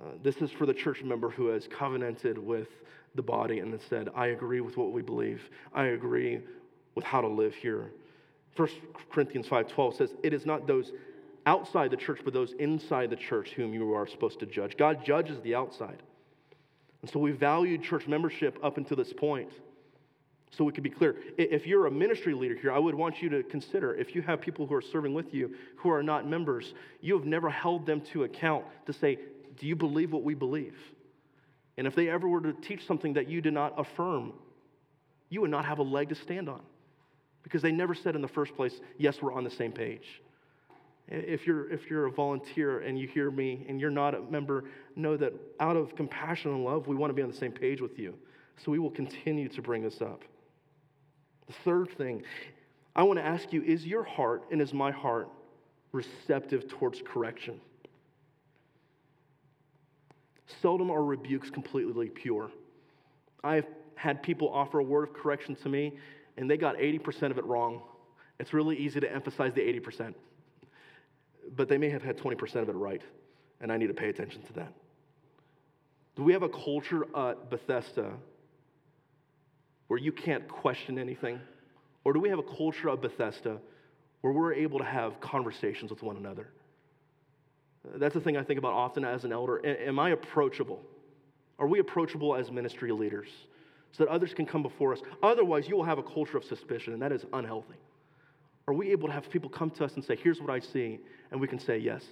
Uh, 0.00 0.12
this 0.22 0.36
is 0.36 0.50
for 0.50 0.66
the 0.66 0.74
church 0.74 1.02
member 1.02 1.28
who 1.30 1.48
has 1.48 1.68
covenanted 1.68 2.38
with 2.38 2.68
the 3.14 3.22
body 3.22 3.58
and 3.60 3.78
said, 3.88 4.08
I 4.14 4.28
agree 4.28 4.60
with 4.60 4.76
what 4.76 4.92
we 4.92 5.02
believe. 5.02 5.42
I 5.74 5.86
agree 5.86 6.40
with 6.94 7.04
how 7.04 7.20
to 7.20 7.28
live 7.28 7.54
here. 7.54 7.90
1 8.56 8.68
Corinthians 9.10 9.48
5:12 9.48 9.96
says, 9.96 10.14
It 10.22 10.32
is 10.32 10.46
not 10.46 10.66
those 10.66 10.92
outside 11.46 11.90
the 11.90 11.96
church, 11.96 12.20
but 12.24 12.32
those 12.32 12.52
inside 12.58 13.10
the 13.10 13.16
church 13.16 13.50
whom 13.50 13.74
you 13.74 13.94
are 13.94 14.06
supposed 14.06 14.40
to 14.40 14.46
judge. 14.46 14.76
God 14.76 15.04
judges 15.04 15.40
the 15.42 15.54
outside. 15.54 16.02
And 17.02 17.10
so 17.10 17.18
we 17.18 17.32
valued 17.32 17.82
church 17.82 18.06
membership 18.06 18.58
up 18.62 18.76
until 18.76 18.96
this 18.96 19.12
point. 19.12 19.50
So 20.50 20.64
we 20.64 20.72
could 20.72 20.84
be 20.84 20.90
clear. 20.90 21.16
If 21.38 21.66
you're 21.66 21.86
a 21.86 21.90
ministry 21.90 22.34
leader 22.34 22.54
here, 22.54 22.72
I 22.72 22.78
would 22.78 22.94
want 22.94 23.22
you 23.22 23.30
to 23.30 23.42
consider 23.42 23.94
if 23.94 24.14
you 24.14 24.20
have 24.22 24.40
people 24.40 24.66
who 24.66 24.74
are 24.74 24.82
serving 24.82 25.14
with 25.14 25.32
you 25.32 25.54
who 25.76 25.90
are 25.90 26.02
not 26.02 26.28
members, 26.28 26.74
you 27.00 27.16
have 27.16 27.26
never 27.26 27.48
held 27.48 27.86
them 27.86 28.02
to 28.12 28.24
account 28.24 28.66
to 28.86 28.92
say, 28.92 29.18
Do 29.58 29.66
you 29.66 29.74
believe 29.74 30.12
what 30.12 30.22
we 30.22 30.34
believe? 30.34 30.76
And 31.78 31.86
if 31.86 31.94
they 31.94 32.08
ever 32.08 32.28
were 32.28 32.40
to 32.42 32.52
teach 32.52 32.86
something 32.86 33.14
that 33.14 33.28
you 33.28 33.40
did 33.40 33.54
not 33.54 33.74
affirm, 33.78 34.32
you 35.30 35.40
would 35.40 35.50
not 35.50 35.64
have 35.64 35.78
a 35.78 35.82
leg 35.82 36.10
to 36.10 36.14
stand 36.14 36.48
on 36.48 36.60
because 37.42 37.62
they 37.62 37.72
never 37.72 37.94
said 37.94 38.14
in 38.14 38.22
the 38.22 38.28
first 38.28 38.54
place, 38.54 38.80
Yes, 38.98 39.22
we're 39.22 39.32
on 39.32 39.44
the 39.44 39.50
same 39.50 39.72
page. 39.72 40.22
If 41.08 41.46
you're, 41.46 41.70
if 41.70 41.90
you're 41.90 42.06
a 42.06 42.10
volunteer 42.10 42.80
and 42.80 42.98
you 42.98 43.08
hear 43.08 43.30
me 43.30 43.66
and 43.68 43.80
you're 43.80 43.90
not 43.90 44.14
a 44.14 44.20
member, 44.22 44.64
know 44.94 45.16
that 45.16 45.32
out 45.60 45.76
of 45.76 45.96
compassion 45.96 46.52
and 46.52 46.64
love, 46.64 46.86
we 46.86 46.94
want 46.94 47.10
to 47.10 47.14
be 47.14 47.22
on 47.22 47.30
the 47.30 47.36
same 47.36 47.52
page 47.52 47.80
with 47.80 47.98
you. 47.98 48.14
So 48.64 48.70
we 48.70 48.78
will 48.78 48.90
continue 48.90 49.48
to 49.48 49.62
bring 49.62 49.82
this 49.82 50.00
up. 50.00 50.22
The 51.46 51.52
third 51.64 51.90
thing, 51.98 52.22
I 52.94 53.02
want 53.02 53.18
to 53.18 53.24
ask 53.24 53.52
you 53.52 53.62
is 53.62 53.84
your 53.86 54.04
heart 54.04 54.44
and 54.50 54.62
is 54.62 54.72
my 54.72 54.90
heart 54.90 55.28
receptive 55.90 56.68
towards 56.68 57.02
correction? 57.04 57.60
Seldom 60.60 60.90
are 60.90 61.04
rebukes 61.04 61.50
completely 61.50 62.08
pure. 62.08 62.50
I've 63.42 63.66
had 63.94 64.22
people 64.22 64.48
offer 64.52 64.78
a 64.78 64.82
word 64.82 65.08
of 65.08 65.14
correction 65.14 65.54
to 65.56 65.68
me, 65.68 65.98
and 66.36 66.50
they 66.50 66.56
got 66.56 66.76
80% 66.76 67.30
of 67.30 67.38
it 67.38 67.44
wrong. 67.44 67.82
It's 68.38 68.52
really 68.52 68.76
easy 68.76 69.00
to 69.00 69.12
emphasize 69.12 69.52
the 69.54 69.60
80%, 69.60 70.14
but 71.56 71.68
they 71.68 71.78
may 71.78 71.90
have 71.90 72.02
had 72.02 72.16
20% 72.18 72.56
of 72.56 72.68
it 72.68 72.74
right, 72.74 73.02
and 73.60 73.70
I 73.70 73.76
need 73.76 73.88
to 73.88 73.94
pay 73.94 74.08
attention 74.08 74.42
to 74.42 74.52
that. 74.54 74.72
Do 76.16 76.22
we 76.22 76.32
have 76.32 76.42
a 76.42 76.48
culture 76.48 77.06
at 77.16 77.48
Bethesda 77.50 78.12
where 79.88 79.98
you 79.98 80.12
can't 80.12 80.46
question 80.48 80.98
anything? 80.98 81.40
Or 82.04 82.12
do 82.12 82.20
we 82.20 82.28
have 82.28 82.38
a 82.38 82.42
culture 82.42 82.88
of 82.88 83.00
Bethesda 83.00 83.58
where 84.20 84.32
we're 84.32 84.54
able 84.54 84.78
to 84.78 84.84
have 84.84 85.20
conversations 85.20 85.90
with 85.90 86.02
one 86.02 86.16
another? 86.16 86.48
That's 87.96 88.14
the 88.14 88.20
thing 88.20 88.36
I 88.36 88.42
think 88.42 88.58
about 88.58 88.72
often 88.72 89.04
as 89.04 89.24
an 89.24 89.32
elder. 89.32 89.64
Am 89.66 89.98
I 89.98 90.10
approachable? 90.10 90.82
Are 91.58 91.66
we 91.66 91.80
approachable 91.80 92.34
as 92.34 92.50
ministry 92.50 92.92
leaders 92.92 93.28
so 93.92 94.04
that 94.04 94.10
others 94.10 94.34
can 94.34 94.46
come 94.46 94.62
before 94.62 94.92
us? 94.92 95.00
Otherwise, 95.22 95.68
you 95.68 95.76
will 95.76 95.84
have 95.84 95.98
a 95.98 96.02
culture 96.02 96.36
of 96.36 96.44
suspicion, 96.44 96.92
and 96.92 97.02
that 97.02 97.12
is 97.12 97.24
unhealthy. 97.32 97.74
Are 98.68 98.74
we 98.74 98.90
able 98.92 99.08
to 99.08 99.14
have 99.14 99.28
people 99.30 99.50
come 99.50 99.70
to 99.70 99.84
us 99.84 99.94
and 99.94 100.04
say, 100.04 100.16
Here's 100.16 100.40
what 100.40 100.50
I 100.50 100.60
see? 100.60 101.00
And 101.30 101.40
we 101.40 101.48
can 101.48 101.58
say, 101.58 101.78
Yes, 101.78 102.02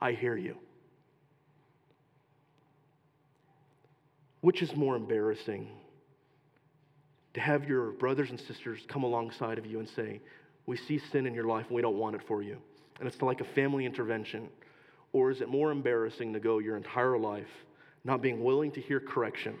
I 0.00 0.12
hear 0.12 0.36
you. 0.36 0.56
Which 4.42 4.60
is 4.60 4.76
more 4.76 4.94
embarrassing? 4.94 5.68
to 7.34 7.40
have 7.40 7.68
your 7.68 7.90
brothers 7.90 8.30
and 8.30 8.40
sisters 8.40 8.80
come 8.88 9.02
alongside 9.02 9.58
of 9.58 9.66
you 9.66 9.80
and 9.80 9.88
say, 9.88 10.20
We 10.66 10.76
see 10.76 10.98
sin 10.98 11.26
in 11.26 11.34
your 11.34 11.46
life 11.46 11.66
and 11.66 11.76
we 11.76 11.82
don't 11.82 11.98
want 11.98 12.16
it 12.16 12.22
for 12.26 12.42
you. 12.42 12.56
And 12.98 13.08
it's 13.08 13.20
like 13.20 13.40
a 13.40 13.44
family 13.44 13.84
intervention. 13.84 14.48
Or 15.14 15.30
is 15.30 15.40
it 15.40 15.48
more 15.48 15.70
embarrassing 15.70 16.32
to 16.32 16.40
go 16.40 16.58
your 16.58 16.76
entire 16.76 17.16
life 17.16 17.48
not 18.02 18.20
being 18.20 18.42
willing 18.42 18.72
to 18.72 18.80
hear 18.80 18.98
correction? 18.98 19.54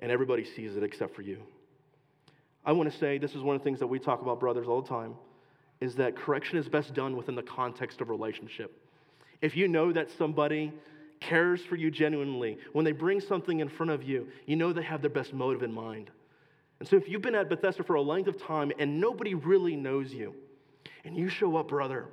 And 0.00 0.10
everybody 0.10 0.44
sees 0.44 0.76
it 0.76 0.82
except 0.82 1.14
for 1.14 1.22
you. 1.22 1.38
I 2.64 2.72
want 2.72 2.92
to 2.92 2.98
say 2.98 3.16
this 3.16 3.36
is 3.36 3.42
one 3.42 3.54
of 3.54 3.62
the 3.62 3.64
things 3.64 3.78
that 3.78 3.86
we 3.86 4.00
talk 4.00 4.22
about, 4.22 4.40
brothers, 4.40 4.66
all 4.66 4.82
the 4.82 4.88
time, 4.88 5.14
is 5.80 5.94
that 5.94 6.16
correction 6.16 6.58
is 6.58 6.68
best 6.68 6.94
done 6.94 7.16
within 7.16 7.36
the 7.36 7.44
context 7.44 8.00
of 8.00 8.10
relationship. 8.10 8.76
If 9.40 9.56
you 9.56 9.68
know 9.68 9.92
that 9.92 10.08
somebody 10.18 10.72
cares 11.20 11.60
for 11.60 11.76
you 11.76 11.92
genuinely, 11.92 12.58
when 12.72 12.84
they 12.84 12.90
bring 12.90 13.20
something 13.20 13.60
in 13.60 13.68
front 13.68 13.92
of 13.92 14.02
you, 14.02 14.26
you 14.46 14.56
know 14.56 14.72
they 14.72 14.82
have 14.82 15.00
their 15.00 15.10
best 15.10 15.32
motive 15.32 15.62
in 15.62 15.72
mind. 15.72 16.10
And 16.80 16.88
so 16.88 16.96
if 16.96 17.08
you've 17.08 17.22
been 17.22 17.36
at 17.36 17.48
Bethesda 17.48 17.84
for 17.84 17.94
a 17.94 18.02
length 18.02 18.26
of 18.26 18.42
time 18.42 18.72
and 18.80 19.00
nobody 19.00 19.34
really 19.34 19.76
knows 19.76 20.12
you, 20.12 20.34
and 21.04 21.16
you 21.16 21.28
show 21.28 21.56
up, 21.56 21.68
brother, 21.68 22.08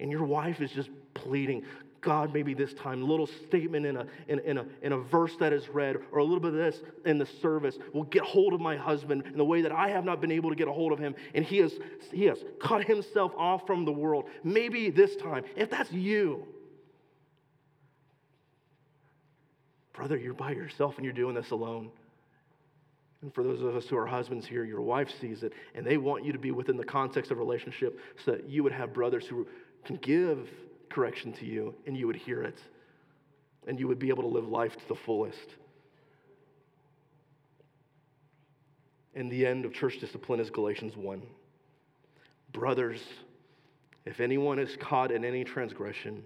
and 0.00 0.10
your 0.10 0.24
wife 0.24 0.60
is 0.60 0.70
just 0.70 0.90
pleading, 1.14 1.64
God, 2.00 2.32
maybe 2.32 2.54
this 2.54 2.72
time, 2.74 3.02
a 3.02 3.04
little 3.04 3.26
statement 3.26 3.84
in 3.84 3.96
a, 3.98 4.06
in, 4.28 4.38
in, 4.40 4.58
a, 4.58 4.66
in 4.82 4.92
a 4.92 4.98
verse 4.98 5.36
that 5.38 5.52
is 5.52 5.68
read, 5.68 5.96
or 6.12 6.20
a 6.20 6.24
little 6.24 6.40
bit 6.40 6.54
of 6.54 6.58
this 6.58 6.80
in 7.04 7.18
the 7.18 7.26
service 7.26 7.76
will 7.92 8.04
get 8.04 8.22
hold 8.22 8.54
of 8.54 8.60
my 8.60 8.76
husband 8.76 9.24
in 9.26 9.36
the 9.36 9.44
way 9.44 9.60
that 9.62 9.72
I 9.72 9.90
have 9.90 10.04
not 10.04 10.20
been 10.20 10.32
able 10.32 10.50
to 10.50 10.56
get 10.56 10.66
a 10.66 10.72
hold 10.72 10.92
of 10.92 10.98
him. 10.98 11.14
And 11.34 11.44
he 11.44 11.58
has, 11.58 11.72
he 12.10 12.24
has 12.24 12.38
cut 12.60 12.84
himself 12.84 13.32
off 13.36 13.66
from 13.66 13.84
the 13.84 13.92
world. 13.92 14.24
Maybe 14.42 14.90
this 14.90 15.16
time, 15.16 15.44
if 15.56 15.70
that's 15.70 15.92
you, 15.92 16.46
brother, 19.92 20.16
you're 20.16 20.32
by 20.32 20.52
yourself 20.52 20.96
and 20.96 21.04
you're 21.04 21.12
doing 21.12 21.34
this 21.34 21.50
alone. 21.50 21.90
And 23.22 23.34
for 23.34 23.44
those 23.44 23.60
of 23.60 23.76
us 23.76 23.86
who 23.86 23.98
are 23.98 24.06
husbands 24.06 24.46
here, 24.46 24.64
your 24.64 24.80
wife 24.80 25.10
sees 25.20 25.42
it, 25.42 25.52
and 25.74 25.86
they 25.86 25.98
want 25.98 26.24
you 26.24 26.32
to 26.32 26.38
be 26.38 26.52
within 26.52 26.78
the 26.78 26.84
context 26.84 27.30
of 27.30 27.36
relationship 27.36 28.00
so 28.24 28.30
that 28.30 28.48
you 28.48 28.62
would 28.62 28.72
have 28.72 28.94
brothers 28.94 29.26
who 29.26 29.46
can 29.84 29.96
give 29.96 30.48
correction 30.90 31.32
to 31.34 31.46
you 31.46 31.74
and 31.86 31.96
you 31.96 32.06
would 32.06 32.16
hear 32.16 32.42
it 32.42 32.58
and 33.66 33.78
you 33.78 33.86
would 33.88 33.98
be 33.98 34.08
able 34.08 34.22
to 34.22 34.28
live 34.28 34.48
life 34.48 34.76
to 34.76 34.88
the 34.88 34.94
fullest. 34.94 35.54
And 39.14 39.30
the 39.30 39.46
end 39.46 39.64
of 39.64 39.72
church 39.72 39.98
discipline 40.00 40.40
is 40.40 40.50
Galatians 40.50 40.96
1. 40.96 41.22
Brothers, 42.52 43.00
if 44.04 44.20
anyone 44.20 44.58
is 44.58 44.76
caught 44.80 45.12
in 45.12 45.24
any 45.24 45.44
transgression, 45.44 46.22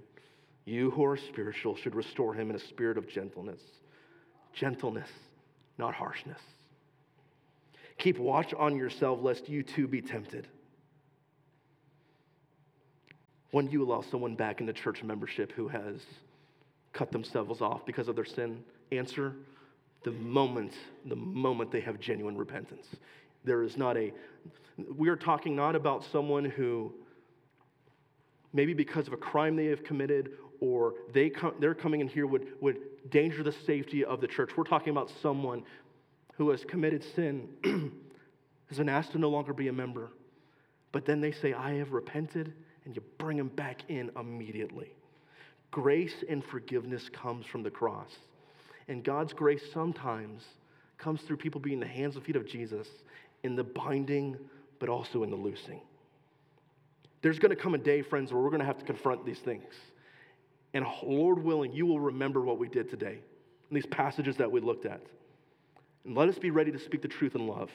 you 0.64 0.90
who 0.90 1.04
are 1.04 1.16
spiritual 1.16 1.76
should 1.76 1.94
restore 1.94 2.34
him 2.34 2.50
in 2.50 2.56
a 2.56 2.60
spirit 2.60 2.96
of 2.96 3.08
gentleness. 3.08 3.60
Gentleness, 4.52 5.08
not 5.78 5.94
harshness. 5.94 6.40
Keep 7.98 8.18
watch 8.18 8.54
on 8.54 8.76
yourself, 8.76 9.18
lest 9.22 9.48
you 9.48 9.62
too 9.62 9.86
be 9.86 10.00
tempted. 10.00 10.48
When 13.54 13.70
you 13.70 13.84
allow 13.84 14.02
someone 14.02 14.34
back 14.34 14.60
into 14.60 14.72
church 14.72 15.04
membership 15.04 15.52
who 15.52 15.68
has 15.68 16.00
cut 16.92 17.12
themselves 17.12 17.60
off 17.60 17.86
because 17.86 18.08
of 18.08 18.16
their 18.16 18.24
sin? 18.24 18.64
Answer 18.90 19.32
the 20.02 20.10
moment, 20.10 20.72
the 21.06 21.14
moment 21.14 21.70
they 21.70 21.80
have 21.82 22.00
genuine 22.00 22.36
repentance. 22.36 22.84
There 23.44 23.62
is 23.62 23.76
not 23.76 23.96
a, 23.96 24.12
we 24.96 25.08
are 25.08 25.14
talking 25.14 25.54
not 25.54 25.76
about 25.76 26.04
someone 26.10 26.44
who 26.44 26.94
maybe 28.52 28.74
because 28.74 29.06
of 29.06 29.12
a 29.12 29.16
crime 29.16 29.54
they 29.54 29.66
have 29.66 29.84
committed 29.84 30.30
or 30.58 30.94
they 31.12 31.30
they're 31.60 31.76
coming 31.76 32.00
in 32.00 32.08
here 32.08 32.26
would, 32.26 32.60
would 32.60 32.78
danger 33.08 33.44
the 33.44 33.54
safety 33.68 34.04
of 34.04 34.20
the 34.20 34.26
church. 34.26 34.50
We're 34.56 34.64
talking 34.64 34.90
about 34.90 35.12
someone 35.22 35.62
who 36.36 36.50
has 36.50 36.64
committed 36.64 37.04
sin, 37.14 37.48
has 38.68 38.78
been 38.78 38.88
asked 38.88 39.12
to 39.12 39.18
no 39.18 39.30
longer 39.30 39.52
be 39.52 39.68
a 39.68 39.72
member, 39.72 40.10
but 40.90 41.06
then 41.06 41.20
they 41.20 41.30
say, 41.30 41.52
I 41.52 41.74
have 41.74 41.92
repented 41.92 42.52
and 42.84 42.94
you 42.94 43.02
bring 43.18 43.36
them 43.36 43.48
back 43.48 43.82
in 43.88 44.10
immediately. 44.18 44.92
Grace 45.70 46.24
and 46.28 46.44
forgiveness 46.44 47.08
comes 47.12 47.46
from 47.46 47.62
the 47.62 47.70
cross. 47.70 48.10
And 48.88 49.02
God's 49.02 49.32
grace 49.32 49.62
sometimes 49.72 50.42
comes 50.98 51.20
through 51.22 51.38
people 51.38 51.60
being 51.60 51.80
the 51.80 51.86
hands 51.86 52.16
and 52.16 52.24
feet 52.24 52.36
of 52.36 52.46
Jesus 52.46 52.86
in 53.42 53.56
the 53.56 53.64
binding, 53.64 54.36
but 54.78 54.88
also 54.88 55.22
in 55.22 55.30
the 55.30 55.36
loosing. 55.36 55.80
There's 57.22 57.38
going 57.38 57.50
to 57.50 57.60
come 57.60 57.74
a 57.74 57.78
day, 57.78 58.02
friends, 58.02 58.32
where 58.32 58.42
we're 58.42 58.50
going 58.50 58.60
to 58.60 58.66
have 58.66 58.78
to 58.78 58.84
confront 58.84 59.24
these 59.24 59.38
things. 59.38 59.72
And 60.74 60.84
Lord 61.02 61.42
willing, 61.42 61.72
you 61.72 61.86
will 61.86 62.00
remember 62.00 62.42
what 62.42 62.58
we 62.58 62.68
did 62.68 62.90
today 62.90 63.18
in 63.70 63.74
these 63.74 63.86
passages 63.86 64.36
that 64.36 64.50
we 64.50 64.60
looked 64.60 64.86
at. 64.86 65.00
And 66.04 66.14
let 66.14 66.28
us 66.28 66.38
be 66.38 66.50
ready 66.50 66.70
to 66.70 66.78
speak 66.78 67.00
the 67.00 67.08
truth 67.08 67.34
in 67.34 67.46
love. 67.46 67.70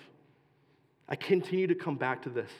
I 1.08 1.16
continue 1.16 1.66
to 1.68 1.76
come 1.76 1.96
back 1.96 2.22
to 2.24 2.30
this. 2.30 2.52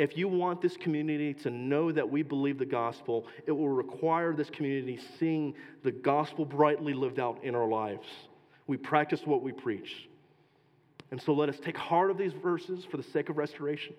If 0.00 0.16
you 0.16 0.28
want 0.28 0.62
this 0.62 0.78
community 0.78 1.34
to 1.42 1.50
know 1.50 1.92
that 1.92 2.08
we 2.08 2.22
believe 2.22 2.58
the 2.58 2.64
gospel, 2.64 3.26
it 3.46 3.52
will 3.52 3.68
require 3.68 4.32
this 4.32 4.48
community 4.48 4.98
seeing 5.18 5.52
the 5.82 5.92
gospel 5.92 6.46
brightly 6.46 6.94
lived 6.94 7.20
out 7.20 7.44
in 7.44 7.54
our 7.54 7.68
lives. 7.68 8.06
We 8.66 8.78
practice 8.78 9.20
what 9.26 9.42
we 9.42 9.52
preach. 9.52 10.08
And 11.10 11.20
so 11.20 11.34
let 11.34 11.50
us 11.50 11.56
take 11.62 11.76
heart 11.76 12.10
of 12.10 12.16
these 12.16 12.32
verses 12.32 12.82
for 12.90 12.96
the 12.96 13.02
sake 13.02 13.28
of 13.28 13.36
restoration, 13.36 13.92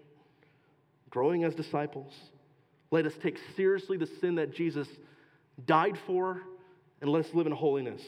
growing 1.11 1.43
as 1.43 1.53
disciples. 1.53 2.11
Let 2.89 3.05
us 3.05 3.13
take 3.21 3.37
seriously 3.55 3.95
the 3.95 4.09
sin 4.21 4.33
that 4.35 4.55
Jesus 4.55 4.87
died 5.67 5.99
for, 6.07 6.41
and 7.01 7.11
let 7.11 7.27
us 7.27 7.31
live 7.35 7.45
in 7.45 7.53
holiness. 7.53 8.01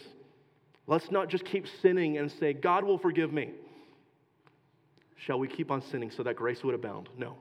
Let's 0.88 1.12
not 1.12 1.30
just 1.30 1.46
keep 1.46 1.68
sinning 1.84 2.18
and 2.18 2.32
say, 2.32 2.54
God 2.54 2.86
will 2.86 2.98
forgive 2.98 3.32
me. 3.32 3.52
Shall 5.16 5.38
we 5.38 5.48
keep 5.48 5.70
on 5.70 5.84
sinning 5.84 6.10
so 6.10 6.24
that 6.24 6.36
grace 6.36 6.64
would 6.64 6.74
abound? 6.74 7.10
No. 7.16 7.36